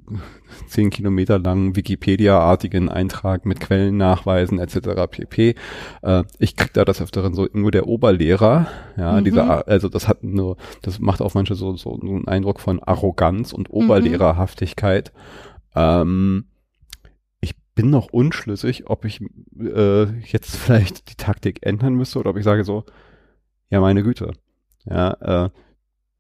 [0.68, 5.07] zehn Kilometer langen Wikipedia-artigen Eintrag mit Quellennachweisen etc.
[5.10, 5.56] pp.
[6.02, 8.68] Äh, ich krieg da das öfteren so nur der Oberlehrer,
[8.98, 9.24] ja, mhm.
[9.24, 13.53] dieser, also das hat nur, das macht auf manche so, so einen Eindruck von Arroganz
[13.53, 13.69] und.
[13.72, 15.11] Oberlehrerhaftigkeit.
[15.73, 15.81] Mhm.
[15.81, 16.45] Ähm,
[17.41, 19.22] ich bin noch unschlüssig, ob ich
[19.60, 22.84] äh, jetzt vielleicht die Taktik ändern müsste oder ob ich sage so,
[23.69, 24.34] ja, meine Güte.
[24.85, 25.49] Ja, äh,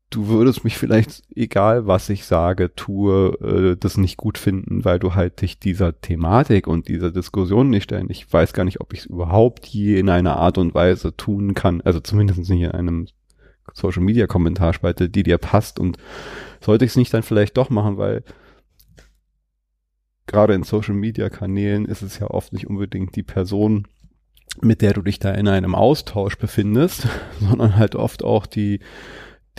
[0.09, 4.99] du würdest mich vielleicht, egal was ich sage, tue, äh, das nicht gut finden, weil
[4.99, 8.09] du halt dich dieser Thematik und dieser Diskussion nicht stellen.
[8.09, 11.53] Ich weiß gar nicht, ob ich es überhaupt je in einer Art und Weise tun
[11.53, 13.07] kann, also zumindest nicht in einem
[13.73, 15.79] Social Media Kommentarspalte, die dir passt.
[15.79, 15.97] Und
[16.61, 18.23] sollte ich es nicht dann vielleicht doch machen, weil
[20.27, 23.87] gerade in Social Media Kanälen ist es ja oft nicht unbedingt die Person,
[24.61, 27.07] mit der du dich da in einem Austausch befindest,
[27.39, 28.79] sondern halt oft auch die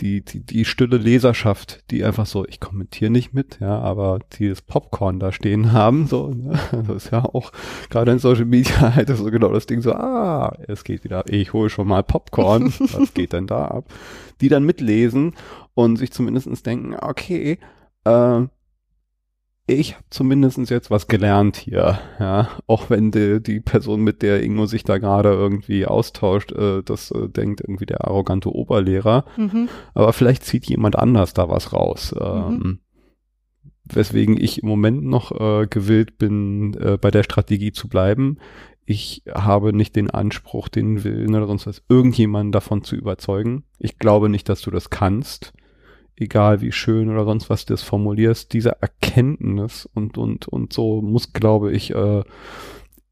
[0.01, 4.49] die, die, die stille Leserschaft, die einfach so, ich kommentiere nicht mit, ja, aber die
[4.49, 6.59] das Popcorn da stehen haben, so, ne?
[6.71, 7.51] das ist ja auch
[7.89, 11.53] gerade in Social Media halt so genau das Ding so, ah, es geht wieder, ich
[11.53, 13.85] hole schon mal Popcorn, was geht denn da ab?
[14.41, 15.33] Die dann mitlesen
[15.73, 17.59] und sich zumindestens denken, okay,
[18.03, 18.41] äh,
[19.67, 24.43] ich habe zumindest jetzt was gelernt hier, ja, auch wenn die, die Person, mit der
[24.43, 29.67] Ingo sich da gerade irgendwie austauscht, äh, das äh, denkt irgendwie der arrogante Oberlehrer, mhm.
[29.95, 32.13] aber vielleicht zieht jemand anders da was raus.
[32.19, 32.79] Ähm, mhm.
[33.85, 38.37] Weswegen ich im Moment noch äh, gewillt bin, äh, bei der Strategie zu bleiben.
[38.85, 43.63] Ich habe nicht den Anspruch, den Willen oder sonst was, irgendjemanden davon zu überzeugen.
[43.79, 45.53] Ich glaube nicht, dass du das kannst
[46.17, 51.01] egal wie schön oder sonst was du das formulierst, diese Erkenntnis und, und, und so
[51.01, 52.23] muss, glaube ich, äh,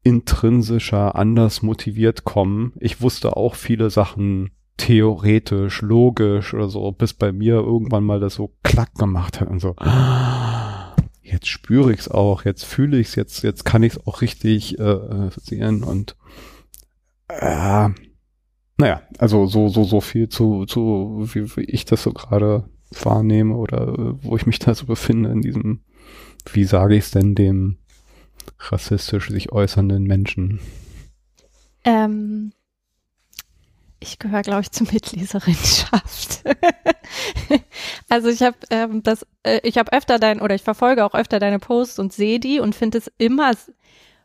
[0.02, 2.72] intrinsischer, anders motiviert kommen.
[2.78, 8.34] Ich wusste auch viele Sachen theoretisch, logisch oder so, bis bei mir irgendwann mal das
[8.34, 9.76] so klack gemacht hat und so,
[11.22, 14.20] jetzt spüre ich es auch, jetzt fühle ich es, jetzt, jetzt kann ich es auch
[14.20, 16.16] richtig äh, sehen und
[17.28, 17.88] äh,
[18.76, 23.54] naja, also so, so, so viel zu, zu wie, wie ich das so gerade wahrnehme
[23.56, 25.80] oder äh, wo ich mich da so befinde in diesem,
[26.52, 27.78] wie sage ich es denn dem
[28.58, 30.60] rassistisch sich äußernden Menschen?
[31.84, 32.52] Ähm,
[34.00, 36.44] ich gehöre, glaube ich, zur Mitleserschaft.
[38.08, 41.38] also ich habe ähm, das, äh, ich habe öfter dein oder ich verfolge auch öfter
[41.38, 43.52] deine Posts und sehe die und finde es immer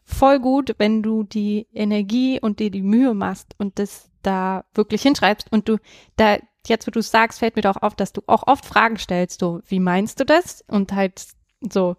[0.04, 5.02] voll gut, wenn du die Energie und dir die Mühe machst und das da wirklich
[5.02, 5.78] hinschreibst und du
[6.18, 6.38] da
[6.68, 9.62] jetzt, wo du sagst, fällt mir doch auf, dass du auch oft Fragen stellst, so
[9.68, 11.28] wie meinst du das und halt
[11.62, 11.96] so.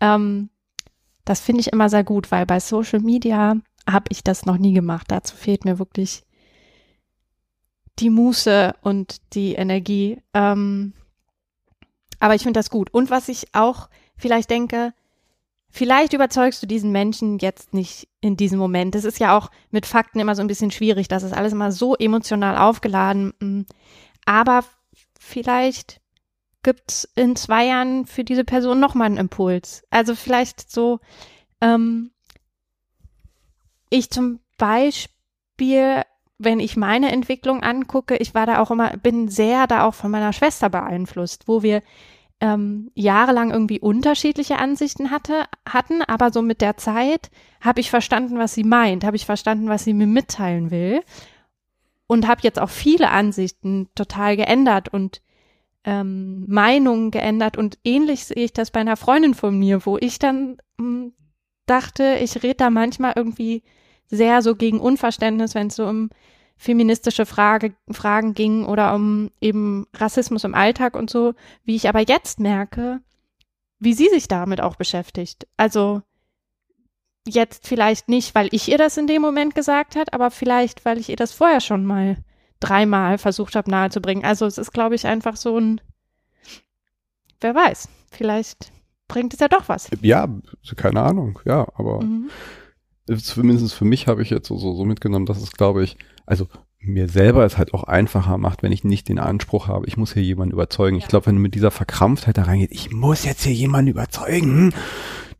[0.00, 0.50] Ähm,
[1.24, 3.56] das finde ich immer sehr gut, weil bei Social Media
[3.88, 5.06] habe ich das noch nie gemacht.
[5.08, 6.24] Dazu fehlt mir wirklich
[7.98, 10.20] die Muße und die Energie.
[10.34, 10.94] Ähm,
[12.18, 12.92] aber ich finde das gut.
[12.92, 14.94] Und was ich auch vielleicht denke,
[15.72, 18.94] vielleicht überzeugst du diesen Menschen jetzt nicht in diesem Moment.
[18.94, 21.08] Das ist ja auch mit Fakten immer so ein bisschen schwierig.
[21.08, 23.32] Das ist alles immer so emotional aufgeladen.
[23.40, 23.62] Mm.
[24.24, 24.64] Aber
[25.18, 26.00] vielleicht
[26.62, 29.82] gibt's in zwei Jahren für diese Person nochmal einen Impuls.
[29.90, 31.00] Also vielleicht so,
[31.60, 32.12] ähm,
[33.90, 36.04] ich zum Beispiel
[36.44, 40.10] wenn ich meine Entwicklung angucke, ich war da auch immer, bin sehr da auch von
[40.10, 41.82] meiner Schwester beeinflusst, wo wir
[42.42, 48.36] ähm, jahrelang irgendwie unterschiedliche Ansichten hatte, hatten, aber so mit der Zeit habe ich verstanden,
[48.36, 51.02] was sie meint, habe ich verstanden, was sie mir mitteilen will
[52.08, 55.22] und habe jetzt auch viele Ansichten total geändert und
[55.84, 60.18] ähm, Meinungen geändert und ähnlich sehe ich das bei einer Freundin von mir, wo ich
[60.18, 61.12] dann mh, hm,
[61.66, 63.62] dachte, ich rede da manchmal irgendwie
[64.06, 66.10] sehr so gegen Unverständnis, wenn es so um
[66.62, 71.34] feministische Frage, Fragen ging oder um eben Rassismus im Alltag und so,
[71.64, 73.00] wie ich aber jetzt merke,
[73.80, 75.48] wie sie sich damit auch beschäftigt.
[75.56, 76.02] Also
[77.26, 80.98] jetzt vielleicht nicht, weil ich ihr das in dem Moment gesagt hat, aber vielleicht, weil
[80.98, 82.16] ich ihr das vorher schon mal
[82.60, 84.24] dreimal versucht habe nahezubringen.
[84.24, 85.80] Also es ist, glaube ich, einfach so ein,
[87.40, 88.70] wer weiß, vielleicht
[89.08, 89.90] bringt es ja doch was.
[90.00, 90.28] Ja,
[90.76, 92.30] keine Ahnung, ja, aber mhm
[93.18, 96.46] zumindest für mich habe ich jetzt so, so, so mitgenommen, dass es, glaube ich, also
[96.80, 100.14] mir selber es halt auch einfacher macht, wenn ich nicht den Anspruch habe, ich muss
[100.14, 100.96] hier jemanden überzeugen.
[100.96, 101.02] Ja.
[101.02, 104.74] Ich glaube, wenn du mit dieser Verkrampftheit da reingeht, ich muss jetzt hier jemanden überzeugen,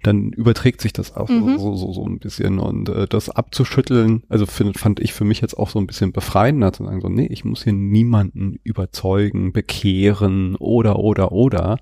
[0.02, 1.58] dann überträgt sich das auch mhm.
[1.58, 2.58] so, so, so ein bisschen.
[2.58, 6.12] Und äh, das abzuschütteln, also find, fand ich für mich jetzt auch so ein bisschen
[6.12, 11.78] befreiender zu sagen, so, nee, ich muss hier niemanden überzeugen, bekehren oder, oder, oder,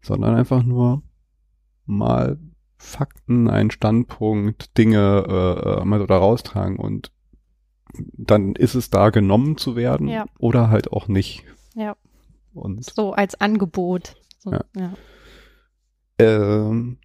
[0.00, 1.02] sondern einfach nur
[1.86, 2.38] mal
[2.76, 7.12] Fakten, einen Standpunkt, Dinge äh, äh, mal so da raustragen und
[7.94, 10.26] dann ist es da genommen zu werden ja.
[10.38, 11.44] oder halt auch nicht.
[11.74, 11.96] Ja.
[12.54, 14.14] Und so als Angebot.
[14.38, 14.64] So, ja.
[14.76, 14.94] ja.
[16.18, 16.98] Ähm,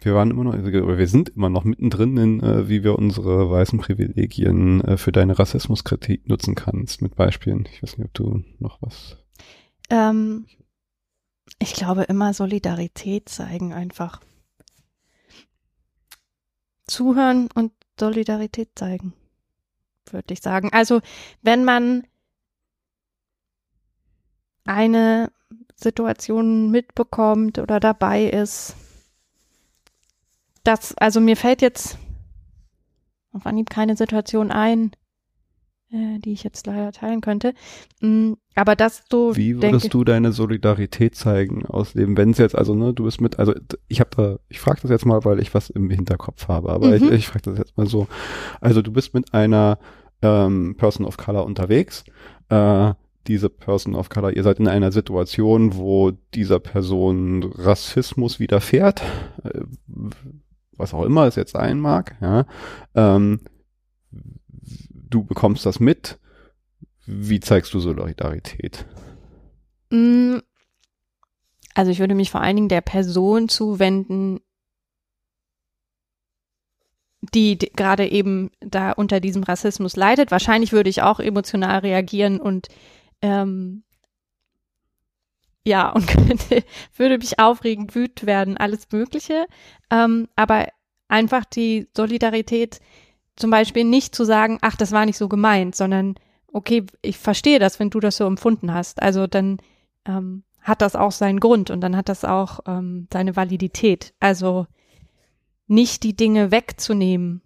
[0.00, 3.50] wir waren immer noch, also, wir sind immer noch mittendrin in, äh, wie wir unsere
[3.50, 7.68] weißen Privilegien äh, für deine Rassismuskritik nutzen kannst, mit Beispielen.
[7.72, 9.16] Ich weiß nicht, ob du noch was.
[9.90, 10.46] Ähm,
[11.58, 14.20] ich glaube immer Solidarität zeigen einfach
[16.86, 19.12] zuhören und Solidarität zeigen,
[20.12, 20.70] würde ich sagen.
[20.72, 21.00] Also
[21.42, 22.06] wenn man
[24.64, 25.32] eine
[25.76, 28.74] Situation mitbekommt oder dabei ist,
[30.64, 31.98] das, also mir fällt jetzt
[33.32, 34.92] auf Anhieb keine Situation ein,
[35.90, 37.54] äh, die ich jetzt leider teilen könnte.
[38.00, 39.36] Mm, aber das so.
[39.36, 43.20] Wie würdest denke, du deine Solidarität zeigen ausleben, wenn es jetzt, also ne, du bist
[43.20, 43.54] mit, also
[43.88, 46.88] ich habe da, ich frage das jetzt mal, weil ich was im Hinterkopf habe, aber
[46.88, 46.94] mhm.
[46.94, 48.06] ich, ich frage das jetzt mal so.
[48.60, 49.78] Also du bist mit einer
[50.22, 52.04] ähm, Person of Color unterwegs.
[52.48, 52.92] Äh,
[53.26, 59.02] diese Person of Color, ihr seid in einer Situation, wo dieser Person Rassismus widerfährt,
[59.44, 59.60] äh,
[60.76, 62.46] was auch immer es jetzt sein mag, ja.
[62.94, 63.40] Ähm,
[65.10, 66.18] du bekommst das mit.
[67.06, 68.86] Wie zeigst du Solidarität?
[69.90, 70.38] Mm,
[71.74, 74.40] also ich würde mich vor allen Dingen der Person zuwenden,
[77.34, 80.30] die, gerade eben da unter diesem Rassismus leidet.
[80.30, 82.68] Wahrscheinlich würde ich auch emotional reagieren und
[83.22, 83.84] ähm,
[85.64, 86.64] ja, und könnte,
[86.96, 89.46] würde mich aufregen, wütend werden, alles Mögliche.
[89.90, 90.68] Ähm, aber
[91.08, 92.80] einfach die Solidarität
[93.38, 96.16] zum Beispiel nicht zu sagen, ach, das war nicht so gemeint, sondern
[96.52, 99.02] okay, ich verstehe das, wenn du das so empfunden hast.
[99.02, 99.58] Also dann
[100.04, 104.14] ähm, hat das auch seinen Grund und dann hat das auch ähm, seine Validität.
[104.20, 104.66] Also
[105.66, 107.42] nicht die Dinge wegzunehmen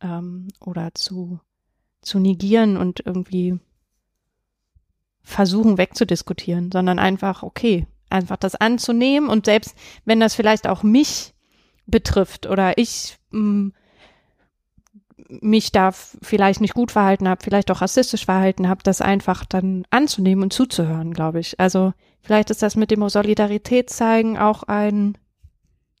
[0.00, 1.40] ähm, oder zu,
[2.00, 3.58] zu negieren und irgendwie
[5.22, 11.34] versuchen wegzudiskutieren, sondern einfach, okay, einfach das anzunehmen und selbst wenn das vielleicht auch mich
[11.86, 13.72] betrifft oder ich mh, mm,
[15.40, 19.84] mich da vielleicht nicht gut verhalten habe, vielleicht auch rassistisch verhalten habe, das einfach dann
[19.90, 21.58] anzunehmen und zuzuhören, glaube ich.
[21.60, 25.16] Also vielleicht ist das mit dem Solidarität zeigen auch ein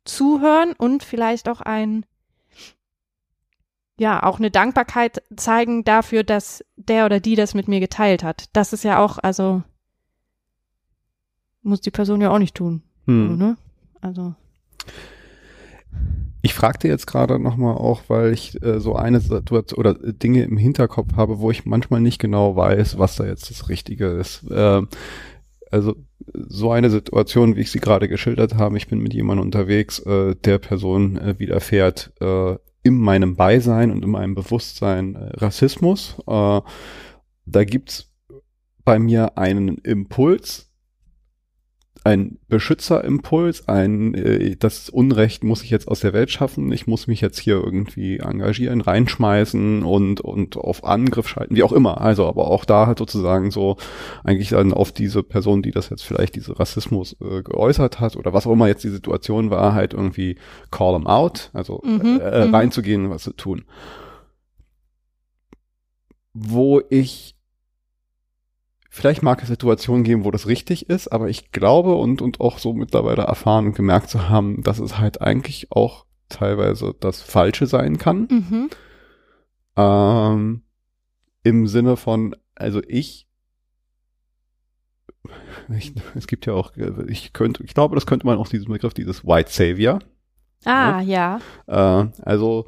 [0.04, 2.04] Zuhören und vielleicht auch ein
[3.98, 8.48] ja auch eine Dankbarkeit zeigen dafür, dass der oder die das mit mir geteilt hat.
[8.54, 9.62] Das ist ja auch, also
[11.62, 12.82] muss die Person ja auch nicht tun.
[13.06, 13.36] Hm.
[13.36, 13.56] Ne?
[14.00, 14.34] Also.
[16.42, 20.56] Ich fragte jetzt gerade nochmal auch, weil ich äh, so eine Situation oder Dinge im
[20.56, 24.50] Hinterkopf habe, wo ich manchmal nicht genau weiß, was da jetzt das Richtige ist.
[24.50, 24.82] Äh,
[25.70, 25.96] also
[26.32, 30.34] so eine Situation, wie ich sie gerade geschildert habe, ich bin mit jemandem unterwegs, äh,
[30.34, 36.16] der Person äh, widerfährt äh, in meinem Beisein und in meinem Bewusstsein äh, Rassismus.
[36.26, 36.60] Äh,
[37.46, 38.12] da gibt's
[38.84, 40.69] bei mir einen Impuls,
[42.02, 47.06] ein Beschützerimpuls, ein äh, das Unrecht muss ich jetzt aus der Welt schaffen, ich muss
[47.06, 52.00] mich jetzt hier irgendwie engagieren, reinschmeißen und und auf Angriff schalten, wie auch immer.
[52.00, 53.76] Also aber auch da halt sozusagen so
[54.24, 58.32] eigentlich dann auf diese Person, die das jetzt vielleicht diese Rassismus äh, geäußert hat oder
[58.32, 60.36] was auch immer jetzt die Situation war, halt irgendwie
[60.70, 62.54] call them out, also Mhm, äh, mhm.
[62.54, 63.64] reinzugehen, was zu tun.
[66.32, 67.34] Wo ich
[68.92, 72.58] Vielleicht mag es Situationen geben, wo das richtig ist, aber ich glaube und, und auch
[72.58, 77.66] so mittlerweile erfahren und gemerkt zu haben, dass es halt eigentlich auch teilweise das Falsche
[77.66, 78.26] sein kann.
[78.28, 78.70] Mhm.
[79.76, 80.62] Ähm,
[81.44, 83.28] Im Sinne von, also ich,
[85.68, 86.72] ich, es gibt ja auch,
[87.06, 90.00] ich könnte, ich glaube, das könnte man auch diesen Begriff, dieses White Savior.
[90.64, 91.38] Ah, ja.
[91.68, 92.66] Äh, also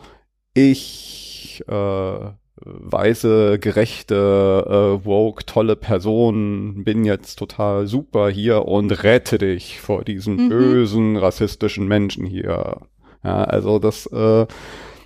[0.54, 2.30] ich, äh,
[2.64, 10.04] weiße, gerechte, äh, woke, tolle Person, bin jetzt total super hier und rette dich vor
[10.04, 10.48] diesen Mhm.
[10.48, 12.82] bösen, rassistischen Menschen hier.
[13.24, 14.46] Ja, also das äh,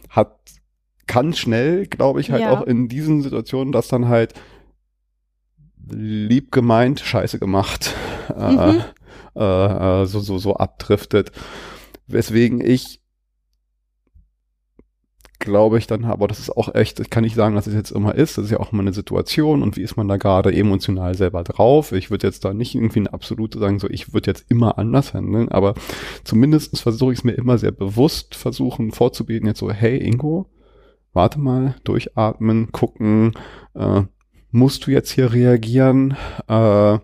[0.08, 0.36] hat,
[1.06, 2.50] kann schnell, glaube ich, halt Ja.
[2.50, 4.34] auch in diesen Situationen, dass dann halt
[5.88, 7.94] lieb gemeint, scheiße gemacht,
[8.36, 8.82] äh, Mhm.
[9.36, 11.30] äh, äh, so, so, so abdriftet.
[12.08, 13.00] Weswegen ich
[15.38, 17.90] glaube ich dann, aber das ist auch echt, ich kann nicht sagen, dass es jetzt
[17.90, 20.54] immer ist, das ist ja auch immer eine Situation und wie ist man da gerade
[20.54, 21.92] emotional selber drauf.
[21.92, 25.14] Ich würde jetzt da nicht irgendwie eine absolute sagen, so ich würde jetzt immer anders
[25.14, 25.74] handeln, aber
[26.24, 30.46] zumindest versuche ich es mir immer sehr bewusst versuchen vorzubeten, jetzt so, hey Ingo,
[31.12, 33.32] warte mal, durchatmen, gucken,
[33.74, 34.02] äh,
[34.50, 36.16] musst du jetzt hier reagieren,
[36.48, 36.98] äh,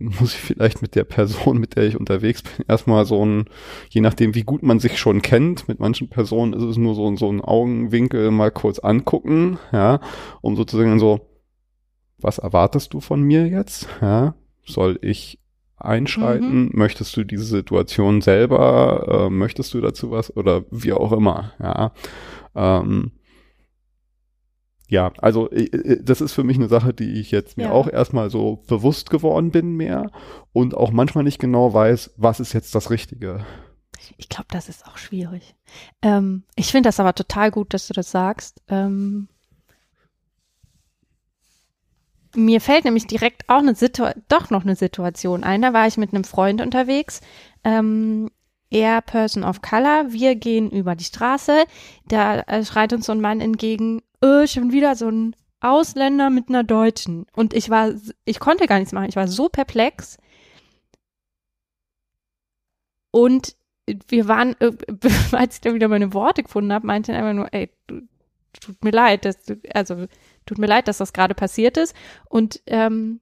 [0.00, 3.46] muss ich vielleicht mit der Person, mit der ich unterwegs bin, erstmal so ein,
[3.90, 7.14] je nachdem, wie gut man sich schon kennt, mit manchen Personen ist es nur so,
[7.16, 10.00] so ein Augenwinkel mal kurz angucken, ja,
[10.40, 11.28] um sozusagen so,
[12.18, 14.34] was erwartest du von mir jetzt, ja,
[14.64, 15.38] soll ich
[15.76, 21.52] einschreiten, möchtest du diese Situation selber, äh, möchtest du dazu was oder wie auch immer,
[21.60, 21.92] ja,
[22.56, 23.12] ähm,
[24.88, 27.70] ja, also äh, äh, das ist für mich eine Sache, die ich jetzt mir Ja.
[27.72, 30.10] auch erstmal so bewusst geworden bin mehr
[30.52, 33.44] und auch manchmal nicht genau weiß, was ist jetzt das Richtige.
[34.16, 35.54] Ich glaube, das ist auch schwierig.
[36.02, 38.62] Ähm, ich finde das aber total gut, dass du das sagst.
[38.68, 39.28] Ähm,
[42.34, 45.62] mir fällt nämlich direkt auch eine Situation, doch noch eine Situation ein.
[45.62, 47.20] Da war ich mit einem Freund unterwegs.
[47.64, 48.30] Ähm,
[48.70, 50.12] er Person of Color.
[50.12, 51.64] Wir gehen über die Straße.
[52.06, 56.48] Da äh, schreit uns so ein Mann entgegen, äh, schon wieder so ein Ausländer mit
[56.48, 57.26] einer Deutschen.
[57.34, 57.92] Und ich war,
[58.24, 59.08] ich konnte gar nichts machen.
[59.08, 60.18] Ich war so perplex.
[63.10, 63.56] Und
[64.08, 64.72] wir waren, äh,
[65.32, 67.70] als ich dann wieder meine Worte gefunden habe, meinte er einfach nur, ey,
[68.60, 69.36] tut mir leid, dass
[69.74, 70.06] also
[70.46, 71.94] tut mir leid, dass das gerade passiert ist.
[72.28, 73.20] Und ähm,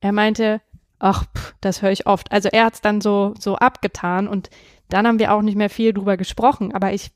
[0.00, 0.60] er meinte,
[0.98, 2.32] ach, pff, das höre ich oft.
[2.32, 4.50] Also er hat es dann so so abgetan und
[4.92, 6.74] dann haben wir auch nicht mehr viel drüber gesprochen.
[6.74, 7.10] Aber ich,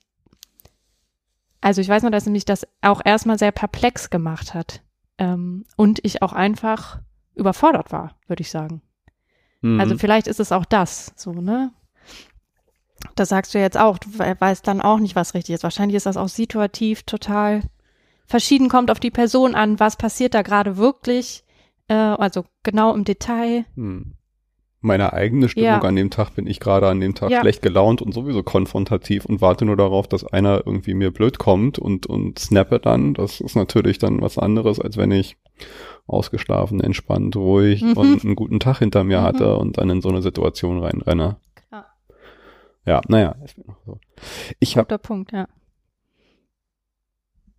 [1.61, 4.83] also ich weiß noch, dass mich das auch erstmal sehr perplex gemacht hat
[5.19, 7.01] ähm, und ich auch einfach
[7.35, 8.83] überfordert war, würde ich sagen.
[9.61, 9.81] Mhm.
[9.81, 11.73] Also vielleicht ist es auch das, so, ne?
[13.17, 15.63] Das sagst du jetzt auch, du we- weißt dann auch nicht, was richtig ist.
[15.63, 17.63] Wahrscheinlich ist das auch situativ total
[18.27, 21.45] verschieden, kommt auf die Person an, was passiert da gerade wirklich,
[21.89, 23.67] äh, also genau im Detail.
[23.75, 24.15] Hm.
[24.85, 25.79] Meine eigene Stimmung Ja.
[25.81, 27.41] an dem Tag bin ich gerade an dem Tag Ja.
[27.41, 31.79] schlecht gelaunt und sowieso konfrontativ und warte nur darauf, dass einer irgendwie mir blöd kommt
[31.79, 33.15] und, und snappe dann.
[33.15, 35.39] Das ist natürlich dann was anderes, als wenn ich
[36.07, 37.93] ausgeschlafen, entspannt, ruhig Mhm.
[37.95, 39.25] und einen guten Tag hinter mir Mhm.
[39.25, 41.37] hatte und dann in so eine Situation reinrenne.
[41.69, 41.87] Klar.
[42.85, 43.37] Ja, naja.
[44.61, 45.49] Ich habe Punkt, ja.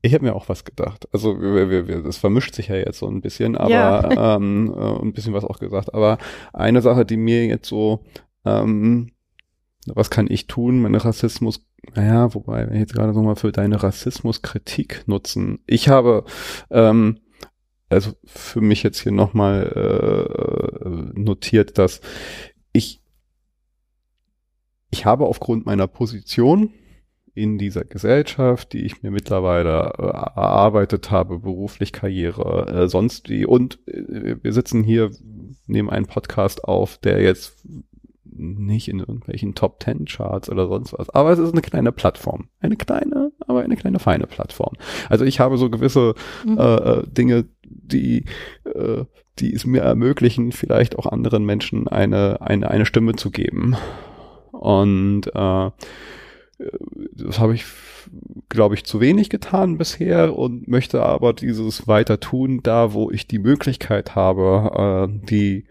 [0.06, 1.08] Ich habe mir auch was gedacht.
[1.14, 4.36] Also wir, wir, wir, das vermischt sich ja jetzt so ein bisschen, aber Ja.
[4.36, 5.96] ähm, äh, ein bisschen was auch gesagt.
[5.96, 6.20] Aber
[6.54, 8.04] eine Sache, die mir jetzt so,
[8.46, 9.10] ähm,
[9.88, 11.66] was kann ich tun, meine Rassismus,
[11.96, 15.64] naja, wobei, wenn ich jetzt gerade so mal für deine Rassismuskritik nutzen.
[15.66, 16.26] Ich habe,
[16.70, 17.20] ähm,
[17.90, 19.72] also für mich jetzt hier nochmal
[21.16, 22.02] äh, notiert, dass
[22.74, 23.02] ich,
[24.92, 26.70] ich habe aufgrund meiner Position
[27.36, 33.46] in dieser Gesellschaft, die ich mir mittlerweile äh, erarbeitet habe, beruflich Karriere, äh, sonst wie.
[33.46, 35.12] Und äh, wir sitzen hier,
[35.68, 37.68] nehmen einen Podcast auf, der jetzt
[38.38, 41.10] nicht in irgendwelchen Top Ten Charts oder sonst was.
[41.10, 42.48] Aber es ist eine kleine Plattform.
[42.62, 44.74] Eine kleine, aber eine kleine feine Plattform.
[45.10, 46.58] Also ich habe so gewisse mhm.
[46.58, 48.26] äh, äh Dinge, die,
[48.64, 49.04] äh,
[49.40, 53.76] die es mir ermöglichen, vielleicht auch anderen Menschen eine, eine, eine Stimme zu geben.
[54.52, 55.72] Und äh,
[57.14, 57.66] das habe ich,
[58.50, 63.28] glaube ich, zu wenig getan bisher und möchte aber dieses weiter tun, da wo ich
[63.28, 65.66] die Möglichkeit habe, äh, die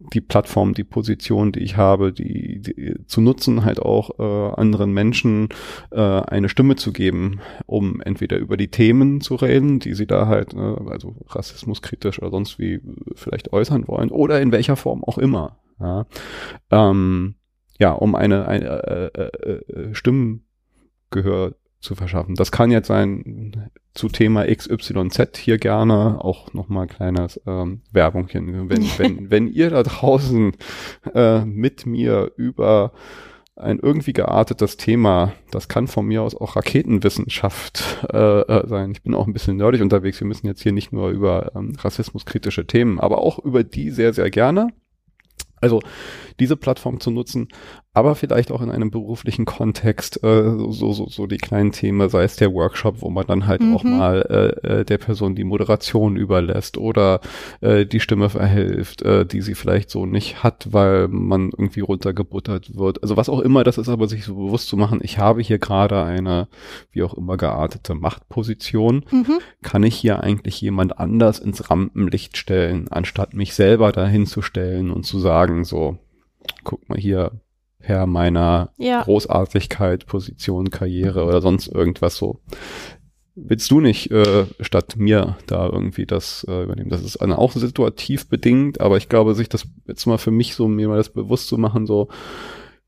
[0.00, 4.92] die Plattform, die Position, die ich habe, die, die zu nutzen, halt auch äh, anderen
[4.92, 5.48] Menschen
[5.90, 10.28] äh, eine Stimme zu geben, um entweder über die Themen zu reden, die sie da
[10.28, 12.80] halt, äh, also rassismuskritisch oder sonst wie
[13.16, 15.58] vielleicht äußern wollen, oder in welcher Form auch immer.
[15.80, 16.06] Ja,
[16.70, 17.34] ähm,
[17.78, 22.34] ja um eine, eine äh, äh, äh Stimmengehör zu verschaffen.
[22.34, 28.68] Das kann jetzt sein zu Thema XYZ hier gerne auch nochmal kleines ähm, Werbungchen.
[28.68, 30.52] Wenn, wenn, wenn ihr da draußen
[31.14, 32.92] äh, mit mir über
[33.54, 38.92] ein irgendwie geartetes Thema, das kann von mir aus auch Raketenwissenschaft äh, äh, sein.
[38.92, 40.20] Ich bin auch ein bisschen nerdig unterwegs.
[40.20, 44.12] Wir müssen jetzt hier nicht nur über ähm, rassismuskritische Themen, aber auch über die sehr,
[44.12, 44.68] sehr gerne.
[45.60, 45.80] Also
[46.40, 47.48] diese Plattform zu nutzen,
[47.98, 52.22] aber vielleicht auch in einem beruflichen Kontext äh, so, so, so die kleinen Themen, sei
[52.22, 53.74] es der Workshop, wo man dann halt mhm.
[53.74, 57.20] auch mal äh, äh, der Person die Moderation überlässt oder
[57.60, 62.76] äh, die Stimme verhilft, äh, die sie vielleicht so nicht hat, weil man irgendwie runtergebuttert
[62.76, 63.02] wird.
[63.02, 65.58] Also was auch immer das ist, aber sich so bewusst zu machen, ich habe hier
[65.58, 66.46] gerade eine,
[66.92, 69.04] wie auch immer geartete Machtposition.
[69.10, 69.40] Mhm.
[69.62, 74.92] Kann ich hier eigentlich jemand anders ins Rampenlicht stellen, anstatt mich selber dahin zu stellen
[74.92, 75.98] und zu sagen, so,
[76.64, 77.32] guck mal hier,
[77.80, 79.02] Herr meiner ja.
[79.02, 82.40] Großartigkeit, Position, Karriere oder sonst irgendwas so.
[83.34, 86.90] Willst du nicht äh, statt mir da irgendwie das äh, übernehmen?
[86.90, 90.66] Das ist auch situativ bedingt, aber ich glaube, sich das jetzt mal für mich so
[90.66, 92.08] mir mal das bewusst zu machen, so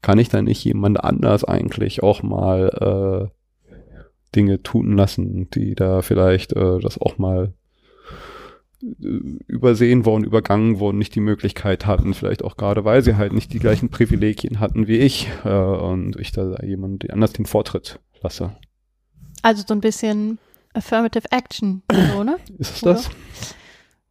[0.02, 3.40] kann ich da nicht jemand anders eigentlich auch mal äh,
[4.34, 7.54] Dinge tun lassen, die da vielleicht äh, das auch mal
[8.82, 13.52] übersehen worden, übergangen worden, nicht die Möglichkeit hatten, vielleicht auch gerade, weil sie halt nicht
[13.52, 18.56] die gleichen Privilegien hatten wie ich äh, und ich da jemand anders den Vortritt lasse.
[19.42, 20.38] Also so ein bisschen
[20.72, 21.82] Affirmative Action,
[22.12, 22.36] so, ne?
[22.58, 23.10] Ist es das?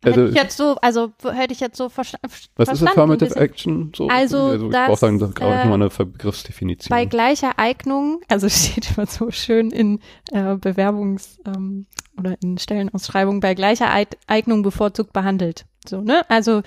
[0.02, 2.54] Also, hätte ich jetzt so, also hätte ich jetzt so versta was verstanden.
[2.56, 3.92] Was ist Affirmative Action?
[3.94, 6.90] So, also, also ich brauche sagen, das äh, mal eine Begriffsdefinition.
[6.90, 10.00] Bei gleicher Eignung, also steht immer so schön in
[10.32, 11.86] äh, Bewerbungs- ähm,
[12.18, 13.90] oder in Stellenausschreibungen, bei gleicher
[14.28, 15.66] Eignung bevorzugt behandelt.
[15.86, 16.30] So, ne?
[16.30, 16.62] Also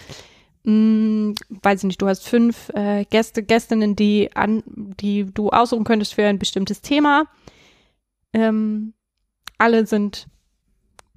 [0.65, 5.49] mh, mm, weiß ich nicht, du hast fünf äh, Gäste, Gästinnen, die an, die du
[5.49, 7.25] aussuchen könntest für ein bestimmtes Thema.
[8.35, 8.93] Ähm,
[9.57, 10.27] alle sind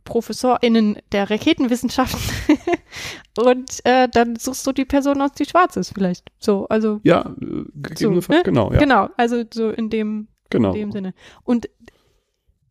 [0.06, 2.58] ProfessorInnen der Raketenwissenschaften
[3.38, 6.32] und äh, dann suchst du die Person aus, die schwarz ist vielleicht.
[6.40, 7.02] So, also.
[7.04, 8.44] Ja, äh, gegebenenfalls, so, ne?
[8.44, 8.80] genau, ja.
[8.80, 10.70] Genau, also so in dem, genau.
[10.70, 11.14] in dem Sinne.
[11.44, 11.70] Und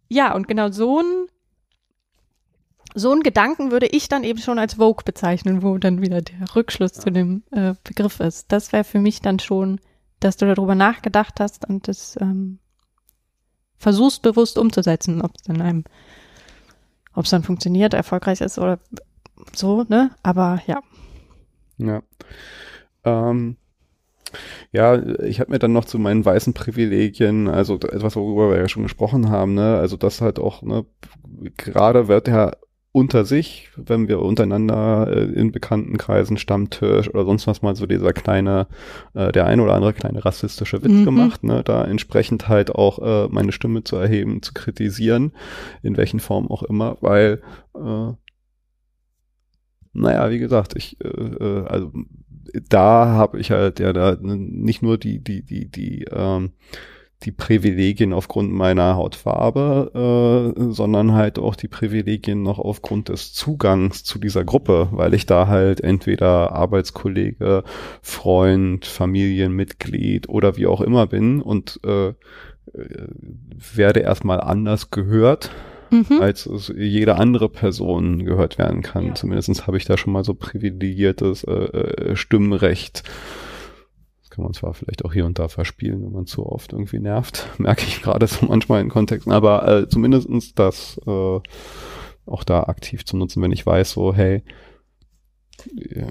[0.09, 1.27] ja, und genau so ein
[2.97, 6.55] so ein Gedanken würde ich dann eben schon als Vogue bezeichnen, wo dann wieder der
[6.55, 7.01] Rückschluss ja.
[7.03, 8.53] zu dem äh, Begriff ist.
[8.53, 9.81] Das wäre für mich dann schon,
[10.21, 12.61] dass du darüber nachgedacht hast und das ähm,
[13.79, 15.85] versuchst bewusst umzusetzen, ob es dann einem
[17.15, 18.79] ob es dann funktioniert, erfolgreich ist oder
[19.53, 20.11] so, ne?
[20.23, 20.81] Aber ja.
[21.79, 22.03] Ja.
[23.05, 23.57] Ähm,
[24.73, 28.69] ja, ich habe mir dann noch zu meinen weißen Privilegien, also etwas, worüber wir ja
[28.69, 30.85] schon gesprochen haben, ne, also das halt auch, ne,
[31.57, 32.53] gerade wird ja
[32.95, 37.87] unter sich, wenn wir untereinander äh, in bekannten Kreisen Stammtisch oder sonst was mal so
[37.87, 38.69] dieser kleine,
[39.15, 41.05] äh, der ein oder andere kleine rassistische Witz mhm.
[41.05, 45.33] gemacht, ne, da entsprechend halt auch äh, meine Stimme zu erheben, zu kritisieren,
[45.83, 47.43] in welchen Formen auch immer, weil
[47.75, 48.13] äh,
[49.93, 51.91] naja, wie gesagt, ich, äh, äh also
[52.69, 56.53] da habe ich halt ja da nicht nur die, die, die, die, ähm,
[57.23, 64.05] die Privilegien aufgrund meiner Hautfarbe, äh, sondern halt auch die Privilegien noch aufgrund des Zugangs
[64.05, 67.65] zu dieser Gruppe, weil ich da halt entweder Arbeitskollege,
[68.03, 72.13] Freund, Familienmitglied oder wie auch immer bin und äh,
[73.75, 75.51] werde erstmal anders gehört,
[75.91, 76.21] mhm.
[76.21, 79.09] als es jede andere Person gehört werden kann.
[79.09, 79.15] Ja.
[79.15, 83.05] Zumindest habe ich da schon mal so privilegiertes äh, äh Stimmrecht
[84.35, 87.49] kann man zwar vielleicht auch hier und da verspielen, wenn man zu oft irgendwie nervt,
[87.59, 91.41] merke ich gerade so manchmal in Kontexten, aber äh, zumindestens das äh,
[92.27, 94.43] auch da aktiv zu nutzen, wenn ich weiß, so, hey,
[95.77, 96.07] äh,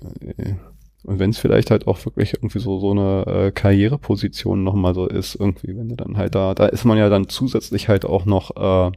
[1.03, 5.05] Und wenn es vielleicht halt auch wirklich irgendwie so so eine äh, Karriereposition nochmal so
[5.05, 8.25] ist, irgendwie, wenn du dann halt da, da ist man ja dann zusätzlich halt auch
[8.25, 8.91] noch äh,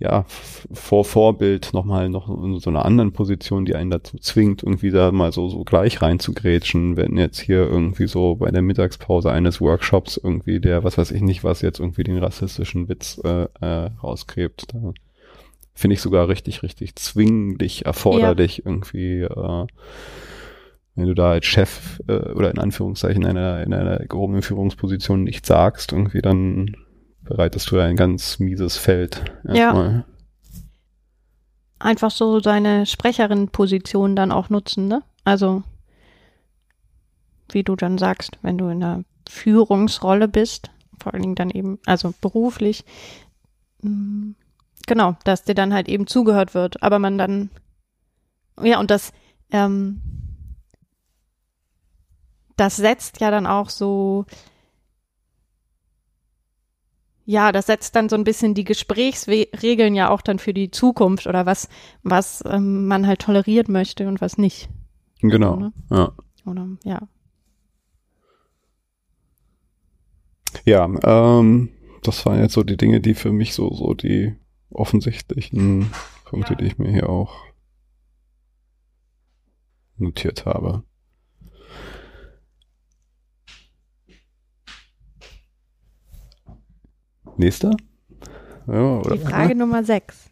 [0.00, 0.24] ja,
[0.72, 5.12] vor Vorbild nochmal noch in so einer anderen Position, die einen dazu zwingt, irgendwie da
[5.12, 10.16] mal so, so gleich reinzugrätschen, wenn jetzt hier irgendwie so bei der Mittagspause eines Workshops
[10.16, 14.72] irgendwie der, was weiß ich nicht, was jetzt irgendwie den rassistischen Witz äh, äh, rausgräbt.
[14.72, 14.94] Da
[15.74, 18.64] finde ich sogar richtig, richtig zwinglich, erforderlich ja.
[18.66, 19.66] irgendwie, äh,
[20.94, 25.24] wenn du da als Chef äh, oder in Anführungszeichen in einer, in einer gehobenen Führungsposition
[25.24, 26.74] nichts sagst, irgendwie dann
[27.30, 29.22] bereitest du ein ganz mieses Feld.
[29.46, 29.92] Erstmal.
[29.92, 30.04] Ja.
[31.78, 35.02] Einfach so deine Sprecherin-Position dann auch nutzen, ne?
[35.24, 35.62] Also,
[37.50, 40.70] wie du dann sagst, wenn du in einer Führungsrolle bist,
[41.00, 42.84] vor allen Dingen dann eben, also beruflich,
[43.82, 44.32] mm,
[44.88, 47.50] genau, dass dir dann halt eben zugehört wird, aber man dann,
[48.60, 49.12] ja, und das,
[49.52, 50.02] ähm,
[52.56, 54.26] das setzt ja dann auch so
[57.30, 61.28] ja, das setzt dann so ein bisschen die Gesprächsregeln ja auch dann für die Zukunft
[61.28, 61.68] oder was,
[62.02, 64.68] was ähm, man halt toleriert möchte und was nicht.
[65.20, 65.54] Genau.
[65.56, 65.72] Oder?
[65.90, 66.12] Ja.
[66.44, 67.08] Oder ja.
[70.64, 71.68] Ja, ähm,
[72.02, 74.34] das waren jetzt so die Dinge, die für mich so, so die
[74.70, 75.92] offensichtlichen
[76.24, 76.58] Punkte, ja.
[76.58, 77.44] die ich mir hier auch
[79.98, 80.82] notiert habe.
[87.40, 87.74] Nächster?
[88.66, 90.28] Ja, Die Frage Nummer sechs.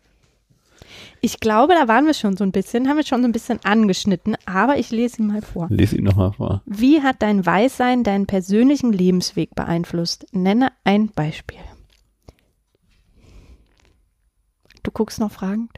[1.23, 3.59] Ich glaube, da waren wir schon so ein bisschen, haben wir schon so ein bisschen
[3.65, 5.67] angeschnitten, aber ich lese ihn mal vor.
[5.71, 6.63] Lese ihn nochmal vor.
[6.67, 10.27] Wie hat dein Weißsein deinen persönlichen Lebensweg beeinflusst?
[10.33, 11.59] Nenne ein Beispiel.
[14.83, 15.71] Du guckst noch fragend?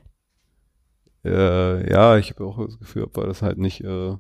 [1.24, 4.16] Äh, ja, ich habe auch das Gefühl, ob wir das halt nicht äh,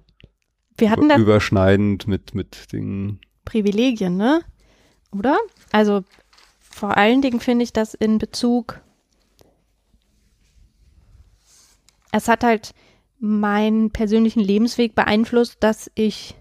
[0.76, 3.20] wir hatten überschneidend mit, mit Dingen.
[3.44, 4.42] Privilegien, ne?
[5.12, 5.36] Oder?
[5.72, 6.04] Also
[6.80, 8.80] vor allen Dingen finde ich das in Bezug,
[12.10, 12.72] es hat halt
[13.18, 16.36] meinen persönlichen Lebensweg beeinflusst, dass ich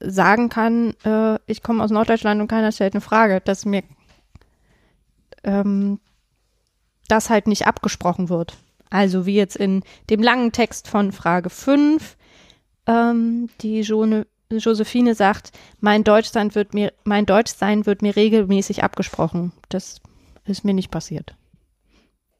[0.00, 3.84] sagen kann, äh, ich komme aus Norddeutschland und keiner stellt eine Frage, dass mir
[5.44, 6.00] ähm,
[7.06, 8.56] das halt nicht abgesprochen wird.
[8.90, 12.16] Also wie jetzt in dem langen Text von Frage 5,
[12.88, 19.52] ähm, die Jone Josephine sagt, mein Deutschsein wird mir, mein Deutschsein wird mir regelmäßig abgesprochen.
[19.68, 20.00] Das
[20.46, 21.36] ist mir nicht passiert.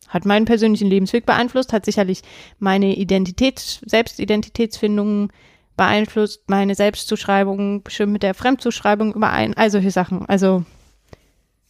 [0.09, 2.23] Hat meinen persönlichen Lebensweg beeinflusst, hat sicherlich
[2.59, 5.31] meine Identität, Selbstidentitätsfindung
[5.77, 10.25] beeinflusst, meine Selbstzuschreibung bestimmt mit der Fremdzuschreibung überein, all solche Sachen.
[10.27, 10.65] Also,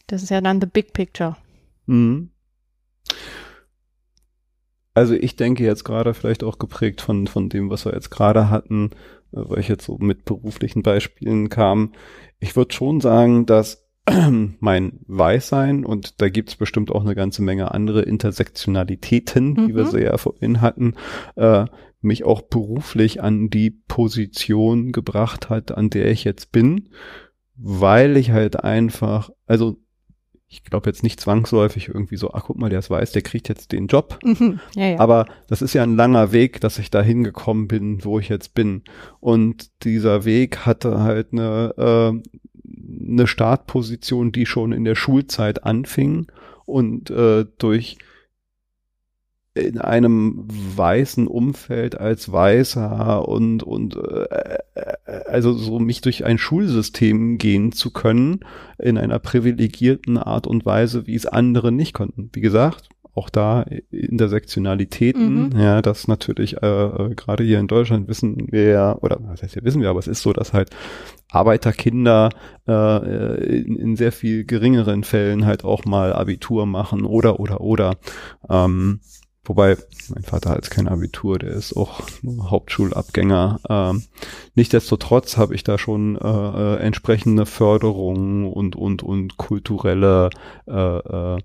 [0.07, 1.35] das ist ja dann the big picture.
[1.85, 2.29] Mhm.
[4.93, 8.49] Also ich denke jetzt gerade vielleicht auch geprägt von, von dem, was wir jetzt gerade
[8.49, 8.91] hatten,
[9.31, 11.93] weil ich jetzt so mit beruflichen Beispielen kam.
[12.39, 13.87] Ich würde schon sagen, dass
[14.59, 19.67] mein Weißsein und da gibt's bestimmt auch eine ganze Menge andere Intersektionalitäten, mhm.
[19.67, 20.95] die wir sehr vorhin hatten,
[21.35, 21.65] äh,
[22.01, 26.89] mich auch beruflich an die Position gebracht hat, an der ich jetzt bin,
[27.55, 29.77] weil ich halt einfach, also
[30.51, 33.47] ich glaube jetzt nicht zwangsläufig irgendwie so, ach guck mal, der ist weiß, der kriegt
[33.49, 34.17] jetzt den Job.
[34.23, 34.99] Mhm, ja, ja.
[34.99, 38.55] Aber das ist ja ein langer Weg, dass ich da hingekommen bin, wo ich jetzt
[38.55, 38.81] bin.
[39.19, 46.27] Und dieser Weg hatte halt eine, äh, eine Startposition, die schon in der Schulzeit anfing
[46.65, 47.97] und äh, durch
[49.55, 54.93] in einem weißen Umfeld als Weißer und und äh, äh,
[55.27, 58.41] also so mich durch ein Schulsystem gehen zu können
[58.77, 62.29] in einer privilegierten Art und Weise, wie es andere nicht konnten.
[62.33, 65.59] Wie gesagt, auch da Intersektionalitäten, mhm.
[65.59, 69.55] ja, das natürlich äh, äh, gerade hier in Deutschland wissen wir ja, oder was heißt
[69.55, 70.69] ja wissen wir, aber es ist so, dass halt
[71.31, 72.29] Arbeiterkinder
[72.67, 77.97] äh, in, in sehr viel geringeren Fällen halt auch mal Abitur machen oder oder oder
[78.49, 79.01] ähm,
[79.49, 79.77] Wobei,
[80.13, 83.59] mein Vater hat kein Abitur, der ist auch Hauptschulabgänger.
[83.67, 84.03] Ähm,
[84.53, 90.29] Nichtsdestotrotz habe ich da schon äh, äh, entsprechende Förderungen und, und, und kulturelle
[90.67, 91.37] äh, äh,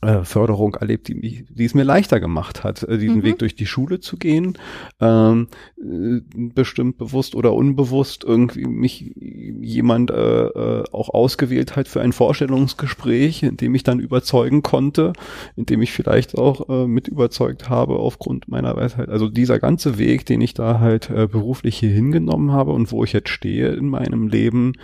[0.00, 3.22] äh, Förderung erlebt, die, die es mir leichter gemacht hat, äh, diesen mhm.
[3.24, 4.56] Weg durch die Schule zu gehen,
[5.00, 12.12] ähm, äh, bestimmt bewusst oder unbewusst irgendwie mich jemand äh, auch ausgewählt hat für ein
[12.12, 15.14] Vorstellungsgespräch, in dem ich dann überzeugen konnte,
[15.56, 19.08] in dem ich vielleicht auch äh, mit überzeugt habe aufgrund meiner Weisheit.
[19.08, 23.02] Also dieser ganze Weg, den ich da halt äh, beruflich hier hingenommen habe und wo
[23.02, 24.74] ich jetzt stehe in meinem Leben,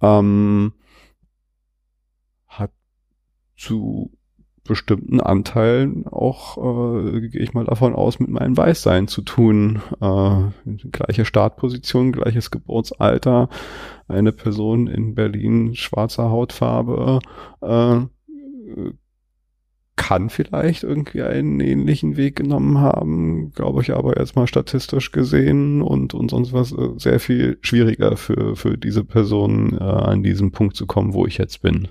[0.00, 0.72] ähm,
[2.46, 2.72] hat
[3.56, 4.10] zu
[4.66, 9.82] bestimmten Anteilen auch, äh, gehe ich mal davon aus, mit meinem Weißsein zu tun.
[10.00, 13.48] Äh, gleiche Startposition, gleiches Geburtsalter,
[14.08, 17.18] eine Person in Berlin schwarzer Hautfarbe
[17.60, 18.00] äh,
[19.96, 25.82] kann vielleicht irgendwie einen ähnlichen Weg genommen haben, glaube ich aber jetzt mal statistisch gesehen
[25.82, 30.50] und, und sonst was äh, sehr viel schwieriger für, für diese Person äh, an diesem
[30.50, 31.88] Punkt zu kommen, wo ich jetzt bin.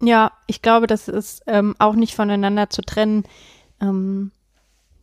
[0.00, 3.24] Ja, ich glaube, das ist ähm, auch nicht voneinander zu trennen,
[3.80, 4.32] ähm,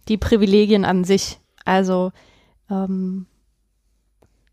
[0.08, 1.40] die Privilegien an sich.
[1.66, 2.12] Also
[2.70, 3.26] ähm,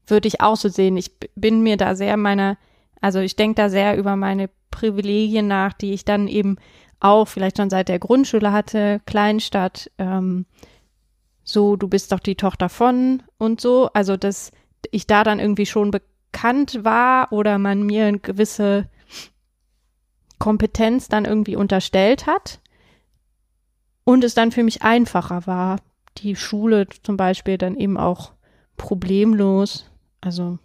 [0.06, 0.96] würde ich auch so sehen.
[0.96, 2.56] Ich bin mir da sehr meiner,
[3.00, 6.56] also ich denke da sehr über meine Privilegien nach, die ich dann eben
[7.00, 10.46] auch vielleicht schon seit der Grundschule hatte, Kleinstadt, ähm,
[11.44, 13.88] so, du bist doch die Tochter von und so.
[13.94, 14.52] Also, dass
[14.90, 18.86] ich da dann irgendwie schon bekannt war oder man mir eine gewisse
[20.38, 22.60] Kompetenz dann irgendwie unterstellt hat
[24.04, 25.80] und es dann für mich einfacher war,
[26.18, 28.32] die Schule zum Beispiel dann eben auch
[28.76, 29.90] problemlos,
[30.20, 30.58] also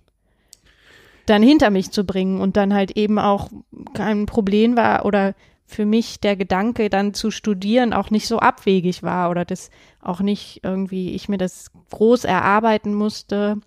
[1.26, 3.50] dann hinter mich zu bringen und dann halt eben auch
[3.94, 5.36] kein Problem war oder
[5.66, 9.70] für mich der Gedanke dann zu studieren auch nicht so abwegig war oder das
[10.02, 13.58] auch nicht irgendwie ich mir das groß erarbeiten musste.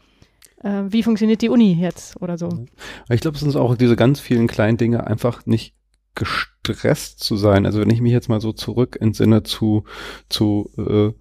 [0.62, 2.66] Äh, wie funktioniert die Uni jetzt oder so?
[3.08, 5.75] Ich glaube, es sind auch diese ganz vielen kleinen Dinge einfach nicht
[6.16, 7.66] gestresst zu sein.
[7.66, 9.84] Also wenn ich mich jetzt mal so zurück entsinne zu,
[10.28, 11.12] zu äh,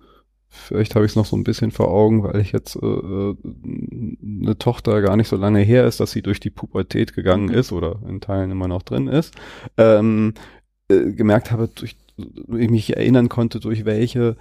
[0.49, 3.35] vielleicht habe ich es noch so ein bisschen vor Augen, weil ich jetzt äh, äh,
[4.23, 7.71] eine Tochter gar nicht so lange her ist, dass sie durch die Pubertät gegangen ist
[7.71, 9.35] oder in Teilen immer noch drin ist,
[9.77, 10.33] ähm,
[10.87, 14.37] äh, gemerkt habe, durch ich mich erinnern konnte, durch welche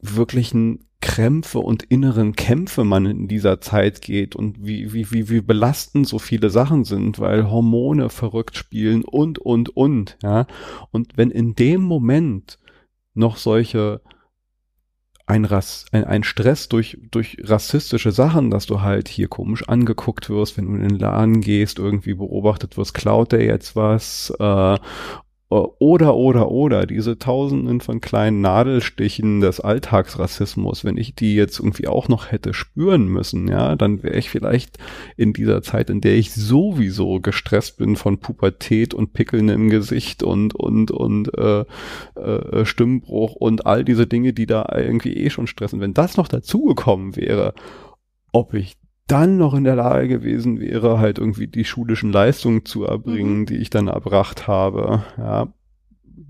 [0.00, 5.40] wirklichen Krämpfe und inneren Kämpfe man in dieser Zeit geht und wie, wie, wie, wie
[5.40, 10.46] belastend so viele Sachen sind, weil Hormone verrückt spielen und, und, und, ja.
[10.90, 12.58] Und wenn in dem Moment
[13.14, 14.02] noch solche
[15.30, 20.28] ein, Rass, ein, ein Stress durch, durch rassistische Sachen, dass du halt hier komisch angeguckt
[20.28, 24.76] wirst, wenn du in den Laden gehst, irgendwie beobachtet wirst, klaut der jetzt was, äh,
[25.50, 31.88] oder, oder, oder, diese Tausenden von kleinen Nadelstichen des Alltagsrassismus, wenn ich die jetzt irgendwie
[31.88, 34.78] auch noch hätte spüren müssen, ja, dann wäre ich vielleicht
[35.16, 40.22] in dieser Zeit, in der ich sowieso gestresst bin von Pubertät und Pickeln im Gesicht
[40.22, 41.64] und, und, und äh,
[42.14, 46.28] äh, Stimmbruch und all diese Dinge, die da irgendwie eh schon stressen, wenn das noch
[46.28, 47.54] dazugekommen wäre,
[48.30, 48.76] ob ich
[49.10, 53.46] dann noch in der Lage gewesen wäre, halt irgendwie die schulischen Leistungen zu erbringen, mhm.
[53.46, 55.04] die ich dann erbracht habe.
[55.18, 55.52] Ja,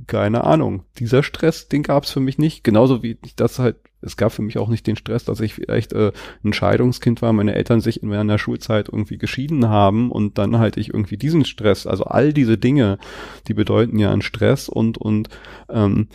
[0.07, 0.85] keine Ahnung.
[0.99, 2.65] Dieser Stress, den gab es für mich nicht.
[2.65, 5.93] Genauso wie das halt, es gab für mich auch nicht den Stress, dass ich vielleicht
[5.93, 6.13] äh,
[6.43, 10.79] ein Scheidungskind war, meine Eltern sich in meiner Schulzeit irgendwie geschieden haben und dann halt
[10.79, 12.99] ich irgendwie diesen Stress, also all diese Dinge,
[13.47, 15.29] die bedeuten ja einen Stress und und
[15.69, 16.09] ähm,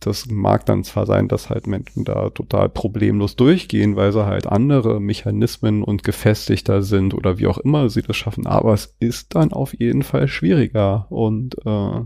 [0.00, 4.46] das mag dann zwar sein, dass halt Menschen da total problemlos durchgehen, weil sie halt
[4.46, 9.34] andere Mechanismen und gefestigter sind oder wie auch immer sie das schaffen, aber es ist
[9.34, 12.00] dann auf jeden Fall schwieriger und äh,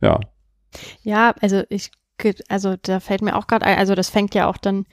[0.00, 0.20] ja.
[1.02, 1.90] Ja, also ich,
[2.48, 4.86] also da fällt mir auch gerade ein, also das fängt ja auch dann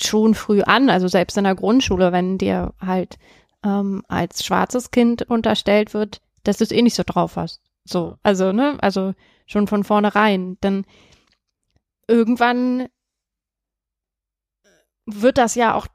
[0.00, 3.16] schon früh an, also selbst in der Grundschule, wenn dir halt
[3.64, 7.60] ähm, als schwarzes Kind unterstellt wird, dass du es eh nicht so drauf hast.
[7.84, 9.14] So, also, ne, also
[9.46, 10.58] schon von vornherein.
[10.62, 10.84] Denn
[12.06, 12.88] irgendwann
[15.06, 15.86] wird das ja auch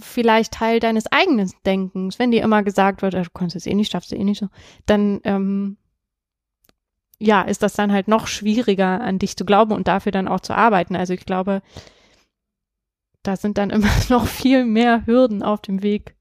[0.00, 3.92] vielleicht Teil deines eigenen Denkens, wenn dir immer gesagt wird, du kannst es eh nicht,
[3.92, 4.48] schaffst du eh nicht so,
[4.86, 5.76] dann ähm,
[7.18, 10.40] ja, ist das dann halt noch schwieriger, an dich zu glauben und dafür dann auch
[10.40, 10.96] zu arbeiten.
[10.96, 11.62] Also ich glaube,
[13.22, 16.16] da sind dann immer noch viel mehr Hürden auf dem Weg,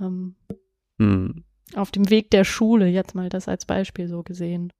[0.00, 0.36] ähm,
[0.98, 1.44] hm.
[1.74, 4.72] auf dem Weg der Schule, jetzt mal das als Beispiel so gesehen.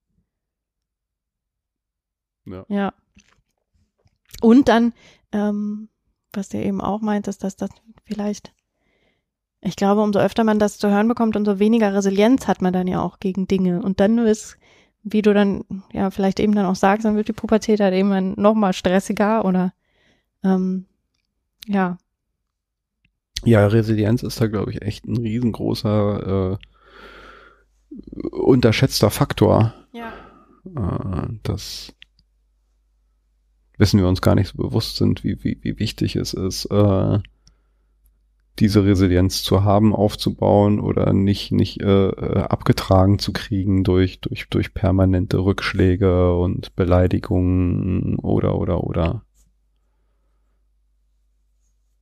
[2.53, 2.65] Ja.
[2.69, 2.93] ja.
[4.41, 4.93] Und dann,
[5.33, 5.89] ähm,
[6.33, 7.71] was der eben auch meint, ist, dass das
[8.05, 8.53] vielleicht,
[9.61, 12.87] ich glaube, umso öfter man das zu hören bekommt, umso weniger Resilienz hat man dann
[12.87, 13.83] ja auch gegen Dinge.
[13.83, 14.57] Und dann ist,
[15.03, 18.35] wie du dann, ja, vielleicht eben dann auch sagst, dann wird die Pubertät halt eben
[18.41, 19.73] noch mal stressiger oder,
[20.45, 20.87] ähm,
[21.67, 21.99] ja.
[23.45, 29.75] Ja, Resilienz ist da, glaube ich, echt ein riesengroßer, äh, unterschätzter Faktor.
[29.93, 30.13] Ja.
[30.77, 31.95] Äh, das
[33.79, 37.19] wissen wir uns gar nicht so bewusst sind, wie, wie, wie wichtig es ist, äh,
[38.59, 44.49] diese Resilienz zu haben, aufzubauen oder nicht, nicht äh, äh, abgetragen zu kriegen durch, durch,
[44.49, 49.23] durch permanente Rückschläge und Beleidigungen oder, oder, oder.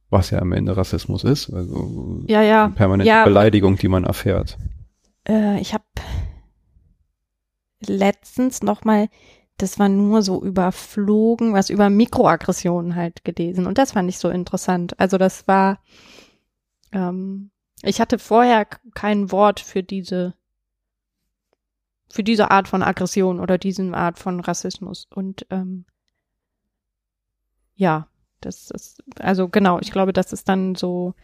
[0.09, 2.69] Was ja am Ende Rassismus ist, also ja, ja.
[2.69, 4.57] permanente ja, Beleidigung, die man erfährt.
[5.29, 5.85] Äh, ich habe
[7.85, 9.09] letztens nochmal,
[9.57, 13.67] das war nur so überflogen, was über Mikroaggressionen halt gelesen.
[13.67, 14.99] Und das fand ich so interessant.
[15.01, 15.81] Also das war,
[16.93, 17.51] ähm,
[17.83, 20.35] ich hatte vorher kein Wort für diese,
[22.09, 25.07] für diese Art von Aggression oder diesen Art von Rassismus.
[25.15, 25.87] Und ähm,
[27.75, 28.09] ja,
[28.41, 31.15] das ist, also genau, ich glaube, das ist dann so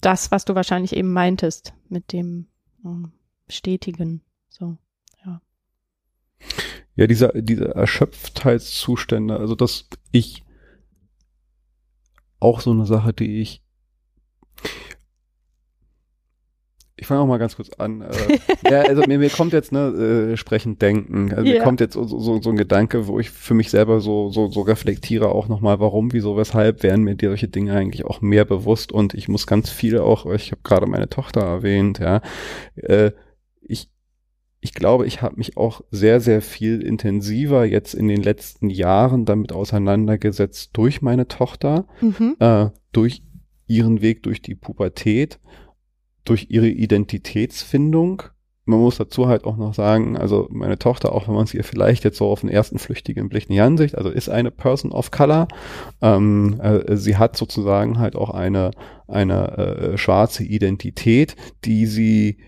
[0.00, 2.48] das, was du wahrscheinlich eben meintest mit dem
[2.84, 3.12] ähm,
[3.48, 4.22] Stetigen.
[4.48, 4.76] So.
[6.98, 10.42] Ja, dieser, diese Erschöpftheitszustände, also dass ich
[12.40, 13.62] auch so eine Sache, die ich
[16.96, 18.00] ich fange auch mal ganz kurz an.
[18.00, 21.32] Äh, ja, also mir, mir kommt jetzt ne äh, sprechend denken.
[21.32, 21.60] Also yeah.
[21.60, 24.48] mir kommt jetzt so, so, so ein Gedanke, wo ich für mich selber so so,
[24.50, 28.44] so reflektiere auch nochmal, warum, wieso, weshalb werden mir dir solche Dinge eigentlich auch mehr
[28.44, 32.22] bewusst und ich muss ganz viel auch, ich habe gerade meine Tochter erwähnt, ja.
[32.74, 33.12] Äh,
[33.60, 33.88] ich
[34.60, 39.24] ich glaube, ich habe mich auch sehr, sehr viel intensiver jetzt in den letzten Jahren
[39.24, 42.36] damit auseinandergesetzt durch meine Tochter, mhm.
[42.40, 43.22] äh, durch
[43.66, 45.38] ihren Weg durch die Pubertät
[46.28, 48.22] durch ihre Identitätsfindung.
[48.66, 51.64] Man muss dazu halt auch noch sagen, also meine Tochter, auch wenn man es ihr
[51.64, 55.10] vielleicht jetzt so auf den ersten flüchtigen Blick nicht ansieht, also ist eine Person of
[55.10, 55.48] Color.
[56.02, 58.72] Ähm, äh, sie hat sozusagen halt auch eine,
[59.06, 62.38] eine äh, schwarze Identität, die sie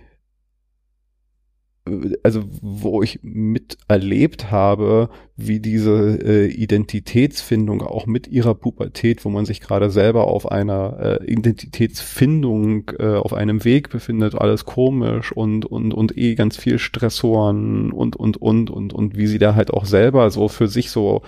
[2.23, 9.47] also wo ich miterlebt habe, wie diese äh, Identitätsfindung auch mit ihrer Pubertät, wo man
[9.47, 15.65] sich gerade selber auf einer äh, Identitätsfindung äh, auf einem Weg befindet, alles komisch und
[15.65, 19.73] und und eh ganz viel Stressoren und und und und und wie sie da halt
[19.73, 21.23] auch selber so für sich so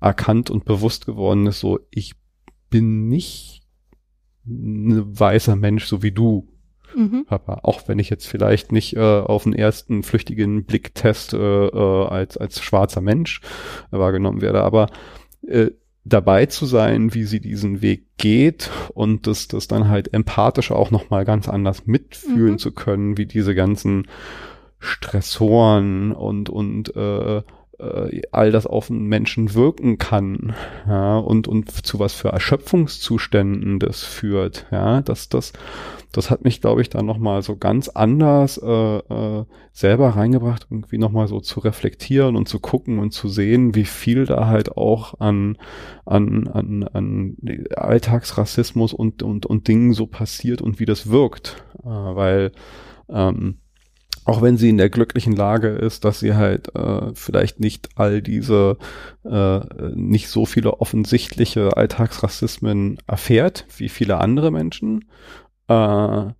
[0.00, 2.12] erkannt und bewusst geworden ist, so ich
[2.70, 3.62] bin nicht
[4.46, 6.48] ein weißer Mensch so wie du
[6.94, 7.24] mhm.
[7.26, 7.60] Papa.
[7.62, 12.36] Auch wenn ich jetzt vielleicht nicht äh, auf den ersten flüchtigen Blicktest äh, äh, als,
[12.36, 13.40] als schwarzer Mensch
[13.90, 14.88] wahrgenommen werde, aber
[15.46, 15.70] äh,
[16.04, 20.90] dabei zu sein, wie sie diesen Weg geht und das, das dann halt empathisch auch
[20.90, 22.58] nochmal ganz anders mitfühlen mhm.
[22.58, 24.06] zu können, wie diese ganzen
[24.78, 27.42] Stressoren und, und äh,
[27.78, 30.54] äh, all das auf den Menschen wirken kann,
[30.86, 35.52] ja, und, und zu was für Erschöpfungszuständen das führt, ja, dass das,
[36.16, 40.98] das hat mich, glaube ich, dann nochmal so ganz anders äh, äh, selber reingebracht, irgendwie
[40.98, 45.20] nochmal so zu reflektieren und zu gucken und zu sehen, wie viel da halt auch
[45.20, 45.58] an,
[46.06, 47.36] an, an, an
[47.76, 51.62] Alltagsrassismus und, und, und Dingen so passiert und wie das wirkt.
[51.84, 52.52] Äh, weil
[53.10, 53.58] ähm,
[54.24, 58.22] auch wenn sie in der glücklichen Lage ist, dass sie halt äh, vielleicht nicht all
[58.22, 58.76] diese,
[59.24, 59.60] äh,
[59.94, 65.04] nicht so viele offensichtliche Alltagsrassismen erfährt wie viele andere Menschen,
[65.68, 66.32] äh,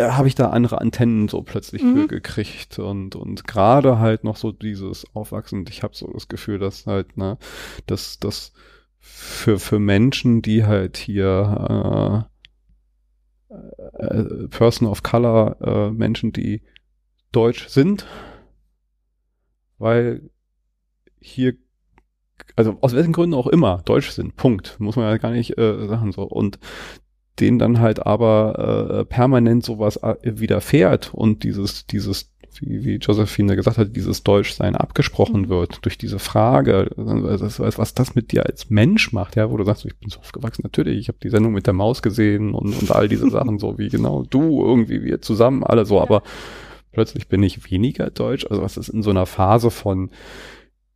[0.00, 2.02] habe ich da andere Antennen so plötzlich mhm.
[2.02, 5.64] für gekriegt und und gerade halt noch so dieses Aufwachsen.
[5.68, 7.38] Ich habe so das Gefühl, dass halt ne,
[7.86, 8.52] dass das
[8.98, 12.26] für für Menschen, die halt hier
[13.50, 13.54] äh,
[13.98, 16.62] äh, Person of Color äh, Menschen, die
[17.30, 18.06] deutsch sind,
[19.78, 20.30] weil
[21.20, 21.54] hier
[22.56, 24.78] also aus welchen Gründen auch immer deutsch sind, Punkt.
[24.80, 26.22] Muss man ja gar nicht äh, sagen so.
[26.22, 26.58] Und
[27.40, 32.30] denen dann halt aber äh, permanent sowas äh, widerfährt und dieses, dieses,
[32.60, 35.48] wie, wie Josephine gesagt hat, dieses Deutschsein abgesprochen mhm.
[35.48, 39.64] wird durch diese Frage, also, was das mit dir als Mensch macht, ja, wo du
[39.64, 42.80] sagst, ich bin so aufgewachsen, natürlich, ich habe die Sendung mit der Maus gesehen und,
[42.80, 46.22] und all diese Sachen, so wie genau du, irgendwie wir zusammen, alle so, aber
[46.92, 50.10] plötzlich bin ich weniger deutsch, also was ist in so einer Phase von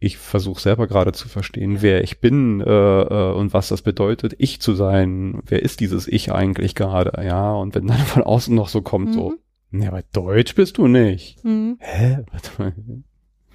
[0.00, 4.34] ich versuche selber gerade zu verstehen, wer ich bin äh, äh, und was das bedeutet,
[4.38, 5.42] ich zu sein.
[5.44, 7.24] Wer ist dieses Ich eigentlich gerade?
[7.24, 9.12] Ja, und wenn dann von außen noch so kommt, mhm.
[9.12, 9.34] so,
[9.72, 11.44] ja, aber Deutsch bist du nicht.
[11.44, 11.78] Mhm.
[11.80, 12.18] Hä?
[12.30, 12.74] Warte mal,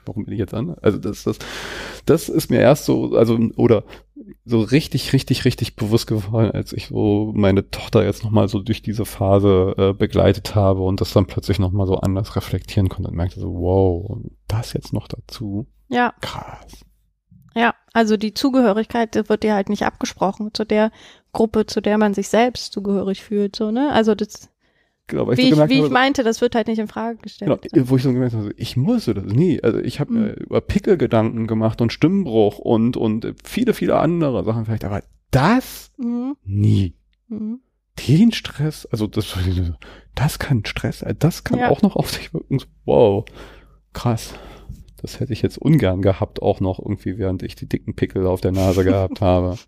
[0.05, 0.77] warum bin ich jetzt anders?
[0.79, 1.39] Also das, das,
[2.05, 3.85] das ist mir erst so, also oder
[4.45, 8.81] so richtig, richtig, richtig bewusst geworden, als ich so meine Tochter jetzt nochmal so durch
[8.81, 13.15] diese Phase äh, begleitet habe und das dann plötzlich nochmal so anders reflektieren konnte und
[13.15, 14.17] merkte so, wow,
[14.47, 15.67] das jetzt noch dazu.
[15.93, 16.13] Ja.
[16.21, 16.83] Krass.
[17.55, 20.91] Ja, also die Zugehörigkeit wird dir halt nicht abgesprochen zu der
[21.33, 23.91] Gruppe, zu der man sich selbst zugehörig fühlt, so, ne?
[23.91, 24.49] Also das,
[25.07, 27.69] genau, wie, ich, so wie ich meinte, das wird halt nicht in Frage gestellt.
[27.71, 29.61] Genau, wo ich so gemerkt habe, ich musste das nie.
[29.63, 30.21] Also ich habe mhm.
[30.21, 35.91] mir über Pickelgedanken gemacht und Stimmbruch und, und viele, viele andere Sachen vielleicht, aber das
[35.97, 36.35] mhm.
[36.43, 36.95] nie.
[37.27, 37.59] Mhm.
[38.07, 39.35] Den Stress, also das,
[40.15, 41.69] das kann Stress, das kann ja.
[41.69, 42.59] auch noch auf sich wirken.
[42.85, 43.25] Wow,
[43.93, 44.33] krass.
[45.03, 48.41] Das hätte ich jetzt ungern gehabt, auch noch irgendwie, während ich die dicken Pickel auf
[48.41, 49.57] der Nase gehabt habe.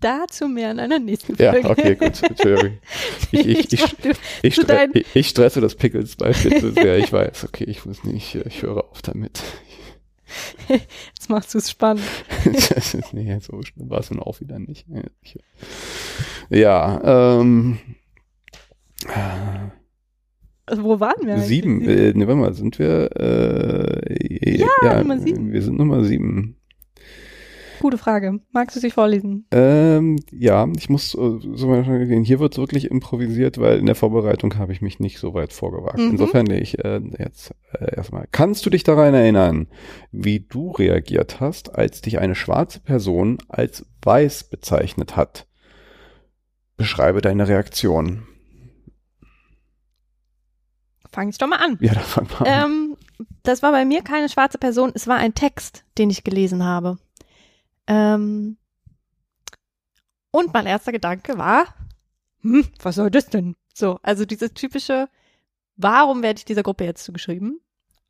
[0.00, 1.68] dazu mehr in einer nächsten Ja, Folge.
[1.70, 2.22] okay, gut.
[2.22, 2.78] Entschuldigung.
[3.32, 3.84] Ich, ich, ich,
[4.42, 6.98] ich, stre ich, stresse das Pickles-Beispiel zu sehr.
[6.98, 9.42] Ich weiß, okay, ich muss nicht, ich höre auf damit.
[10.68, 12.04] Jetzt machst du es spannend.
[12.44, 14.86] Das ist- nee, so schlimm war es dann auch wieder nicht.
[15.22, 15.38] Ich-
[16.50, 17.78] Ja, ähm,
[20.66, 21.34] Also, Wo waren wir?
[21.34, 21.48] eigentlich?
[21.48, 25.52] sieben, äh, ne, warte mal, sind wir, äh, ja, Nummer sieben.
[25.52, 26.56] wir sind Nummer sieben.
[27.80, 28.40] Gute Frage.
[28.52, 29.46] Magst du sie vorlesen?
[29.50, 32.24] Ähm, ja, ich muss äh, so mal gehen.
[32.24, 35.98] Hier wird wirklich improvisiert, weil in der Vorbereitung habe ich mich nicht so weit vorgewagt.
[35.98, 36.12] Mhm.
[36.12, 38.26] Insofern ich äh, jetzt äh, erstmal.
[38.32, 39.68] Kannst du dich daran erinnern,
[40.10, 45.46] wie du reagiert hast, als dich eine schwarze Person als weiß bezeichnet hat?
[46.76, 48.22] Beschreibe deine Reaktion.
[51.16, 51.78] Fang ich doch mal an.
[51.80, 52.46] Ja, da fang mal an.
[52.46, 52.96] Ähm,
[53.42, 56.98] das war bei mir keine schwarze Person, es war ein Text, den ich gelesen habe.
[57.86, 58.58] Ähm,
[60.30, 61.68] und mein erster Gedanke war,
[62.42, 63.56] hm, was soll das denn?
[63.72, 65.08] So, also dieses typische,
[65.76, 67.60] warum werde ich dieser Gruppe jetzt zugeschrieben?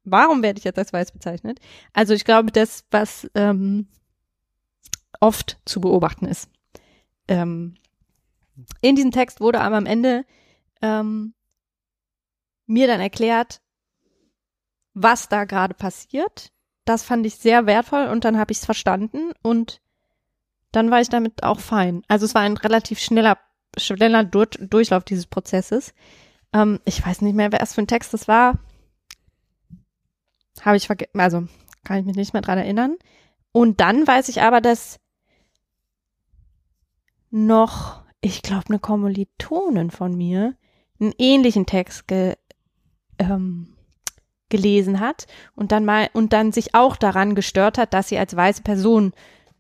[0.03, 1.61] Warum werde ich jetzt als weiß bezeichnet?
[1.93, 3.87] Also ich glaube, das, was ähm,
[5.21, 6.51] oft zu beobachten ist.
[7.29, 7.77] Ähm,
[8.81, 10.25] in diesem Text wurde aber am Ende
[10.83, 11.35] ähm,
[12.67, 13.61] mir dann erklärt,
[14.95, 16.53] was da gerade passiert.
[16.85, 19.81] Das fand ich sehr wertvoll und dann habe ich es verstanden und
[20.73, 22.03] dann war ich damit auch fein.
[22.09, 23.39] Also es war ein relativ schneller,
[23.77, 25.95] schneller Dur Durchlauf dieses Prozesses.
[26.53, 28.59] Ähm, ich weiß nicht mehr, wer es für ein Text das war.
[30.63, 31.49] Habe ich vergessen, also
[31.85, 32.97] kann ich mich nicht mehr dran erinnern.
[33.53, 34.99] Und dann weiß ich aber, dass
[37.31, 40.57] noch, ich glaube, eine Kommilitonin von mir
[41.01, 42.37] einen ähnlichen Text ge
[43.19, 43.75] ähm,
[44.49, 48.37] gelesen hat und dann mal und dann sich auch daran gestört hat, dass sie als
[48.37, 49.13] weiße Person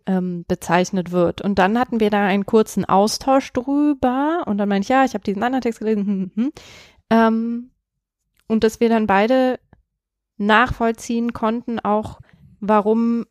[0.07, 1.41] ähm, bezeichnet wird.
[1.41, 5.15] Und dann hatten wir da einen kurzen Austausch drüber und dann meinte ich, ja, ich
[5.15, 6.07] habe diesen anderen Text gelesen.
[6.07, 6.53] Hm, hm, hm.
[7.11, 7.71] Ähm,
[8.49, 9.59] und dass wir dann beide
[10.37, 12.21] nachvollziehen konnten, auch
[12.61, 13.27] warum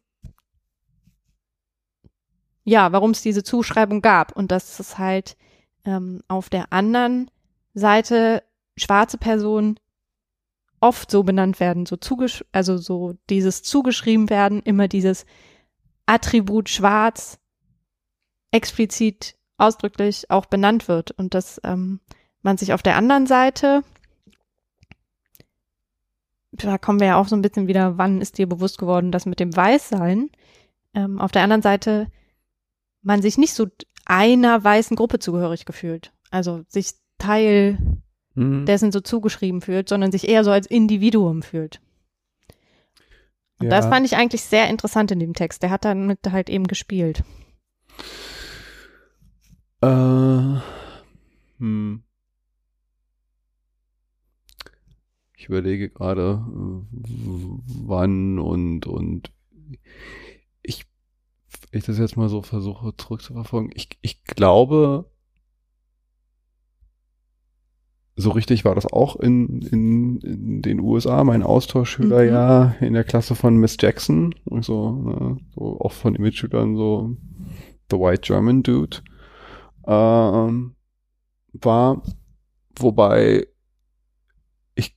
[2.65, 5.37] ja, warum es diese Zuschreibung gab und dass es halt
[5.85, 7.29] ähm, auf der anderen
[7.75, 8.43] Seite
[8.75, 9.79] schwarze Personen
[10.85, 15.25] oft so benannt werden, so zugesch also so dieses zugeschrieben werden, immer dieses
[16.05, 17.39] Attribut schwarz
[18.51, 21.99] explizit ausdrücklich auch benannt wird und dass ähm,
[22.41, 23.83] man sich auf der anderen Seite
[26.51, 29.25] da kommen wir ja auch so ein bisschen wieder, wann ist dir bewusst geworden, dass
[29.25, 30.29] mit dem Weißsein
[30.93, 32.07] ähm, auf der anderen Seite
[33.01, 33.67] man sich nicht so
[34.05, 37.77] einer weißen Gruppe zugehörig gefühlt, also sich Teil
[38.35, 38.65] Mhm.
[38.65, 41.81] dessen so zugeschrieben fühlt, sondern sich eher so als Individuum fühlt.
[43.59, 43.91] Und das Ja.
[43.91, 45.63] fand ich eigentlich sehr interessant in dem Text.
[45.63, 47.23] Der hat damit halt eben gespielt.
[49.81, 50.59] Äh,
[51.59, 52.03] hm.
[55.37, 56.43] Ich überlege gerade,
[56.91, 59.31] wann und und
[60.63, 60.85] ich,
[61.71, 63.71] ich das jetzt mal so versuche zurückzuverfolgen.
[63.75, 65.09] Ich, ich glaube,
[68.17, 72.29] so richtig war das auch in, in, in den USA, mein Austauschschüler Mhm.
[72.29, 76.75] ja in der Klasse von Miss Jackson, und so, ne, so auch von den Mitschülern
[76.77, 77.15] so
[77.91, 78.97] The White German Dude.
[79.85, 80.75] Ähm,
[81.53, 82.01] war,
[82.77, 83.47] wobei
[84.75, 84.95] ich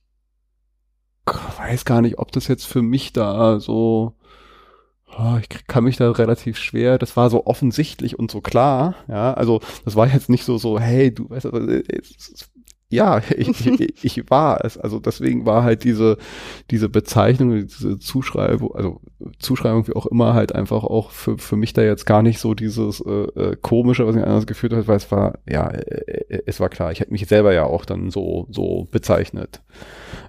[1.25, 4.15] weiß gar nicht, ob das jetzt für mich da so,
[5.17, 9.33] oh, ich kann mich da relativ schwer, das war so offensichtlich und so klar, ja,
[9.33, 11.47] also das war jetzt nicht so, so, hey, du weißt,
[12.89, 16.17] ja, ich, ich, ich war es, also deswegen war halt diese,
[16.71, 19.01] diese Bezeichnung, diese Zuschreibung, also
[19.37, 22.53] Zuschreibung wie auch immer halt einfach auch für, für mich da jetzt gar nicht so
[22.53, 26.43] dieses äh, äh, komische, was ich anders geführt hat, weil es war, ja, äh, äh,
[26.45, 29.61] es war klar, ich hätte mich selber ja auch dann so, so bezeichnet.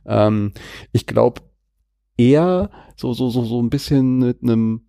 [0.06, 0.52] Ähm,
[0.92, 1.40] ich glaube
[2.18, 4.82] eher so, so, so, so ein bisschen mit einem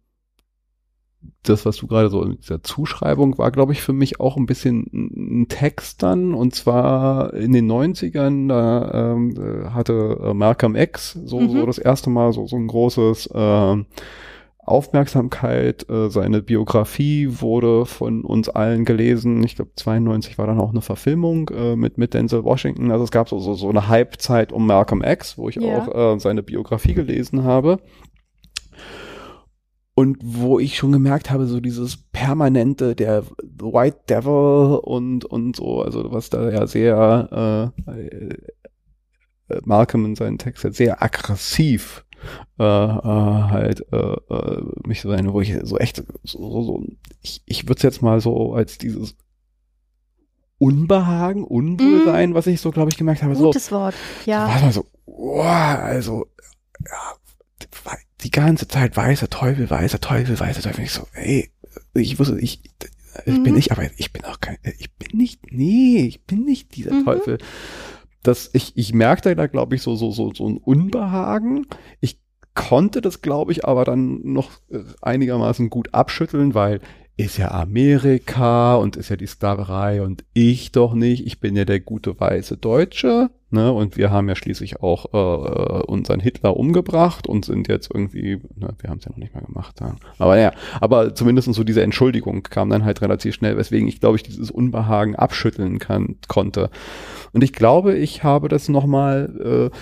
[1.44, 4.46] das, was du gerade so in dieser Zuschreibung war, glaube ich, für mich auch ein
[4.46, 6.34] bisschen ein Text dann.
[6.34, 11.50] Und zwar in den 90ern, da ähm, äh, hatte äh, Malcolm X so, Mhm.
[11.50, 13.86] so das erste Mal so, so ein großes ähm,
[14.64, 15.90] Aufmerksamkeit.
[15.90, 19.44] Äh, seine Biografie wurde von uns allen gelesen.
[19.44, 22.92] Ich glaube, 92 war dann auch eine Verfilmung äh, mit, mit Denzel Washington.
[22.92, 25.64] Also es gab so, so, so eine Hype-Zeit um Malcolm X, wo ich Ja.
[25.88, 27.80] auch äh, seine Biografie gelesen habe.
[29.94, 33.24] Und wo ich schon gemerkt habe, so dieses permanente, der
[33.60, 38.38] White Devil und, und so, also was da ja sehr, äh, äh,
[39.66, 42.06] Malcolm in seinen Texten sehr aggressiv
[42.60, 46.86] äh, äh, halt äh, äh, mich so sein, wo ich so echt so, so, so
[47.22, 49.16] ich, ich würde es jetzt mal so als dieses
[50.58, 52.34] Unbehagen, Unwohlsein, mm.
[52.36, 53.34] was ich so, glaube ich, gemerkt habe.
[53.34, 53.96] Gutes so, Wort,
[54.26, 54.48] ja.
[54.48, 56.28] War mal so, oh, also
[56.86, 57.16] ja,
[58.24, 60.84] die ganze Zeit weißer Teufel, weißer Teufel, weißer Teufel.
[60.84, 61.50] Ich so, ey,
[61.94, 62.62] ich wusste, ich,
[63.26, 63.44] ich mhm.
[63.44, 66.94] bin nicht, aber ich bin auch kein, ich bin nicht, nee, ich bin nicht dieser
[66.94, 67.06] mhm.
[67.06, 67.38] Teufel.
[68.24, 71.66] Das, ich, ich merkte da, glaube ich, so, so, so, so ein Unbehagen.
[72.00, 72.20] Ich
[72.54, 76.82] konnte das, glaube ich, aber dann noch äh, einigermaßen gut abschütteln, weil
[77.18, 81.26] ist ja Amerika und ist ja die Sklaverei und ich doch nicht.
[81.26, 83.30] Ich bin ja der gute weiße Deutsche.
[83.54, 88.40] Ne, und wir haben ja schließlich auch äh, unseren Hitler umgebracht und sind jetzt irgendwie,
[88.56, 89.82] ne, wir haben es ja noch nicht mal gemacht.
[89.82, 89.98] Ja.
[90.20, 94.16] Aber ja, aber zumindest so diese Entschuldigung kam dann halt relativ schnell, weswegen ich, glaube
[94.16, 96.70] ich, dieses Unbehagen abschütteln kann, konnte.
[97.34, 99.78] Und ich glaube, ich habe das nochmal äh,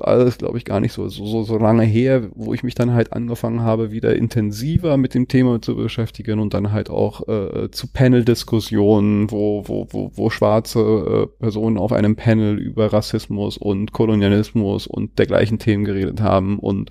[0.00, 3.12] alles, glaube ich, gar nicht so, so, so lange her, wo ich mich dann halt
[3.12, 7.86] angefangen habe, wieder intensiver mit dem Thema zu beschäftigen und dann halt auch äh, zu
[7.92, 14.86] Panel-Diskussionen, wo, wo, wo, wo schwarze äh, Personen auf einem Panel über Rassismus und Kolonialismus
[14.86, 16.90] und dergleichen Themen geredet haben und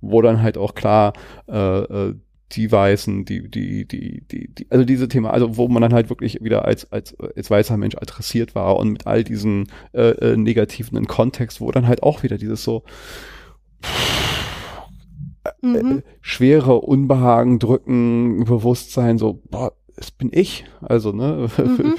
[0.00, 1.12] wo dann halt auch klar
[1.48, 2.14] äh, äh
[2.52, 6.10] die Weißen, die, die, die, die, die, also diese Thema, also wo man dann halt
[6.10, 10.36] wirklich wieder als, als, als weißer Mensch adressiert war und mit all diesen äh, äh,
[10.36, 12.84] negativen Kontext, wo dann halt auch wieder dieses so
[15.62, 15.98] mhm.
[15.98, 20.64] äh, schwere Unbehagen, Drücken, Bewusstsein, so, boah, es bin ich.
[20.80, 21.94] Also, ne, mhm.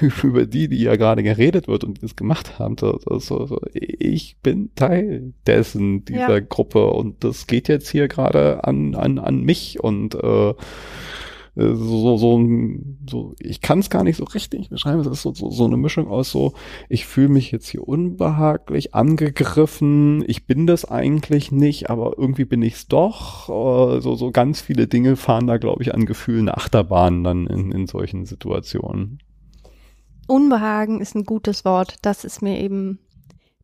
[0.00, 2.76] über, über, die, die ja gerade geredet wird und die das gemacht haben.
[2.78, 6.40] So, so, so, ich bin Teil dessen, dieser ja.
[6.40, 10.54] Gruppe und das geht jetzt hier gerade an, an, an mich und äh,
[11.58, 12.38] so, so,
[13.08, 15.00] so, ich kann es gar nicht so richtig beschreiben.
[15.00, 16.52] Es ist so, so, so eine Mischung aus so,
[16.90, 22.60] ich fühle mich jetzt hier unbehaglich, angegriffen, ich bin das eigentlich nicht, aber irgendwie bin
[22.60, 23.48] ich's doch.
[23.48, 27.72] Äh, so, so ganz viele Dinge fahren da, glaube ich, an Gefühlen Achterbahnen dann in,
[27.72, 29.18] in solchen Situationen.
[30.26, 31.96] Unbehagen ist ein gutes Wort.
[32.02, 32.98] Das ist mir eben,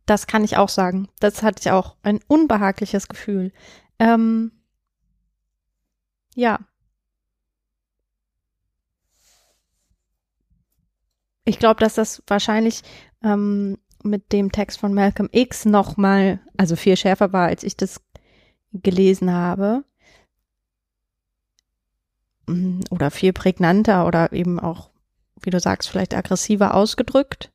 [0.07, 1.09] das kann ich auch sagen.
[1.21, 1.97] Das hatte ich auch.
[2.03, 3.53] Ein unbehagliches Gefühl.
[3.99, 4.53] Ähm,
[6.35, 6.59] ja,
[11.45, 12.83] ich glaube, dass das wahrscheinlich
[13.23, 17.77] ähm, mit dem Text von Malcolm X noch mal, also viel schärfer war, als ich
[17.77, 18.01] das
[18.73, 19.85] gelesen habe.
[22.47, 24.91] Mm, oder viel prägnanter oder eben auch,
[25.43, 27.53] wie du sagst, vielleicht aggressiver ausgedrückt.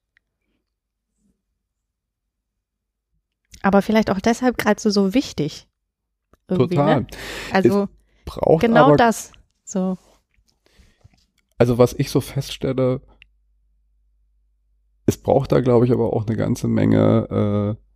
[3.62, 5.68] Aber vielleicht auch deshalb gerade so, so wichtig.
[6.50, 6.58] Ne?
[6.58, 7.02] Total.
[7.02, 7.08] Ne?
[7.52, 7.90] Also
[8.60, 9.32] genau das.
[9.64, 9.98] So.
[11.58, 13.02] Also was ich so feststelle,
[15.08, 17.87] es braucht da, glaube ich, aber auch eine ganze Menge äh,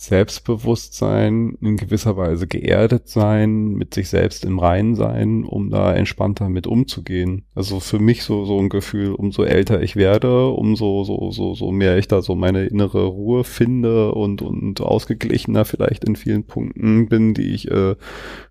[0.00, 6.48] Selbstbewusstsein, in gewisser Weise geerdet sein, mit sich selbst im Reinen sein, um da entspannter
[6.48, 7.46] mit umzugehen.
[7.56, 11.72] Also für mich so, so ein Gefühl, umso älter ich werde, umso, so, so, so
[11.72, 17.08] mehr ich da so meine innere Ruhe finde und, und ausgeglichener vielleicht in vielen Punkten
[17.08, 17.96] bin, die ich, äh,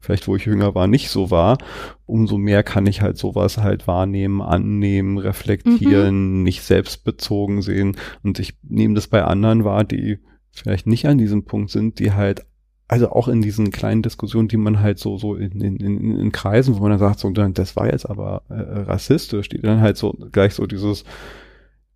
[0.01, 1.59] vielleicht wo ich jünger war, nicht so war.
[2.05, 6.43] Umso mehr kann ich halt sowas halt wahrnehmen, annehmen, reflektieren, mhm.
[6.43, 7.95] nicht selbstbezogen sehen.
[8.21, 10.19] Und ich nehme das bei anderen wahr, die
[10.59, 12.45] vielleicht nicht an diesem Punkt sind, die halt,
[12.87, 16.31] also auch in diesen kleinen Diskussionen, die man halt so, so in, in, in, in
[16.31, 19.97] Kreisen, wo man dann sagt, so, das war jetzt aber äh, rassistisch, die dann halt
[19.97, 21.03] so gleich so dieses,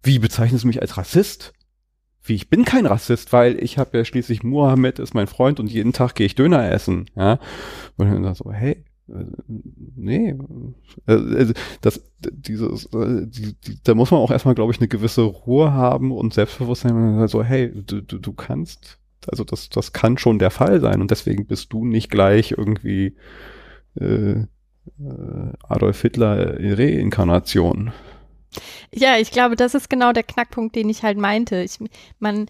[0.04, 1.54] wie bezeichnest du mich als Rassist?
[2.24, 5.72] Wie, ich bin kein Rassist, weil ich habe ja schließlich Mohammed ist mein Freund und
[5.72, 7.40] jeden Tag gehe ich Döner essen, ja.
[7.98, 8.84] Und dann so, hey,
[9.96, 10.36] nee,
[11.06, 15.22] also das, dieses, äh, die, die, da muss man auch erstmal, glaube ich, eine gewisse
[15.22, 20.40] Ruhe haben und Selbstbewusstsein, so, hey, du, du, du kannst, also das, das kann schon
[20.40, 23.16] der Fall sein und deswegen bist du nicht gleich irgendwie
[23.96, 24.46] äh,
[25.68, 27.92] Adolf Hitler Reinkarnation.
[28.94, 31.62] Ja, ich glaube, das ist genau der Knackpunkt, den ich halt meinte.
[31.62, 31.78] Ich,
[32.20, 32.48] man,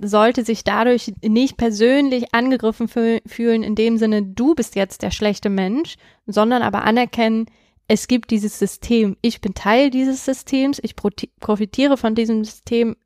[0.00, 5.50] sollte sich dadurch nicht persönlich angegriffen fühlen, in dem Sinne, du bist jetzt der schlechte
[5.50, 5.96] Mensch,
[6.26, 7.46] sondern aber anerkennen,
[7.88, 9.16] es gibt dieses System.
[9.20, 12.96] Ich bin Teil dieses Systems, ich profitiere von diesem System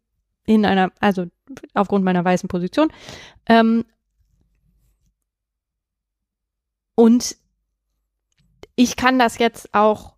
[0.47, 1.27] in einer, also
[1.73, 2.93] aufgrund meiner weißen Position.
[3.47, 3.85] Ähm,
[6.95, 7.37] und
[8.77, 10.15] ich kann das jetzt auch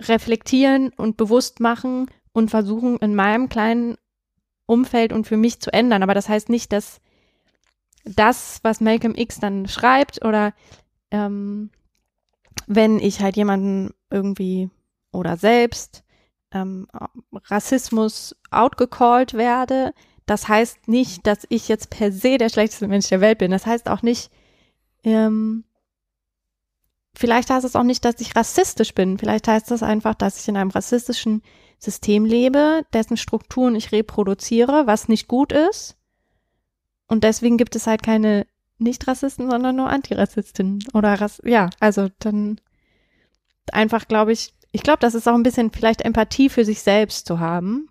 [0.00, 3.96] reflektieren und bewusst machen und versuchen, in meinem kleinen
[4.72, 6.02] Umfeld und für mich zu ändern.
[6.02, 7.00] Aber das heißt nicht, dass
[8.04, 10.54] das, was Malcolm X dann schreibt oder
[11.10, 11.70] ähm,
[12.66, 14.70] wenn ich halt jemanden irgendwie
[15.12, 16.04] oder selbst
[16.52, 16.88] ähm,
[17.32, 19.92] Rassismus outgecallt werde,
[20.26, 23.50] das heißt nicht, dass ich jetzt per se der schlechteste Mensch der Welt bin.
[23.50, 24.30] Das heißt auch nicht,
[25.04, 25.64] ähm,
[27.14, 29.18] vielleicht heißt es auch nicht, dass ich rassistisch bin.
[29.18, 31.42] Vielleicht heißt das einfach, dass ich in einem rassistischen
[31.78, 35.96] System lebe, dessen Strukturen ich reproduziere, was nicht gut ist.
[37.08, 38.46] Und deswegen gibt es halt keine
[38.78, 42.60] Nicht-Rassisten, sondern nur Antirassistinnen oder Rass ja, also dann
[43.72, 47.26] einfach glaube ich, ich glaube, das ist auch ein bisschen vielleicht Empathie für sich selbst
[47.26, 47.88] zu haben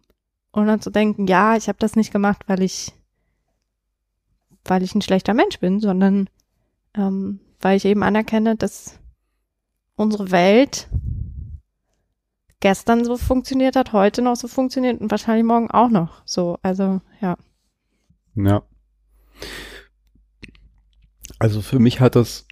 [0.51, 2.93] und dann zu denken, ja, ich habe das nicht gemacht, weil ich
[4.63, 6.29] weil ich ein schlechter Mensch bin, sondern
[6.95, 9.00] ähm, weil ich eben anerkenne, dass
[10.01, 10.89] unsere Welt
[12.59, 16.57] gestern so funktioniert hat, heute noch so funktioniert und wahrscheinlich morgen auch noch so.
[16.61, 17.37] Also ja.
[18.35, 18.63] Ja.
[21.39, 22.45] Also für mich hat das,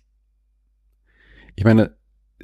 [1.56, 1.96] ich meine,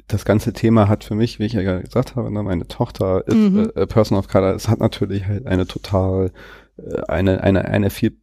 [0.06, 3.26] das ganze Thema hat für mich, wie ich ja gerade gesagt habe, ne, meine Tochter
[3.26, 3.72] ist mhm.
[3.74, 6.32] äh, Person of Color, es hat natürlich halt eine total,
[6.76, 8.16] äh, eine, eine, eine viel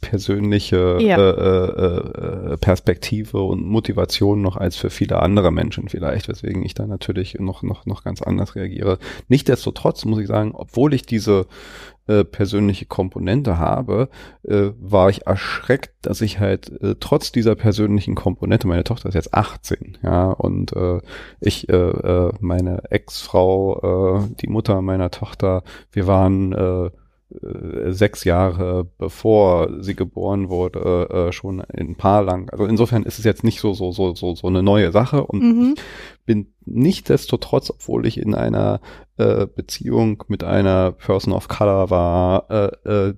[0.00, 1.18] persönliche ja.
[1.18, 6.74] äh, äh, äh, Perspektive und Motivation noch als für viele andere Menschen vielleicht, weswegen ich
[6.74, 8.98] da natürlich noch noch noch ganz anders reagiere.
[9.28, 11.46] Nichtsdestotrotz muss ich sagen, obwohl ich diese
[12.06, 14.08] äh, persönliche Komponente habe,
[14.44, 19.16] äh, war ich erschreckt, dass ich halt äh, trotz dieser persönlichen Komponente, meine Tochter ist
[19.16, 21.00] jetzt 18, ja, und äh,
[21.40, 26.90] ich, äh, äh, meine Ex-Frau, äh, die Mutter meiner Tochter, wir waren äh, äh,
[27.28, 32.48] sechs Jahre bevor sie geboren wurde, äh, schon ein paar lang.
[32.50, 35.42] Also insofern ist es jetzt nicht so, so, so, so, so eine neue Sache und
[35.42, 35.74] mhm.
[36.24, 38.80] bin nichtdestotrotz, obwohl ich in einer
[39.16, 43.14] äh, Beziehung mit einer Person of Color war, äh, äh,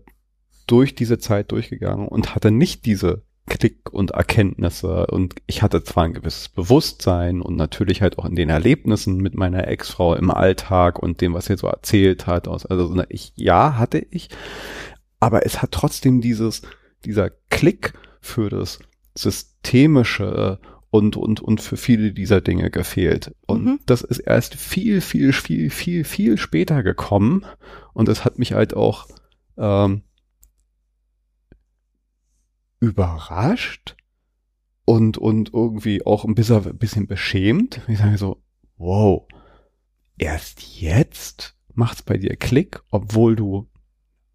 [0.67, 6.05] durch diese Zeit durchgegangen und hatte nicht diese Klick und Erkenntnisse und ich hatte zwar
[6.05, 10.99] ein gewisses Bewusstsein und natürlich halt auch in den Erlebnissen mit meiner Ex-Frau im Alltag
[10.99, 14.29] und dem, was sie so erzählt hat, also ich, ja, hatte ich,
[15.21, 16.63] aber es hat trotzdem dieses,
[17.05, 18.79] dieser Klick für das
[19.17, 20.59] Systemische
[20.91, 23.35] und, und, und für viele dieser Dinge gefehlt.
[23.47, 23.81] Und mhm.
[23.87, 27.45] das ist erst viel, viel, viel, viel, viel später gekommen
[27.93, 29.07] und es hat mich halt auch,
[29.57, 30.03] ähm,
[32.81, 33.97] überrascht
[34.85, 37.81] und, und irgendwie auch ein bisschen, ein bisschen beschämt.
[37.89, 38.43] Ich sage so,
[38.77, 39.27] wow,
[40.17, 43.69] erst jetzt macht's bei dir Klick, obwohl du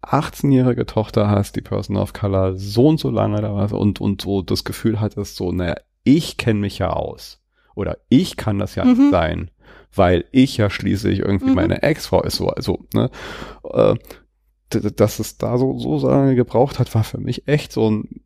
[0.02, 4.22] 18-jährige Tochter hast, die Person of Color so und so lange da war und, und
[4.22, 7.42] so das Gefühl hattest, so, naja, ich kenne mich ja aus.
[7.74, 8.90] Oder ich kann das ja mhm.
[8.92, 9.50] nicht sein,
[9.94, 11.54] weil ich ja schließlich irgendwie mhm.
[11.54, 13.10] meine Ex-Frau ist so, also, ne,
[13.72, 13.94] äh,
[14.80, 18.22] dass es da so, so lange gebraucht hat, war für mich echt so ein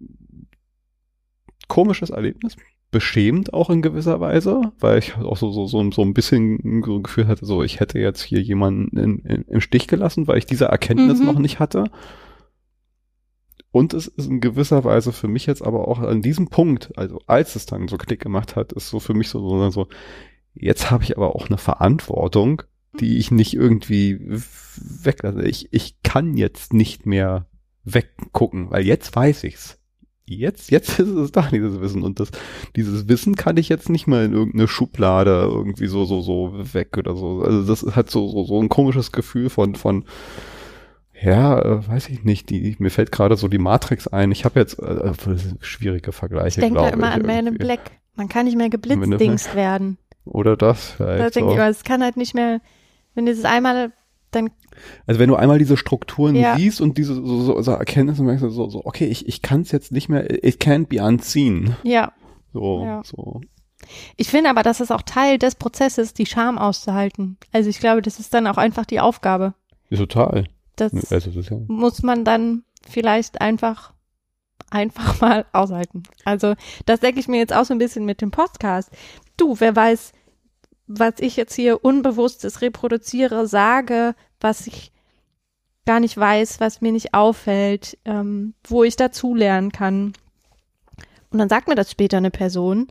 [1.68, 2.56] komisches Erlebnis.
[2.90, 6.96] Beschämt auch in gewisser Weise, weil ich auch so, so, so, so ein bisschen so
[6.96, 10.38] ein Gefühl hatte, so ich hätte jetzt hier jemanden in, in, im Stich gelassen, weil
[10.38, 11.26] ich diese Erkenntnis mhm.
[11.26, 11.84] noch nicht hatte.
[13.70, 17.20] Und es ist in gewisser Weise für mich jetzt aber auch an diesem Punkt, also
[17.26, 19.88] als es dann so Klick gemacht hat, ist so für mich so, so, so
[20.54, 22.62] jetzt habe ich aber auch eine Verantwortung,
[23.00, 24.20] die ich nicht irgendwie
[24.76, 25.42] weglasse.
[25.42, 27.46] Ich, ich kann jetzt nicht mehr
[27.84, 29.78] weggucken, weil jetzt weiß ich's.
[30.24, 32.02] Jetzt, jetzt ist es da, dieses Wissen.
[32.02, 32.30] Und das,
[32.76, 36.96] dieses Wissen kann ich jetzt nicht mal in irgendeine Schublade irgendwie so, so, so weg
[36.98, 37.42] oder so.
[37.42, 40.04] Also das hat so, so, so ein komisches Gefühl von, von,
[41.20, 42.50] ja, äh, weiß ich nicht.
[42.50, 44.30] Die, mir fällt gerade so die Matrix ein.
[44.30, 45.12] Ich habe jetzt äh,
[45.60, 46.60] schwierige Vergleiche.
[46.60, 47.90] Ich denke da immer ich, an Man in Black.
[48.14, 49.98] Man kann nicht mehr geblitzdingst werden.
[50.24, 51.20] Oder das vielleicht.
[51.20, 51.56] Da denke so.
[51.56, 52.60] ich, es kann halt nicht mehr
[53.18, 53.92] wenn dieses einmal
[54.30, 54.50] dann
[55.06, 56.56] also wenn du einmal diese Strukturen ja.
[56.56, 59.62] siehst und diese so, so, so Erkenntnisse merkst du so, so okay, ich, ich kann
[59.62, 61.74] es jetzt nicht mehr, it can't be unseen.
[61.82, 62.12] Ja.
[62.52, 63.02] So, ja.
[63.04, 63.40] so.
[64.16, 67.38] Ich finde aber, das ist auch Teil des Prozesses, die Scham auszuhalten.
[67.52, 69.54] Also ich glaube, das ist dann auch einfach die Aufgabe.
[69.90, 70.44] Total.
[70.76, 71.56] Das, also das ja.
[71.66, 73.92] muss man dann vielleicht einfach
[74.70, 76.04] einfach mal aushalten.
[76.24, 76.54] Also
[76.86, 78.90] das denke ich mir jetzt auch so ein bisschen mit dem Podcast.
[79.36, 80.12] Du, wer weiß,
[80.88, 84.90] was ich jetzt hier Unbewusstes reproduziere, sage, was ich
[85.86, 90.14] gar nicht weiß, was mir nicht auffällt, ähm, wo ich dazulernen kann.
[91.30, 92.88] Und dann sagt mir das später eine Person.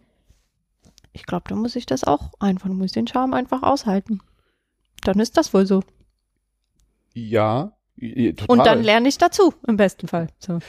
[1.12, 4.22] Ich glaube, da muss ich das auch einfach, muss ich den Charme einfach aushalten.
[5.04, 5.84] Dann ist das wohl so.
[7.14, 8.46] Ja, total.
[8.48, 10.28] Und dann lerne ich dazu, im besten Fall.
[10.40, 10.60] So.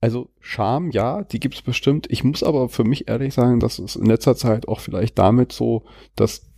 [0.00, 2.06] Also Charme, ja, die gibt's bestimmt.
[2.10, 5.52] Ich muss aber für mich ehrlich sagen, dass es in letzter Zeit auch vielleicht damit
[5.52, 5.84] so,
[6.16, 6.49] dass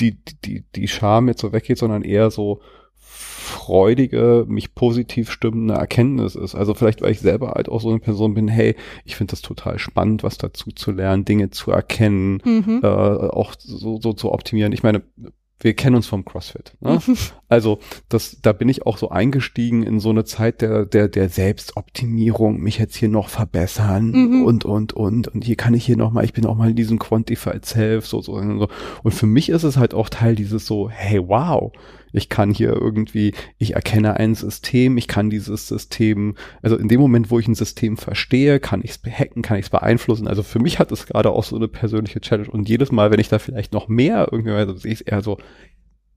[0.00, 2.60] die, die, die Scham jetzt so weggeht, sondern eher so
[3.48, 6.54] freudige, mich positiv stimmende Erkenntnis ist.
[6.54, 9.42] Also vielleicht, weil ich selber halt auch so eine Person bin, hey, ich finde das
[9.42, 12.80] total spannend, was dazu zu lernen, Dinge zu erkennen, mhm.
[12.82, 14.72] äh, auch so, so zu optimieren.
[14.72, 15.02] Ich meine,
[15.60, 16.74] wir kennen uns vom CrossFit.
[16.80, 17.00] Ne?
[17.48, 17.78] also
[18.08, 22.60] das, da bin ich auch so eingestiegen in so eine Zeit der der der Selbstoptimierung,
[22.60, 24.44] mich jetzt hier noch verbessern mhm.
[24.44, 26.76] und und und und hier kann ich hier noch mal, ich bin auch mal in
[26.76, 28.68] diesem Quantified Self so so so.
[29.02, 31.72] Und für mich ist es halt auch Teil dieses so, hey wow,
[32.12, 37.00] ich kann hier irgendwie, ich erkenne ein System, ich kann dieses System, also in dem
[37.00, 40.28] Moment, wo ich ein System verstehe, kann ich es behacken, kann ich es beeinflussen.
[40.28, 42.50] Also für mich hat es gerade auch so eine persönliche Challenge.
[42.50, 45.22] Und jedes Mal, wenn ich da vielleicht noch mehr irgendwie, also sehe ich es eher
[45.22, 45.38] so,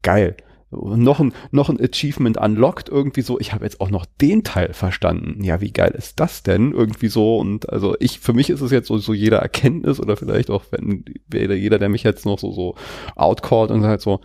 [0.01, 0.35] geil.
[0.71, 4.73] Noch ein, noch ein Achievement unlocked, irgendwie so, ich habe jetzt auch noch den Teil
[4.73, 5.43] verstanden.
[5.43, 6.71] Ja, wie geil ist das denn?
[6.71, 7.37] Irgendwie so.
[7.37, 10.63] Und also ich, für mich ist es jetzt so, so jeder Erkenntnis oder vielleicht auch,
[10.71, 11.03] wenn
[11.33, 12.75] jeder, der mich jetzt noch so, so
[13.17, 14.21] outcallt und sagt so,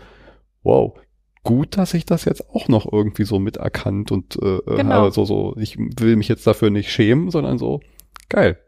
[0.63, 0.97] wow,
[1.47, 5.09] gut, dass ich das jetzt auch noch irgendwie so miterkannt und äh, äh genau.
[5.11, 7.81] So, so, ich will mich jetzt dafür nicht schämen, sondern so,
[8.29, 8.59] geil.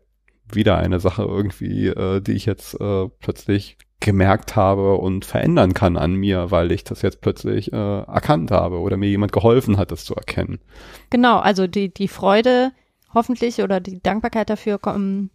[0.51, 5.97] Wieder eine Sache irgendwie, äh, die ich jetzt äh, plötzlich gemerkt habe und verändern kann
[5.97, 9.91] an mir, weil ich das jetzt plötzlich äh, erkannt habe oder mir jemand geholfen hat,
[9.91, 10.61] das zu erkennen.
[11.11, 12.71] Genau, also die, die Freude
[13.13, 15.31] hoffentlich oder die Dankbarkeit dafür kommt,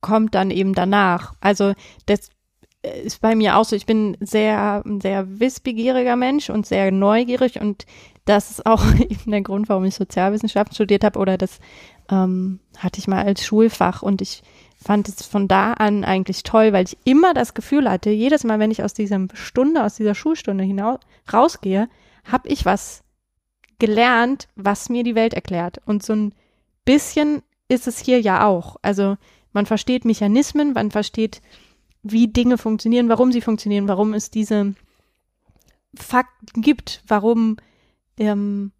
[0.00, 1.34] kommt dann eben danach.
[1.40, 1.72] Also
[2.06, 2.30] das
[3.04, 7.86] ist bei mir auch so, ich bin sehr, sehr wissbegieriger Mensch und sehr neugierig und
[8.24, 11.58] das ist auch eben der Grund, warum ich Sozialwissenschaften studiert habe oder das
[12.10, 14.42] ähm, hatte ich mal als Schulfach und ich
[14.76, 18.58] fand es von da an eigentlich toll, weil ich immer das Gefühl hatte, jedes Mal,
[18.58, 20.98] wenn ich aus dieser Stunde, aus dieser Schulstunde hinaus
[21.32, 21.88] rausgehe,
[22.24, 23.02] habe ich was
[23.78, 25.80] gelernt, was mir die Welt erklärt.
[25.86, 26.34] Und so ein
[26.84, 28.76] bisschen ist es hier ja auch.
[28.82, 29.16] Also
[29.52, 31.40] man versteht Mechanismen, man versteht
[32.04, 34.74] wie Dinge funktionieren, warum sie funktionieren, warum es diese
[35.96, 37.56] Fakten gibt, warum
[38.18, 38.72] ähm,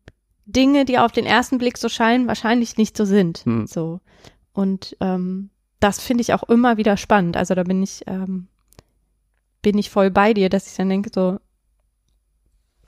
[0.47, 3.39] Dinge, die auf den ersten Blick so scheinen, wahrscheinlich nicht so sind.
[3.39, 3.67] Hm.
[3.67, 4.01] So.
[4.53, 7.37] Und ähm, das finde ich auch immer wieder spannend.
[7.37, 8.49] Also da bin ich, ähm,
[9.63, 11.39] bin ich voll bei dir, dass ich dann denke, so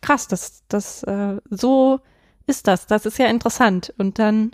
[0.03, 2.01] krass, das, das, äh, so
[2.47, 2.87] ist das.
[2.87, 3.95] Das ist ja interessant.
[3.97, 4.53] Und dann,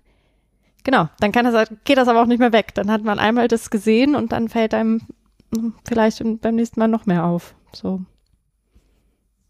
[0.84, 2.72] genau, dann kann das, geht das aber auch nicht mehr weg.
[2.74, 5.02] Dann hat man einmal das gesehen und dann fällt einem
[5.84, 7.54] vielleicht beim nächsten Mal noch mehr auf.
[7.72, 8.00] So.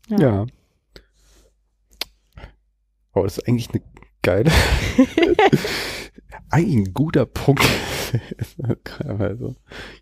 [0.09, 0.19] Ja.
[0.19, 0.47] ja.
[3.15, 3.83] Oh, das ist eigentlich eine
[4.23, 4.51] geile,
[6.51, 7.63] eigentlich ein guter Punkt.
[9.19, 9.55] also,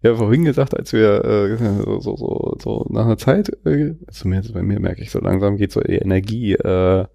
[0.02, 4.54] ja, vorhin gesagt, als wir äh, so, so, so, so nach einer Zeit, äh, zumindest
[4.54, 7.06] bei mir merke ich so langsam geht so die Energie äh,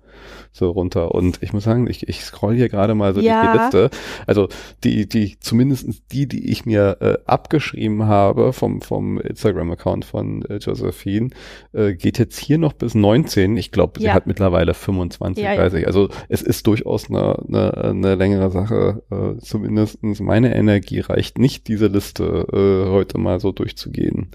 [0.51, 1.13] so runter.
[1.13, 3.51] Und ich muss sagen, ich, ich scroll hier gerade mal so ja.
[3.51, 3.89] die Liste.
[4.27, 4.49] Also
[4.83, 10.57] die, die, zumindest die, die ich mir äh, abgeschrieben habe vom, vom Instagram-Account von äh,
[10.57, 11.29] Josephine,
[11.73, 13.57] äh, geht jetzt hier noch bis 19.
[13.57, 14.13] Ich glaube, sie ja.
[14.13, 15.87] hat mittlerweile 25, ja, 30.
[15.87, 19.03] Also es ist durchaus eine, eine, eine längere Sache.
[19.11, 24.31] Äh, zumindestens meine Energie reicht nicht, diese Liste äh, heute mal so durchzugehen.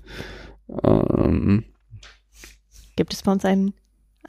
[0.83, 1.65] Ähm,
[2.97, 3.75] Gibt es bei uns einen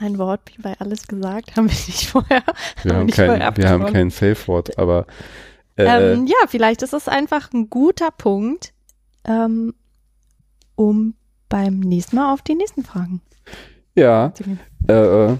[0.01, 2.43] ein Wort wie bei alles gesagt, haben wir nicht vorher.
[2.83, 5.05] Wir haben, kein, vorher wir haben kein Safe-Wort, aber
[5.77, 8.73] äh, ähm, ja, vielleicht ist es einfach ein guter Punkt,
[9.25, 9.73] ähm,
[10.75, 11.15] um
[11.49, 13.21] beim nächsten Mal auf die nächsten Fragen.
[13.95, 14.33] Ja,
[14.87, 15.35] äh,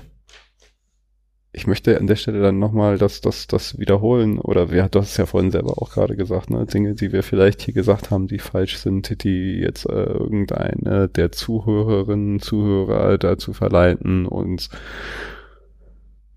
[1.53, 5.11] ich möchte an der Stelle dann nochmal das, das, das wiederholen, oder wir, du hast
[5.11, 8.27] es ja vorhin selber auch gerade gesagt, ne, Dinge, die wir vielleicht hier gesagt haben,
[8.27, 14.69] die falsch sind, die jetzt äh, irgendeine der Zuhörerinnen, Zuhörer dazu verleiten, uns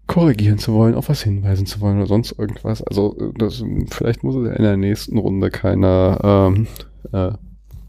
[0.07, 2.83] korrigieren zu wollen, auf was hinweisen zu wollen oder sonst irgendwas.
[2.83, 6.67] Also das, vielleicht muss es in der nächsten Runde keiner ähm,
[7.13, 7.33] äh,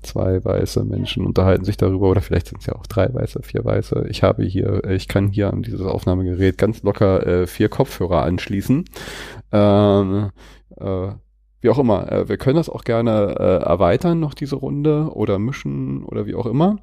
[0.05, 3.65] zwei weiße Menschen unterhalten sich darüber oder vielleicht sind es ja auch drei weiße, vier
[3.65, 4.05] weiße.
[4.09, 8.23] Ich habe hier, äh, ich kann hier an dieses Aufnahmegerät ganz locker äh, vier Kopfhörer
[8.23, 8.85] anschließen.
[9.51, 10.31] Ähm,
[10.77, 11.07] äh,
[11.61, 15.39] wie auch immer, äh, wir können das auch gerne äh, erweitern noch diese Runde oder
[15.39, 16.77] mischen oder wie auch immer.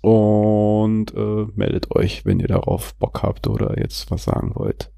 [0.00, 4.90] Und äh, meldet euch, wenn ihr darauf Bock habt oder jetzt was sagen wollt.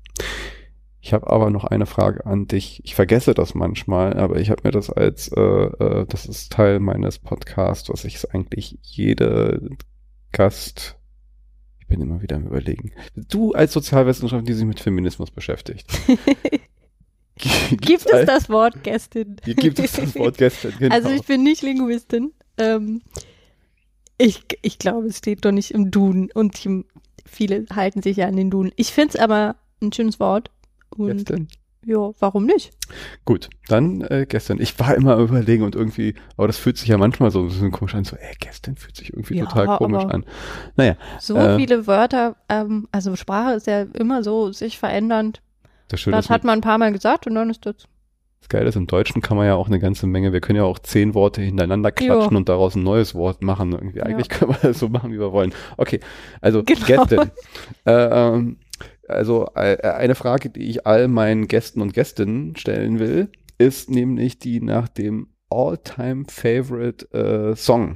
[1.04, 2.80] Ich habe aber noch eine Frage an dich.
[2.84, 6.78] Ich vergesse das manchmal, aber ich habe mir das als, äh, äh, das ist Teil
[6.78, 9.68] meines Podcasts, was ich eigentlich jede
[10.30, 10.96] Gast,
[11.80, 12.92] ich bin immer wieder am überlegen.
[13.16, 15.90] Du als Sozialwissenschaftler, die sich mit Feminismus beschäftigt.
[17.34, 19.34] gibt es das Wort Gästin?
[19.44, 20.72] Gibt es das Wort Gästin?
[20.78, 20.94] Genau.
[20.94, 22.32] Also ich bin nicht Linguistin.
[22.58, 23.02] Ähm,
[24.18, 26.56] ich, ich glaube, es steht doch nicht im Duden und
[27.26, 28.70] viele halten sich ja an den Duden.
[28.76, 30.52] Ich finde es aber ein schönes Wort
[30.96, 31.48] und gestern.
[31.84, 32.70] Ja, warum nicht?
[33.24, 34.60] Gut, dann äh, gestern.
[34.60, 37.72] Ich war immer überlegen und irgendwie, aber das fühlt sich ja manchmal so ein bisschen
[37.72, 40.24] komisch an, so, ey, gestern fühlt sich irgendwie ja, total komisch an.
[40.76, 40.94] Naja.
[41.18, 45.42] So äh, viele Wörter, ähm, also Sprache ist ja immer so sich verändernd.
[45.88, 47.74] Das, Schöne das hat man ein paar Mal gesagt und dann ist das
[48.40, 50.64] Das Geile ist, im Deutschen kann man ja auch eine ganze Menge, wir können ja
[50.64, 52.36] auch zehn Worte hintereinander klatschen Jo.
[52.38, 53.72] und daraus ein neues Wort machen.
[53.72, 54.04] Irgendwie, Ja.
[54.04, 55.52] eigentlich können wir das so machen, wie wir wollen.
[55.76, 55.98] Okay,
[56.40, 56.86] also Genau.
[56.86, 57.30] Gästin.
[57.84, 58.58] Äh, ähm,
[59.12, 64.38] also äh, eine Frage, die ich all meinen Gästen und Gästinnen stellen will, ist nämlich
[64.38, 67.94] die nach dem All-Time-Favorite äh, Song.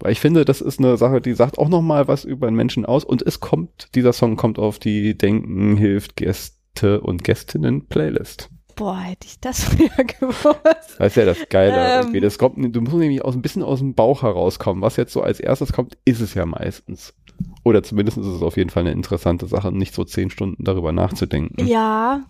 [0.00, 2.86] Weil ich finde, das ist eine Sache, die sagt auch nochmal was über einen Menschen
[2.86, 8.50] aus und es kommt, dieser Song kommt auf die Denken hilft Gäste und Gästinnen Playlist.
[8.76, 10.96] Boah, hätte ich das früher gewusst.
[10.98, 11.74] Das ist ja das Geile.
[11.76, 12.00] Ähm.
[12.00, 12.20] irgendwie.
[12.20, 14.82] Das kommt, du musst nämlich aus ein bisschen aus dem Bauch herauskommen.
[14.82, 17.14] Was jetzt so als erstes kommt, ist es ja meistens.
[17.64, 20.92] Oder zumindest ist es auf jeden Fall eine interessante Sache, nicht so zehn Stunden darüber
[20.92, 21.66] nachzudenken.
[21.66, 22.22] Ja.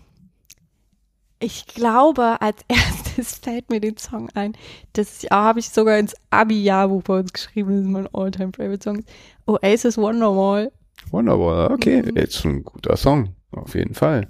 [1.39, 4.53] Ich glaube, als erstes fällt mir den Song ein.
[4.93, 7.69] Das habe ich sogar ins Abi-Jahrbuch bei uns geschrieben.
[7.69, 9.03] Das ist mein All-Time-Favorite-Song.
[9.45, 10.71] Oasis Wonderwall.
[11.11, 12.03] Wunderbar, okay.
[12.03, 12.17] Mhm.
[12.17, 13.35] Jetzt ein guter Song.
[13.51, 14.27] Auf jeden Fall.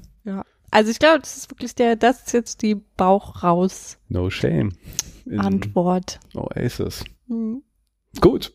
[0.71, 4.73] Also ich glaube, das ist wirklich der, das ist jetzt die Bauch raus No shame.
[5.37, 6.19] Antwort.
[6.33, 7.03] Oasis.
[7.27, 7.63] Hm.
[8.19, 8.53] Gut.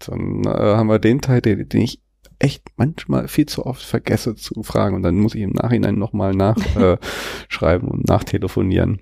[0.00, 2.00] Dann äh, haben wir den Teil, den, den ich
[2.38, 6.32] echt manchmal viel zu oft vergesse zu fragen und dann muss ich im Nachhinein nochmal
[6.32, 9.00] nachschreiben äh, und nachtelefonieren.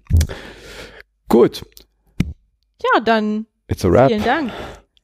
[1.28, 1.66] Gut.
[2.82, 4.08] Ja, dann It's a wrap.
[4.08, 4.52] vielen Dank.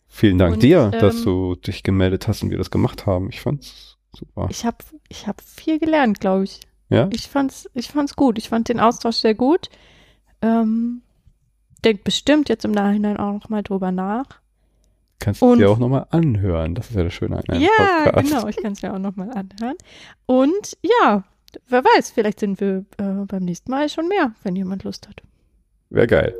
[0.09, 3.28] Vielen Dank Und, dir, ähm, dass du dich gemeldet hast und wir das gemacht haben.
[3.31, 4.47] Ich fand's super.
[4.51, 4.77] Ich habe
[5.09, 6.60] ich hab viel gelernt, glaube ich.
[6.90, 7.09] Ja?
[7.12, 8.39] Ich fand's, ich fand's gut.
[8.39, 9.70] Ich fand den Austausch sehr gut.
[10.43, 11.02] Ähm,
[11.85, 14.41] denkt bestimmt jetzt im Nachhinein auch noch mal drüber nach.
[15.22, 16.74] Kannst du dir auch nochmal anhören.
[16.74, 17.68] Das ist ja das Schöne an einem ja,
[18.04, 18.28] Podcast.
[18.28, 18.48] genau.
[18.48, 19.76] Ich kann es mir auch noch mal anhören.
[20.26, 21.22] Und ja,
[21.68, 25.22] wer weiß, vielleicht sind wir äh, beim nächsten Mal schon mehr, wenn jemand Lust hat.
[25.90, 26.34] Wäre geil.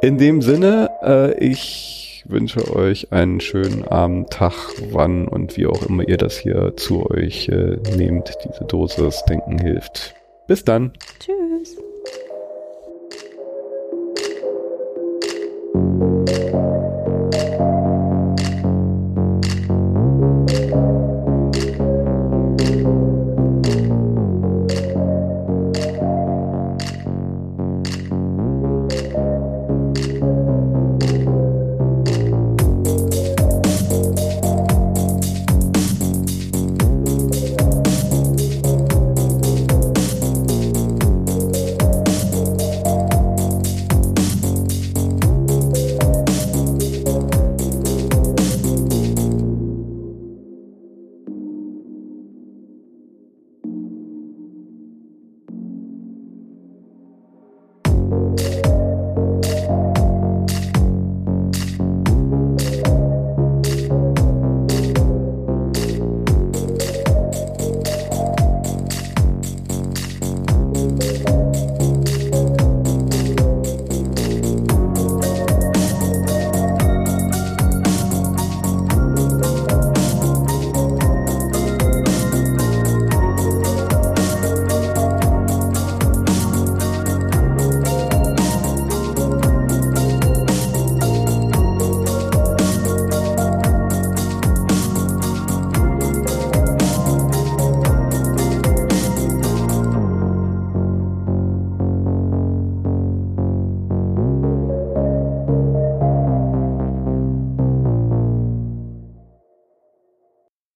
[0.00, 4.54] In dem Sinne, äh, ich wünsche euch einen schönen Abend, Tag,
[4.92, 8.32] wann und wie auch immer ihr das hier zu euch äh, nehmt.
[8.44, 10.14] Diese Dosis Denken hilft.
[10.46, 10.92] Bis dann.
[11.18, 11.78] Tschüss.